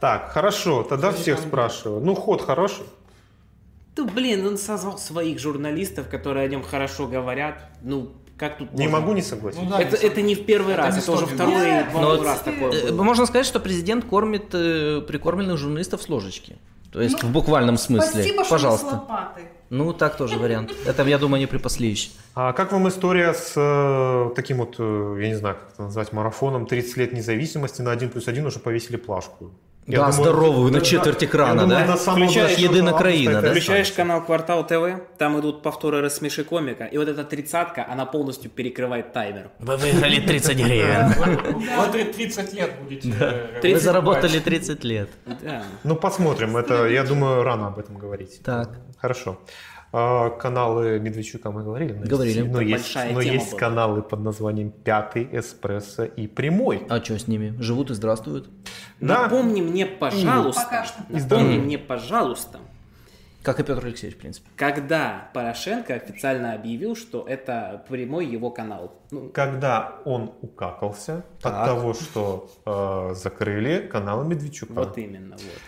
[0.00, 2.00] Так, хорошо, тогда всех спрашиваю.
[2.00, 2.84] Ну, ход хороший?
[3.94, 7.70] Да блин, он созвал своих журналистов, которые о нем хорошо говорят.
[7.82, 9.00] Ну, как тут Не можно?
[9.00, 9.64] могу не согласиться.
[9.64, 12.40] Ну, да, это, это не в первый это раз, это уже второй Нет, Но раз
[12.40, 13.02] такое э, было.
[13.02, 16.56] Можно сказать, что президент кормит э, прикормленных журналистов с ложечки.
[16.90, 18.22] То есть ну, в буквальном смысле.
[18.22, 18.86] Спасибо, Пожалуйста.
[18.86, 19.42] что с.
[19.70, 20.74] Ну, так тоже вариант.
[20.84, 22.10] Это, я думаю, не припасли еще.
[22.34, 26.12] А как вам история с э, таким вот, э, я не знаю, как это назвать,
[26.12, 29.52] марафоном 30 лет независимости на 1 плюс 1 уже повесили плашку?
[29.86, 31.86] Я да, думаю, здоровую, на четверть экрана, да?
[31.86, 33.50] На Включаешь единая краина, да?
[33.50, 38.48] Включаешь канал Квартал ТВ, там идут повторы рассмеши комика, и вот эта тридцатка, она полностью
[38.48, 39.50] перекрывает таймер.
[39.58, 41.12] Вы выиграли 30 гривен.
[41.76, 43.48] Вот 30 лет будете.
[43.60, 45.10] Вы заработали 30 лет.
[45.82, 48.40] Ну, посмотрим, это, я думаю, рано об этом говорить.
[48.44, 48.70] Так.
[48.98, 49.40] Хорошо.
[49.92, 51.92] А, каналы Медведчука мы говорили.
[51.92, 52.38] Но говорили.
[52.38, 53.60] Есть, но есть, но есть была.
[53.60, 56.86] каналы под названием Пятый, Эспрессо и Прямой.
[56.88, 57.54] А что с ними?
[57.60, 58.48] Живут и здравствуют?
[59.00, 59.24] Да.
[59.24, 60.62] Напомни мне, пожалуйста.
[60.62, 61.02] Пока что.
[61.10, 62.58] Напомни мне, пожалуйста.
[63.42, 64.48] Как и Петр Алексеевич, в принципе.
[64.56, 68.94] Когда Порошенко официально объявил, что это прямой его канал.
[69.10, 71.52] Ну, Когда он укакался так.
[71.52, 74.72] от того, что э, закрыли канал Медведчука.
[74.72, 75.60] Вот именно, вот.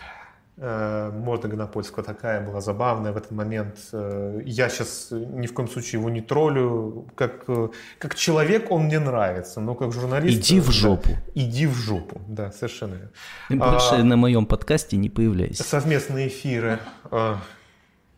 [0.56, 3.76] Э, Морда Гонопольского такая была забавная в этот момент.
[3.92, 7.06] Э, я сейчас ни в коем случае его не троллю.
[7.16, 10.38] Как, э, как человек он мне нравится, но как журналист...
[10.38, 11.08] Иди в жопу.
[11.08, 13.10] Да, иди в жопу, да, совершенно
[13.50, 15.64] Больше а, на моем подкасте не появляйся.
[15.64, 16.78] Совместные эфиры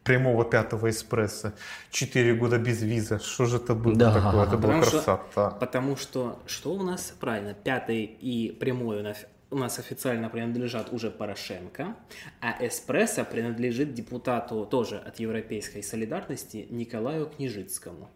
[0.05, 1.53] прямого пятого эспрессо.
[1.91, 3.19] Четыре года без визы.
[3.19, 4.13] Что же это было Да.
[4.15, 4.43] такое?
[4.45, 5.51] Это была Потому что- красота.
[5.59, 9.17] Потому что, что у нас правильно, пятый и прямой у нас,
[9.51, 11.95] у нас официально принадлежат уже Порошенко,
[12.41, 18.11] а эспрессо принадлежит депутату тоже от Европейской солидарности Николаю Княжицкому.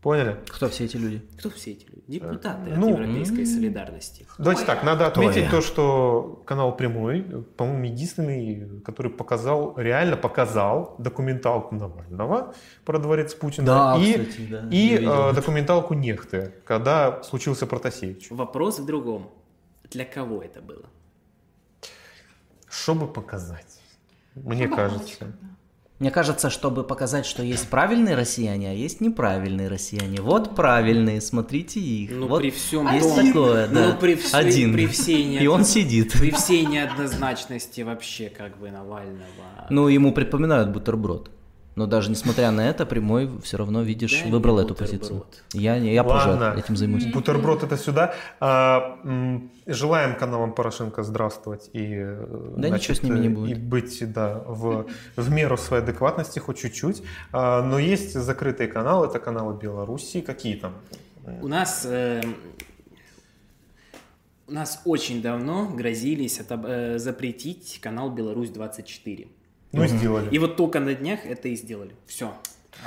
[0.00, 0.36] Поняли?
[0.48, 1.22] Кто все эти люди?
[1.38, 2.02] Кто все эти люди?
[2.08, 4.26] Депутаты Ну, от Европейской солидарности.
[4.36, 5.50] Давайте так, надо отметить я?
[5.50, 7.22] то, что канал Прямой,
[7.56, 12.52] по-моему, единственный, который показал, реально показал документалку Навального
[12.84, 18.28] про дворец Путина Да, и, кстати, да, и э, документалку Нехты, когда случился Протасевич.
[18.30, 19.30] Вопрос в другом.
[19.92, 20.84] Для кого это было?
[22.68, 23.80] Чтобы показать,
[24.34, 25.32] мне кажется.
[25.98, 30.20] Мне кажется, чтобы показать, что есть правильные россияне, а есть неправильные россияне.
[30.20, 32.10] Вот правильные, смотрите их.
[32.10, 33.88] Ну, вот при всем есть том- такое, да.
[33.92, 34.72] Ну, при всей- Один.
[34.72, 36.12] при всей И он сидит.
[36.14, 39.22] При всей неоднозначности вообще как бы Навального.
[39.70, 41.30] Ну, ему предпоминают бутерброд.
[41.74, 45.24] Но даже несмотря на это, прямой все равно, видишь, выбрал эту позицию.
[45.54, 47.06] Я, не- я позже этим займусь.
[47.06, 48.14] Бутерброд это сюда.
[48.40, 53.56] А, м, желаем каналам Порошенко здравствовать и, э, Да ничего с ними не будет.
[53.56, 57.02] и быть да, в, в меру своей адекватности хоть чуть-чуть.
[57.32, 60.20] А, но есть закрытые каналы, это каналы Беларуси.
[60.20, 60.74] Какие там?
[61.40, 62.34] У нас эм,
[64.46, 69.28] у нас очень давно грозились отоб- э, запретить канал Беларусь 24.
[69.72, 70.28] Ну, сделали.
[70.30, 71.94] И вот только на днях это и сделали.
[72.06, 72.32] Все.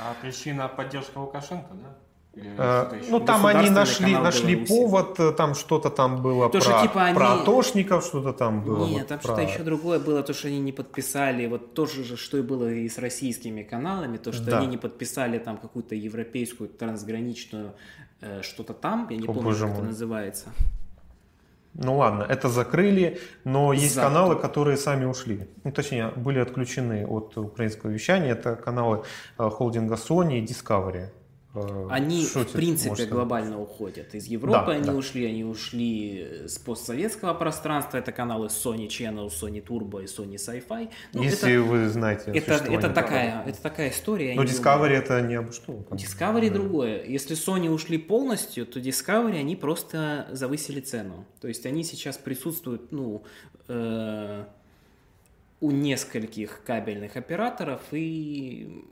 [0.00, 1.96] А причина поддержка Лукашенко, да?
[2.40, 3.10] Или что-то еще?
[3.10, 4.68] ну, там они нашли, нашли Беларуси.
[4.68, 8.62] повод, э, там что-то там было То, про, что, типа, они- про атошников, что-то там
[8.62, 8.86] было.
[8.86, 11.86] Нет, вот там про- что-то еще другое было, то, что они не подписали, вот то
[11.86, 14.58] же, что и было и с российскими каналами, то, что Да.
[14.58, 17.72] они не подписали там какую-то европейскую трансграничную
[18.20, 19.86] э, что-то там, я не О, помню, как это мой.
[19.88, 20.48] называется.
[21.78, 24.08] Ну ладно, это закрыли, но есть Завтра.
[24.08, 25.48] каналы, которые сами ушли.
[25.62, 28.32] Ну, точнее, были отключены от украинского вещания.
[28.32, 29.02] Это каналы
[29.38, 31.10] э, холдинга Sony и Discovery.
[31.56, 33.10] Э, Они, что в принципе, сказать?
[33.10, 34.14] глобально уходят.
[34.14, 34.94] Из Европы Да, они да.
[34.94, 37.98] ушли, они ушли с постсоветского пространства.
[37.98, 40.90] Это каналы Sony Channel, Sony Turbo и Sony Sci-Fi.
[41.14, 44.34] Ну, Если это, вы знаете это, это, такая, это такая история.
[44.34, 45.72] Но Discovery это не об что.
[45.72, 45.86] думаю.
[45.92, 47.04] Discovery другое.
[47.04, 51.24] Если Sony ушли полностью, то Discovery они просто завысили цену.
[51.40, 53.22] То есть они сейчас присутствуют, ну,
[53.68, 54.44] э,
[55.60, 58.84] у нескольких кабельных операторов и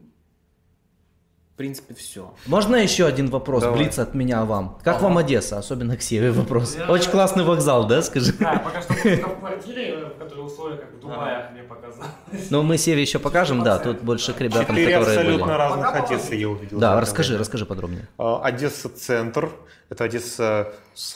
[1.54, 2.34] в принципе все.
[2.46, 3.78] Можно еще один вопрос, Давай.
[3.78, 4.76] блиц от меня вам?
[4.82, 5.56] Как вам Одесса?
[5.58, 6.76] Особенно к Севе вопрос.
[6.88, 8.32] Очень классный вокзал, да, скажи?
[8.40, 12.10] Да, пока что в квартире, в которой условия, как в Дубае, мне показалось.
[12.50, 15.56] Ну, мы Севе еще покажем, да, тут больше к ребятам, Четыре которые абсолютно были.
[15.56, 16.78] разных Одессы я увидел.
[16.80, 18.08] Да, расскажи, расскажи подробнее.
[18.18, 19.48] А, Одесса центр.
[19.90, 21.12] Это Одесса с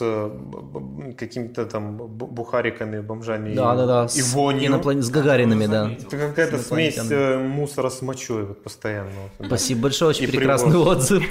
[1.17, 4.07] какими-то там бухариками, бомжами Да, да, да.
[4.13, 4.69] и вонью.
[4.71, 5.91] иноплан- С Гагаринами, да.
[5.91, 9.09] Это какая-то смесь э, мусора с мочой вот постоянно.
[9.43, 11.23] Спасибо большое, очень И прекрасный отзыв.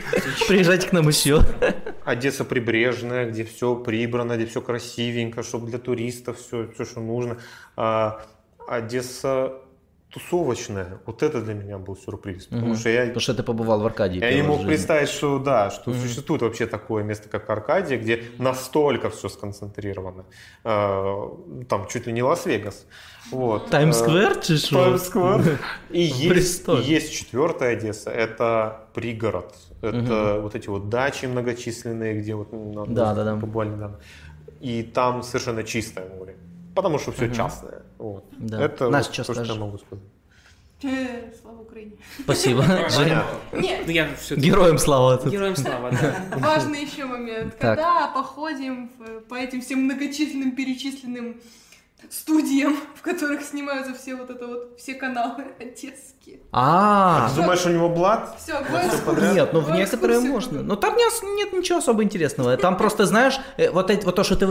[0.48, 1.42] Приезжайте к нам еще.
[2.04, 7.38] Одесса прибрежная, где все прибрано, где все красивенько, чтобы для туристов все, все, что нужно.
[7.76, 8.22] А
[8.66, 9.54] Одесса
[10.10, 10.86] тусовочная.
[11.06, 12.46] Вот это для меня был сюрприз.
[12.46, 12.76] Потому Мгм.
[12.76, 14.20] что я, Потому что ты побывал в Аркадии.
[14.20, 14.68] я не мог жизни.
[14.68, 20.24] представить, что да, что существует вообще такое место, как Аркадия, где настолько все сконцентрировано.
[20.64, 21.28] А,
[21.68, 22.86] Там чуть ли не Лас-Вегас.
[23.32, 23.70] Вот.
[23.70, 24.76] Таймс-сквер, що?
[24.76, 25.58] Таймс-сквер.
[25.90, 29.54] И есть, есть четвертая Одесса, это пригород.
[29.82, 33.34] Это вот эти вот дачи многочисленные, где вот ну, Да, да, да.
[33.34, 33.96] недавно.
[34.62, 36.34] И там совершенно чистое море.
[36.78, 37.82] Потому что все частное.
[37.98, 38.24] Вот.
[38.38, 38.62] Да.
[38.62, 40.04] Это Настя, вот что то, что я могу сказать.
[40.84, 41.96] Э, Слава Украине.
[42.20, 42.62] Спасибо.
[43.52, 45.18] Нет, Ну, я все Героям слава.
[45.18, 45.32] тут.
[45.32, 46.24] Героям слава, да.
[46.38, 47.58] важный еще момент.
[47.58, 47.76] Так.
[47.78, 48.90] Когда походим
[49.28, 51.40] по этим всем многочисленным перечисленным
[52.10, 55.46] студиям, в которых снимаются все вот это вот, все каналы
[56.28, 56.38] одесские.
[56.50, 58.34] А, Ты думаешь, у него блат?
[58.42, 58.54] Все,
[59.34, 60.62] Нет, ну в некоторые можно.
[60.62, 62.56] Но там не ос- нет ничего особо интересного.
[62.56, 64.46] Там просто, знаешь, э, вот, эти, вот то, что ты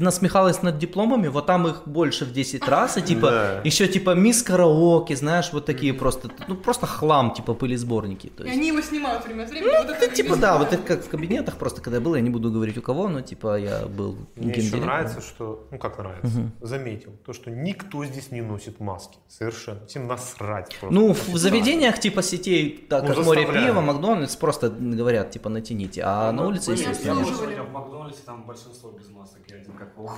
[0.00, 4.42] насмехалась над дипломами, вот там их больше в 10 раз, и типа, еще типа мисс
[4.42, 8.30] караоке, знаешь, вот такие просто, ну просто хлам, типа пыли-сборники.
[8.30, 9.70] То И они его снимают время от времени.
[9.70, 12.30] это Ну, типа, да, вот это как в кабинетах просто, когда я был, я не
[12.30, 15.66] буду говорить у кого, но типа я был Мне еще нравится, что...
[15.70, 16.50] Ну, как нравится?
[16.60, 17.12] Заметил.
[17.26, 19.18] То, что никто здесь не носит маски.
[19.28, 19.86] Совершенно.
[19.86, 20.94] Всем насрать просто.
[20.94, 26.02] Ну, в заведениях типа сетей, так Ну, как море пива, Макдональдс, просто говорят, типа, натяните.
[26.04, 30.12] А на улице, естественно, в Макдональдсе там большинство без масок, я один как волк.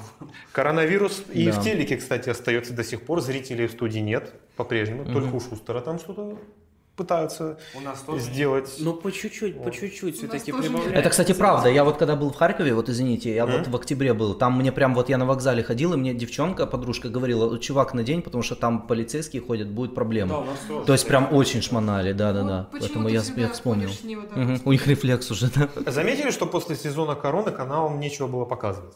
[0.53, 1.53] Коронавирус и Да.
[1.53, 3.21] в телеке, кстати, остается до сих пор.
[3.21, 5.05] Зрителей в студии нет по-прежнему.
[5.05, 6.39] Только у Шустера там что-то
[6.97, 8.75] пытаются У нас тоже сделать.
[8.79, 10.95] Ну, по чуть-чуть, по чуть-чуть все-таки прибавляется.
[10.95, 11.69] Это, кстати, правда.
[11.69, 14.73] Я вот когда был в Харькове, вот извините, я вот в октябре был, там мне
[14.73, 18.23] прям вот я на вокзале ходил, и мне девчонка, подружка говорила, «Вот, чувак, на день,
[18.23, 20.31] потому что там полицейские ходят, будет проблема.
[20.31, 20.87] Да, у нас тоже.
[20.87, 22.69] То есть прям очень шмонали, Ну, да-да-да.
[22.73, 23.89] почему Поэтому я, я вспомнил.
[23.89, 24.61] вот так вот?
[24.65, 25.69] У них рефлекс уже, да?
[25.91, 28.95] Заметили, что после сезона короны каналам нечего было показывать?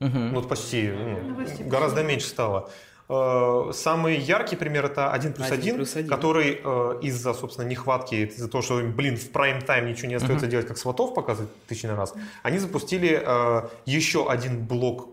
[0.00, 1.36] Ну, вот почти, ну,
[1.68, 2.70] гораздо меньше стало.
[3.10, 6.08] Э, Самый яркий пример это 1 плюс 1 1, плюс 1.
[6.08, 10.66] который э, из-за, собственно, нехватки, из-за того, что, блин, в прайм-тайм ничего не остается делать,
[10.66, 12.14] как сватов показывать тысячный раз,
[12.44, 15.08] они запустили э, еще один блок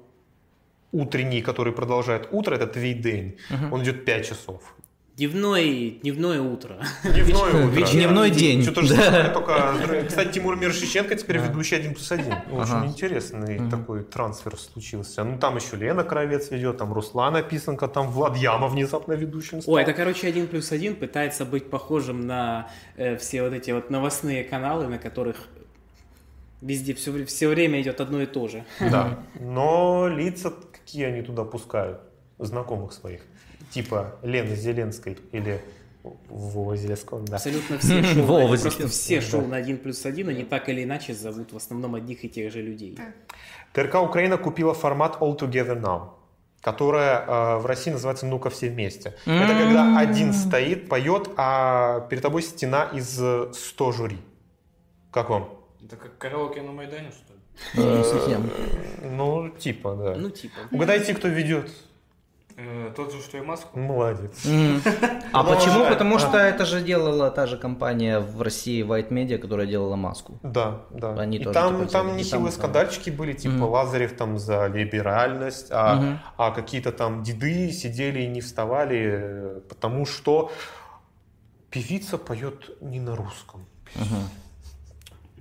[0.91, 3.38] утренний, который продолжает утро, это твій день.
[3.72, 4.61] Он идет 5 часов.
[5.18, 6.77] Дневной, дневное утро.
[7.03, 7.76] Дневное утро.
[7.76, 8.61] Вечер- Дневной день.
[8.61, 9.02] Все то же Да.
[9.02, 12.31] самое, только, кстати, Тимур Мирошниченко теперь ведущий 1 плюс 1.
[12.52, 15.23] Очень интересный такой трансфер случился.
[15.23, 19.73] Ну, там еще Лена Кровец ведет, там Руслана Писанка, там Влад Яма внезапно ведущим стал.
[19.73, 23.89] Ой, это, короче, один плюс один пытается быть похожим на э, все вот эти вот
[23.89, 25.48] новостные каналы, на которых
[26.61, 28.64] везде все, все время идет одно и то же.
[28.80, 29.18] Да.
[29.39, 32.02] Но лица какие они туда пускают?
[32.38, 33.22] Знакомых своих.
[33.72, 35.61] Типа Лены Зеленской или
[36.30, 37.35] Вова Зеленского, да.
[37.35, 39.48] Абсолютно все шоу, Вова просто все шоу да.
[39.48, 42.61] на один плюс один, они так или иначе зовут в основном одних и тех же
[42.61, 42.98] людей.
[43.73, 46.11] ТРК Украина купила формат All Together Now,
[46.61, 49.15] которая э, в России называется «Ну-ка все вместе».
[49.26, 54.18] Это когда один стоит, поет, а перед тобой стена из э, 100 жюри.
[55.11, 55.49] Как вам?
[55.84, 58.03] Это как караоке на Майдане, что ли?
[58.03, 58.49] Совсем.
[59.02, 60.15] Ну, типа, да.
[60.15, 60.56] Ну, типа.
[60.72, 61.72] Угадайте, кто ведет.
[62.59, 63.79] Э, тот же, что и маску.
[63.79, 64.43] Молодец.
[65.31, 65.85] А почему?
[65.85, 66.19] Потому А.
[66.19, 70.39] что это же делала та же компания в России White Media, которая делала маску.
[70.41, 71.13] Да, да.
[71.13, 73.63] Они и тоже там, типа там нехилые там, скандальчики были, типа.
[73.63, 80.07] Лазарев там за либеральность, а, а какие-то там деды сидели и не вставали, э, потому
[80.07, 80.51] что
[81.69, 83.67] певица поет не на русском.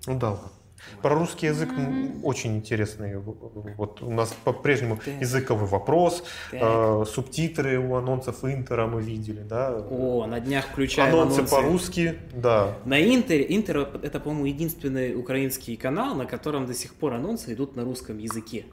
[0.07, 0.49] Ну да ладно.
[1.03, 3.17] Про русский язык м, очень интересный.
[3.77, 5.15] Вот у нас по-прежнему Так.
[5.21, 9.77] языковый вопрос, э, субтитры у анонсов Интера мы видели, да.
[9.91, 11.55] О, на днях включаем Анонсы анонсы.
[11.55, 12.75] по-русски, да.
[12.85, 17.77] На Интере, Интер это, по-моему, единственный украинский канал, на котором до сих пор анонсы идут
[17.77, 18.65] на русском языке.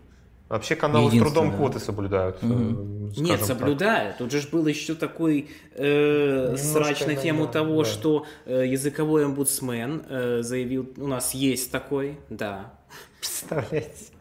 [0.50, 2.38] Вообще каналы с трудом квоты соблюдают.
[2.42, 4.18] э, Нет, соблюдают.
[4.18, 7.90] Тут же был еще такой э, срач на тему наверное, того, да.
[7.90, 12.74] что э, языковой омбудсмен э, заявил, у нас есть такой, да,
[13.20, 14.13] Представляете?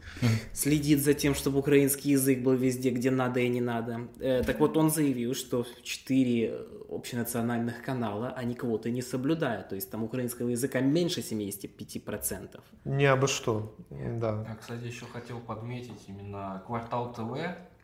[0.53, 4.07] Следит за тем, чтобы украинский язык был везде, где надо и не надо.
[4.19, 6.53] Э, так вот, он заявил, что четыре
[6.89, 9.69] общенациональных канала, они квоты не соблюдают.
[9.69, 12.59] То есть там украинского языка меньше 75%.
[12.85, 13.75] Не обо что.
[13.89, 14.45] Да.
[14.47, 17.37] Я, кстати, еще хотел подметить именно Квартал ТВ,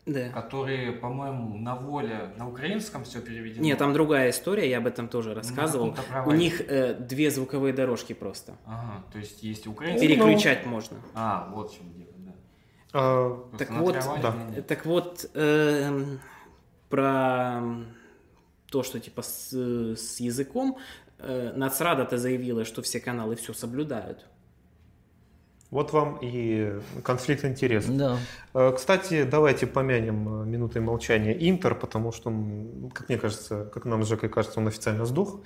[0.06, 0.28] Да.
[0.30, 3.62] которые, по-моему, на воле на украинском все переведено.
[3.64, 5.92] Нет, там другая история, я об этом тоже рассказывал.
[5.92, 8.56] каком-то У них э, две звуковые дорожки просто.
[8.64, 10.08] Ага, то есть есть украинский.
[10.08, 10.96] Переключать можно.
[11.14, 12.09] А, вот в чем дело.
[12.92, 14.62] А, Так вот, да.
[14.66, 16.20] Так вот, эм,
[16.88, 17.62] про
[18.70, 20.78] то, что типа с, с языком,
[21.18, 24.26] э, Нацрада-то заявила, что все каналы все соблюдают.
[25.70, 26.72] Вот вам и
[27.04, 27.96] конфликт интересов.
[27.96, 28.16] Да.
[28.54, 33.84] Э, Кстати, давайте помянем э, минутой молчания Интер, потому что, он, как мне кажется, как
[33.84, 35.40] нам с Жекой кажется, он официально сдох,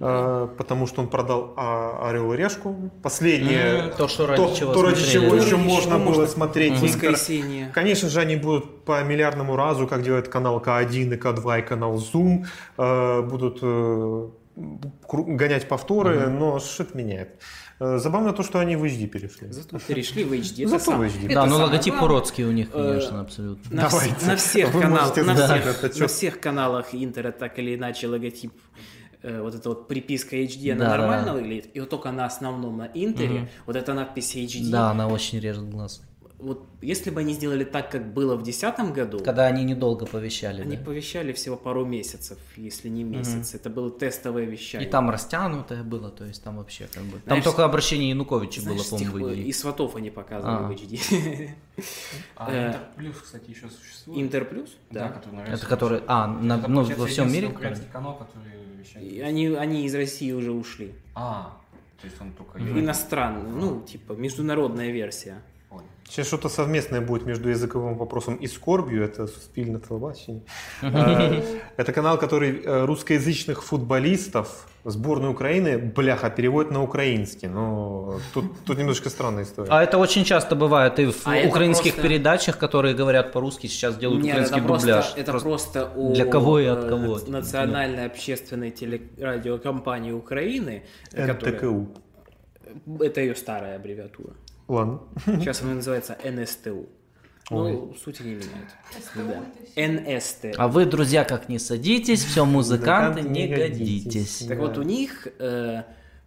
[0.00, 2.90] Э, потому что он продал а, Орел и Решку.
[3.02, 6.26] Последнее, то, что ради чего то, ради смотрели, чего еще Ради можно чего было можно
[6.26, 6.88] смотреть Интер.
[6.88, 7.70] Воскресенье.
[7.74, 11.96] Конечно же, они будут по миллиардному разу, как делает канал К1 и К2 и канал
[11.96, 12.46] Zoom,
[13.22, 13.62] будут
[14.56, 17.40] гонять повторы, но что это меняет?
[17.84, 19.50] Э, Забавно то, что они в HD перешли.
[19.50, 20.62] Зато перешли в HD.
[20.64, 21.24] это Зато в HD.
[21.26, 22.10] это Да, но самое логотип главное.
[22.16, 23.76] уродский у них, Э, конечно, абсолютно.
[23.76, 24.26] На, вс- Давайте.
[24.26, 24.90] на всех можете
[25.24, 25.34] на,
[26.12, 28.52] всех, на каналах Интера так или иначе логотип
[29.24, 31.32] э, вот эта вот приписка HD, она Да, нормально да.
[31.34, 35.40] выглядит, и вот только на основном, на Интере, вот эта надпись HD, Да, она очень
[35.40, 36.02] режет глаз.
[36.42, 40.62] Вот если бы они сделали так, как было в 2010 году, Когда они недолго повещали,
[40.62, 40.84] они да.
[40.84, 44.88] повещали всего пару месяцев, если не месяц, это было тестовое И вещание.
[44.90, 47.12] там растянутое было, то есть там вообще как бы...
[47.12, 49.46] Там Знаешь, только обращение Януковича Знаешь, было, по-моему, тех в пор идее.
[49.46, 50.68] и сватов они показывали А.
[50.68, 51.50] в HD.
[52.36, 54.20] А Э, Интер Плюс, кстати, еще существует.
[54.20, 54.70] Интер плюс?
[54.90, 55.08] Да, Да.
[55.10, 56.02] который на Это который...
[56.06, 57.48] А, на- Это, ну, во всем мире?
[57.48, 59.06] украинский канал, который вещает.
[59.12, 60.92] И Они, они из России уже ушли.
[61.14, 61.56] А,
[62.00, 62.58] то есть он только...
[62.58, 65.40] Иностранный, ну, типа, международная версия.
[66.12, 69.02] Сейчас что-то совместное будет между языковым вопросом и скорбью.
[69.02, 70.42] Это Суспильно телебачение.
[70.82, 71.40] А,
[71.78, 77.48] Это канал, который э, русскоязычных футболистов сборной Украины, бляха, переводит на украинский.
[77.48, 79.70] Но тут, тут немножко странная история.
[79.70, 83.96] А это очень часто бывает и в А украинских просто- передачах, которые говорят по-русски, сейчас
[83.96, 85.12] делают Нет, украинский это просто, дубляж.
[85.16, 87.16] это Просто- просто, у для кого и от э, кого?
[87.16, 90.82] нац- национальной общественной телерадиокомпании Украины,
[91.14, 91.88] э, которая- НТКУ.
[93.00, 94.34] это ее старая аббревиатура.
[94.72, 95.00] Ладно.
[95.26, 96.86] Сейчас она называется НСТУ.
[97.50, 98.70] Ну, сути не меняет.
[99.14, 100.16] Да.
[100.16, 100.56] НСТ.
[100.56, 104.46] А вы, друзья, как не садитесь, все музыканты, не годитесь.
[104.48, 105.82] Так вот, у них э,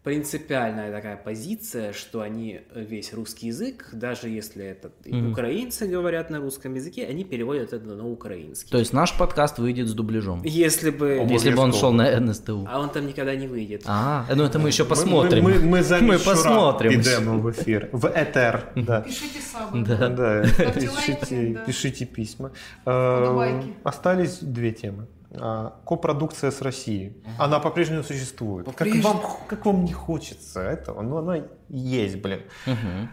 [0.05, 6.29] принципиальная такая позиция, что они э, весь русский язык, даже если это и украинцы говорят
[6.29, 8.69] на русском языке, они переводят это на украинский.
[8.69, 10.43] То есть наш подкаст выйдет с дубляжом.
[10.43, 11.25] Если бы...
[11.27, 12.67] Если бы он шел на НСТУ.
[12.69, 13.81] А он там никогда не выйдет.
[13.87, 15.43] А, ну это мы еще посмотрим.
[15.43, 17.01] Мы, мы, мы, за Мы посмотрим.
[17.01, 17.89] Идем в эфир.
[17.91, 18.69] В этер.
[18.75, 19.01] Да.
[19.01, 19.83] Пишите сабы.
[19.83, 20.09] Да.
[20.09, 22.51] Да, пишите, пишите письма.
[22.85, 23.73] Э, Подобайки.
[23.83, 25.07] Остались две темы.
[25.39, 27.17] А, Копродукция с Россией.
[27.39, 28.65] Она по-прежнему существует.
[28.65, 29.07] Как По-прежнему.
[29.13, 32.41] вам, как вам не хочется этого, но она есть, блин.
[32.65, 33.09] Мгм.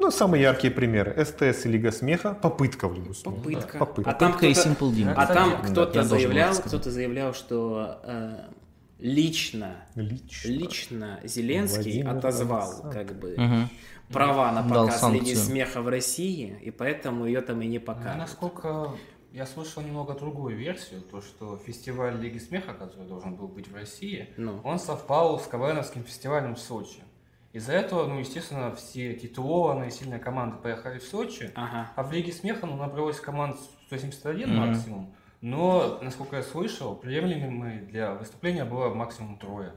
[0.00, 1.24] Ну, самые яркие примеры.
[1.24, 2.34] СТС и Лига Смеха.
[2.34, 3.36] Попытка в Лигу Смеха.
[3.36, 3.72] Попытка.
[3.72, 4.10] Да, попытка.
[4.10, 5.14] А там Попытка и кто-то- Simple Dimple.
[5.16, 8.38] А там Да, кто-то должен заявлял, кто-то заявлял, что э,
[8.98, 10.48] лично, Лично.
[10.50, 12.92] лично Зеленский Владимир отозвал Александр.
[12.98, 13.68] как бы Мгм.
[14.10, 17.84] права на Дал показ Лиги смеха в России, и поэтому ее там и не Ну,
[17.84, 18.18] показывают.
[18.18, 18.90] Насколько
[19.34, 23.74] я слышал немного другую версию, то что фестиваль Лиги Смеха, который должен был быть в
[23.74, 24.60] России, Ну.
[24.62, 27.00] он совпал с КВНовским фестивалем в Сочи.
[27.52, 31.90] Из-за этого, ну, естественно, все титулованные сильные команды поехали в Сочи, Ага.
[31.96, 33.56] а в Лиге Смеха, ну, набралось команд
[33.86, 34.58] 171 Мгм.
[34.68, 39.72] максимум, но, насколько я слышал, приемлемыми для выступления было максимум трое.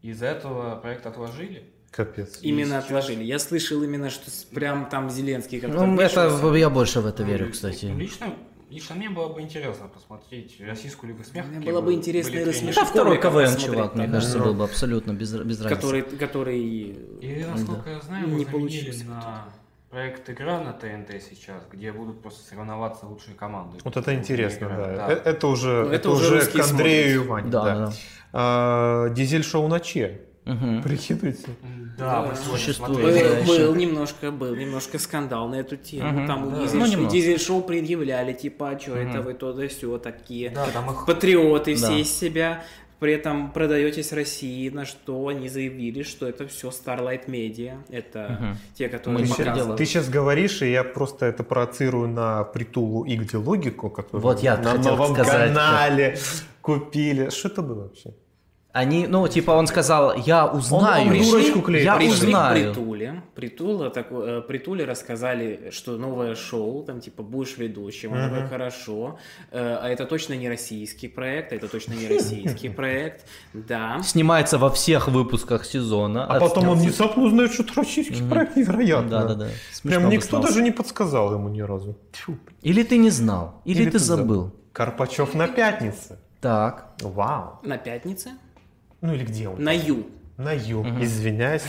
[0.00, 1.70] Из-за этого проект отложили.
[1.90, 2.40] Капец.
[2.42, 3.24] Именно сейчас- отложили.
[3.24, 7.46] Я слышал именно, что прям там Зеленский как-то Ну, это я больше в это верю,
[7.46, 7.86] Ну, кстати.
[7.86, 8.34] Лично,
[8.70, 11.48] лично мне было бы интересно посмотреть российскую Лигу Смеха.
[11.48, 12.76] Мне было бы интересно и рассмешить.
[12.78, 14.44] Это второй КВН, чувак, мне кажется, Да.
[14.44, 15.68] был бы абсолютно без, без разницы.
[15.68, 16.58] который, который...
[16.60, 19.44] И насколько я знаю, Не получился на
[19.90, 23.78] проект «Игра» на ТНТ сейчас, где будут просто соревноваться лучшие команды.
[23.84, 25.12] Вот это интересно, Игра, да.
[25.12, 27.28] Э- Это уже, Ну, это это уже к Андрею и смотрят.
[27.28, 27.50] Ване.
[27.50, 27.74] Да, да.
[27.74, 27.92] да, да.
[28.34, 30.20] А, Дизель-шоу на Че.
[30.48, 30.82] Мгм.
[30.82, 31.48] Прикидывайте.
[31.98, 32.36] Да, Да.
[32.36, 36.10] Существует, да, Был, был немножко, был немножко скандал на эту тему.
[36.10, 36.26] Мгм.
[36.26, 36.62] Там у Да.
[36.62, 37.10] дизель, Ну, немного.
[37.12, 41.74] дизель-шоу предъявляли, типа, а что это вы то да сё такие Да, там их патриоты
[41.74, 41.86] Да.
[41.86, 42.62] все из себя,
[43.00, 48.56] при этом продаетесь России, на что они заявили, что это все Starlight Media, это Мгм.
[48.74, 49.76] те, которые Мы показывают.
[49.76, 54.40] Ты сейчас говоришь, и я просто это проецирую на притулу и где логику, которую Вот
[54.42, 56.16] я на новом сказать, канале
[56.62, 57.28] купили.
[57.30, 58.10] Что это было вообще?
[58.72, 61.10] Они, ну, типа, он сказал, я узнаю.
[61.10, 61.84] он дурочку клеит.
[61.84, 62.72] Я Пришли узнаю.
[62.72, 68.28] к Притуле, Притула, так, э, Притуле рассказали, что новое шоу, там типа будешь ведущим, он
[68.28, 69.18] такой, хорошо,
[69.50, 73.24] Э, а это точно не российский проект, а это точно не российский проект,
[73.54, 74.00] да.
[74.02, 76.26] Снимается во всех выпусках сезона.
[76.26, 79.08] А потом он внезапно узнает, что это российский проект невероятно.
[79.08, 79.46] Да, да, да.
[79.82, 81.96] Прям никто даже не подсказал ему ни разу.
[82.12, 82.36] Тьфу.
[82.60, 84.52] Или ты не знал, или, ты забыл.
[84.72, 86.18] Карпачев на пятнице.
[86.40, 86.92] Так.
[87.02, 87.58] Вау.
[87.62, 88.30] На пятнице,
[89.00, 89.62] Ну или где он?
[89.62, 90.06] на Ю.
[90.36, 90.84] На ю.
[91.02, 91.64] Извиняюсь.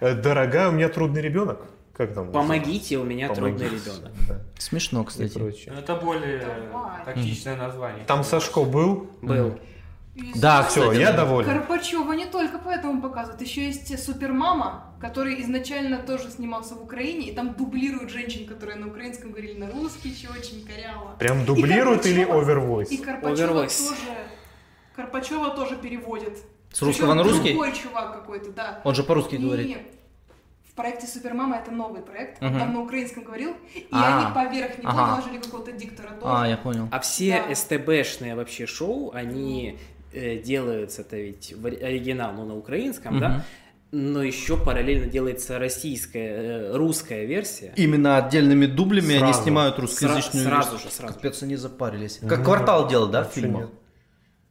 [0.00, 1.62] Э, Дорогая, у меня трудный ребенок.
[1.96, 2.30] Как там?
[2.30, 3.68] Помогите, у меня Помогите.
[3.68, 4.12] трудный ребенок.
[4.28, 5.32] Да, Смешно, и кстати.
[5.36, 5.74] прочее.
[5.76, 6.44] Это более
[7.04, 8.04] тактичное название.
[8.06, 9.10] Там Сашко был.
[9.20, 9.58] Был.
[10.36, 11.48] Да, Все, кстати, я доволен.
[11.48, 17.34] Карпачева не только поэтому показывают, еще есть Супермама, который изначально тоже снимался в Украине, и
[17.34, 21.16] там дублируют женщин, которые на украинском говорили на русский, еще очень коряво.
[21.18, 22.92] Прям дублируют И или овервойс?
[22.92, 23.76] И Карпачева Овервойс.
[23.76, 24.00] тоже,
[24.94, 26.38] Карпачева тоже переводит.
[26.74, 27.50] С русского на русский?
[27.52, 28.80] Другой чувак какой-то, да.
[28.84, 29.78] Он же по-русски И говорит.
[30.70, 32.58] В проекте Супермама это новый проект, он Мгм.
[32.58, 35.06] там на украинском говорил, и А, они поверх него ага.
[35.06, 36.22] наложили какого-то диктора тоже.
[36.24, 36.88] А, я понял.
[36.90, 37.54] А все Да.
[37.54, 39.78] СТБшные вообще шоу, они
[40.12, 43.20] э, делаются-то ведь в ори- оригинал, ну, на украинском, Мгм.
[43.20, 43.44] да?
[43.92, 47.72] Но еще параллельно делается российская, э, русская версия.
[47.76, 49.42] Именно отдельными дублями они Сразу.
[49.42, 50.90] снимают Сра- русскоязычную сразу версию.
[50.90, 51.14] же, сразу.
[51.14, 52.18] Капец, они запарились.
[52.28, 53.68] Как квартал делал, да, фильмах?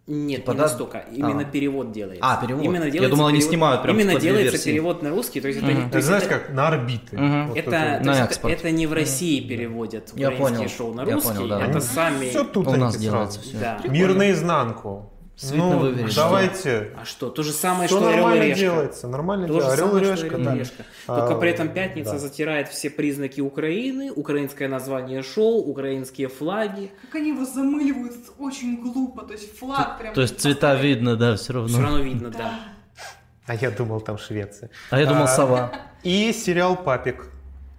[0.08, 0.42] Нет.
[0.42, 0.64] Типа, не да?
[0.64, 1.06] настолько.
[1.14, 1.46] Именно А.
[1.46, 2.24] перевод делается.
[2.26, 2.64] А, перевод.
[2.64, 4.72] Именно Я делается думал, они перевод- снимают прям Именно делается версии.
[4.72, 5.76] перевод на русский, то есть это, Мгм.
[5.76, 7.18] не- то Это есть знаешь, это, как на орбиты.
[7.18, 7.48] Мгм.
[7.48, 8.00] Вот это, это.
[8.00, 10.70] то На это, это не в России переводят Я украинские понял.
[10.70, 11.62] шоу на Я русский, понял, да.
[11.62, 12.30] это Они сами.
[12.30, 13.58] Все тут У нас делается все.
[13.58, 13.80] Да.
[13.88, 15.10] Мир наизнанку.
[15.52, 16.10] Ну, выверено.
[16.16, 16.92] давайте.
[16.96, 17.30] А что?
[17.30, 18.60] То же самое, Все что Орел и нормально Решка.
[18.60, 19.84] делается, нормально То же делается.
[19.84, 20.56] Орел и самое, что решка, Орел да.
[20.56, 20.84] и Решка.
[21.08, 22.18] Только А, при этом пятница да.
[22.20, 26.92] затирает все признаки Украины, украинское название шоу, украинские флаги.
[27.02, 30.14] Как они его замыливают очень глупо, то есть флаг прям...
[30.14, 31.70] То есть цвета видно, да, все равно.
[31.70, 32.38] Все равно видно, да.
[32.38, 32.60] Да.
[33.46, 34.70] А я думал, там Швеция.
[34.90, 35.72] А я думал, А, сова.
[36.04, 37.26] И сериал «Папик».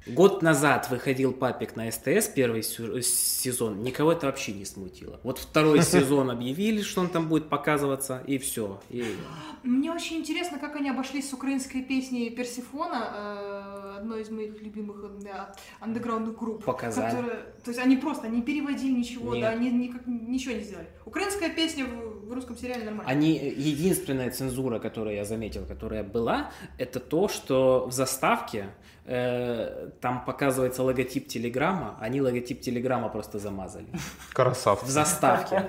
[0.07, 5.19] Год назад выходил папик на СТС первый сезон, никого это вообще не смутило.
[5.23, 8.81] Вот второй сезон объявили, что он там будет показываться, и все.
[8.91, 9.05] И...
[9.63, 15.05] Мне очень интересно, как они обошлись с украинской песней Персифона, э, одной из моих любимых
[15.05, 16.65] э, да, андеграундных групп.
[16.65, 17.17] Показали.
[17.17, 19.43] которая- то есть они просто не переводили ничего, Нет.
[19.43, 20.89] да, они никак, ничего не сделали.
[21.07, 23.11] Украинская песня в, в русском сериале нормально.
[23.11, 28.67] Они, единственная цензура, которую я заметил, которая была, это то, что в заставке
[29.07, 33.87] э, там показывается логотип Телеграма, они логотип Телеграма просто замазали.
[34.31, 34.87] В Красавцы.
[34.87, 35.65] заставке.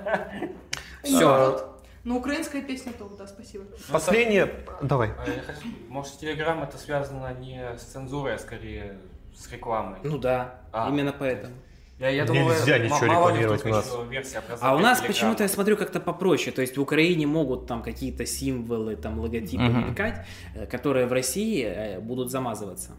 [1.03, 1.72] Ну, Все.
[2.03, 3.66] Но украинская песня то, да, спасибо.
[3.91, 4.52] Последнее...
[4.82, 5.10] Давай.
[5.18, 8.99] А я хочу- Может, Телеграм это связано не с цензурой, а скорее
[9.36, 9.99] с рекламой.
[10.03, 10.88] Ну да, А.
[10.90, 11.53] именно поэтому.
[11.98, 13.98] Я, я Нельзя м- ничего мало ли рекламировать у нас.
[14.10, 16.52] версия А у нас почему-то я смотрю как-то попроще.
[16.53, 19.88] То есть в Украине могут там какие-то символы, там логотипы Мгм.
[19.90, 20.26] мелькать,
[20.56, 22.91] э, которые в России э, будут замазываться.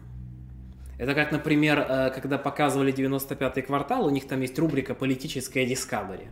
[0.97, 6.27] Это как, например, э, когда показывали 95-й квартал, у них там есть рубрика «Политическая Discovery».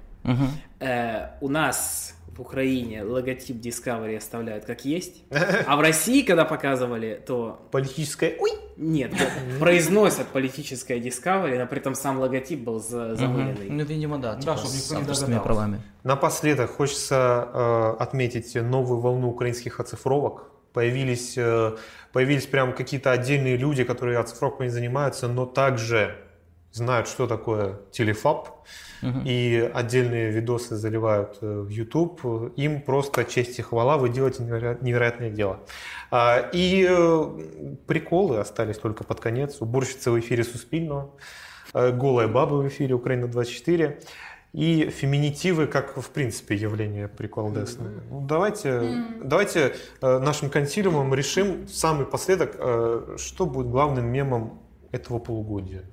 [0.80, 5.24] Э, у нас в Украине логотип Discovery оставляют как есть,
[5.68, 8.36] а в России, когда показывали, то Политическое...
[8.40, 8.52] Ой!
[8.78, 9.14] нет,
[9.60, 13.70] произносят политическая Discovery, но при этом сам логотип был замыленный.
[13.70, 15.48] Ну, видимо, да, Да, типа чтоб с никто не авторскими догадался.
[15.48, 15.82] правами.
[16.04, 20.52] Напоследок хочется э, отметить новую волну украинских оцифровок.
[20.74, 21.78] Появились, э,
[22.16, 26.16] появились прям какие-то отдельные люди, которые оцифровками занимаются, но также
[26.72, 28.50] знают, что такое телефаб,
[29.02, 29.24] Мгм.
[29.26, 32.54] и отдельные видосы заливают э, в YouTube.
[32.56, 35.60] Им просто честь и хвала, вы делаете неверо- невероятное дело.
[36.10, 39.58] А, И э, приколы остались только под конец.
[39.62, 41.12] Уборщица в эфире Суспильного,
[41.74, 44.00] э, голая баба в эфире Украина-24
[44.56, 47.92] и феминитивы как, в принципе, явление приколдесное.
[48.10, 54.58] Ну, давайте, давайте э, нашим консилиумом решим в самый последок, э, что будет главным мемом
[54.94, 55.84] этого полугодия.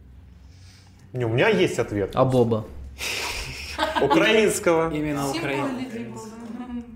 [1.13, 2.13] Не, У меня есть ответ.
[2.15, 2.65] А Боба?
[4.01, 4.95] Украинского.
[4.95, 5.79] Именно Символ Украина.
[5.81, 6.21] людей был,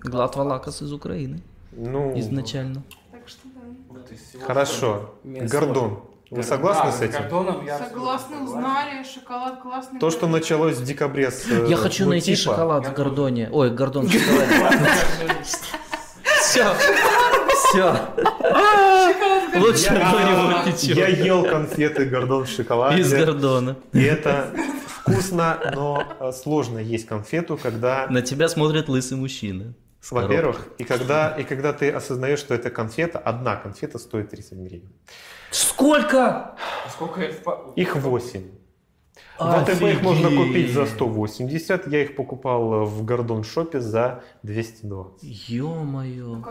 [0.03, 0.09] да.
[0.09, 1.41] Глад Валакас из Украины.
[1.73, 2.81] Ну, Изначально.
[3.11, 4.45] Так что да.
[4.45, 5.15] Хорошо.
[5.25, 5.99] Гордон.
[6.29, 7.21] Вы согласны Да, с этим?
[7.21, 9.99] Гордоном я Согласны, узнали, шоколад классный.
[9.99, 13.49] То, что началось в декабре с э, Я хочу найти логотипа, шоколад Я в Гордоне.
[13.51, 14.77] Ой, Гордон в шоколаде.
[16.41, 16.73] Все.
[17.69, 17.95] Все.
[19.59, 19.93] Лучше
[20.93, 23.01] Я, я ел конфеты Гордон в шоколаде.
[23.01, 23.77] Из Гордона.
[23.93, 24.51] И это
[24.87, 29.73] вкусно, но э, сложно есть конфету, когда, На тебя смотрит лысый мужчина.
[30.11, 34.89] во-первых, и когда, и когда ты осознаешь, что эта конфета, одна конфета стоит 30 гривен.
[35.51, 36.55] Сколько?
[36.89, 38.43] Сколько я впа- Их 8.
[39.39, 44.23] В АТБ их можно купить за 180, я их покупал э, в Гордон Шопе за
[44.41, 45.19] 220.
[45.47, 46.43] Ё-моё.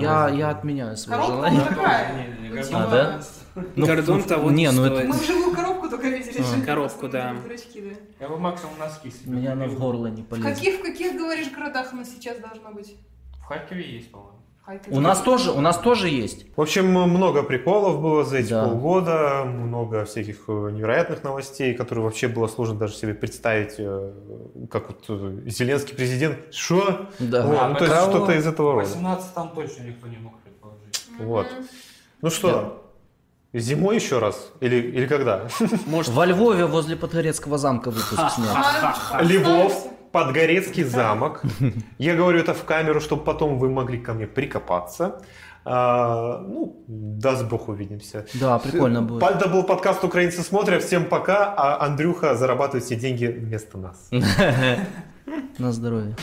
[0.00, 2.60] Я, я отменяю свое Коробка желание.
[2.70, 3.20] Ну, А, да?
[3.76, 5.06] Ну, Гордон того не, ну это-.
[5.06, 6.40] Мы в живую коробку только видели.
[6.40, 6.64] А.
[6.64, 7.34] Коробку, да.
[7.42, 7.96] дурачки, да.
[8.20, 10.54] Я бы максимум носки себе меня она в горло не В полезет.
[10.54, 12.96] каких, в каких, говоришь, городах она сейчас должна быть?
[13.38, 14.39] В Харькове есть, по-моему.
[14.70, 14.96] Хайкинг.
[14.96, 16.46] У нас тоже, у нас тоже есть.
[16.56, 18.64] В общем, много приколов было за эти Да.
[18.68, 24.12] полгода, много всяких э, невероятных новостей, которые вообще было сложно даже себе представить, э,
[24.70, 26.54] как вот э, Зеленский президент.
[26.54, 27.08] Что?
[27.18, 27.42] Да.
[27.46, 28.86] Вот, А, ну, то есть что-то из этого рода.
[28.88, 31.04] 18 там точно никто не мог предположить.
[31.18, 31.46] Вот.
[32.22, 32.88] Ну что,
[33.52, 34.52] зимой еще раз?
[34.60, 35.48] Или, или когда?
[35.86, 38.56] Может, Во Львове возле Подгорецкого замка выпуск снят.
[39.10, 39.86] А, Львов.
[40.12, 41.42] Подгорецкий замок.
[41.98, 45.20] Я говорю это в камеру, чтобы потом вы могли ко мне прикопаться.
[45.64, 48.26] А, ну, даст бог увидимся.
[48.34, 49.22] Да, прикольно будет.
[49.22, 50.82] Это был подкаст «Украинцы смотрят».
[50.82, 54.10] Всем пока, а Андрюха зарабатывает все деньги вместо нас.
[55.58, 56.16] На здоровье.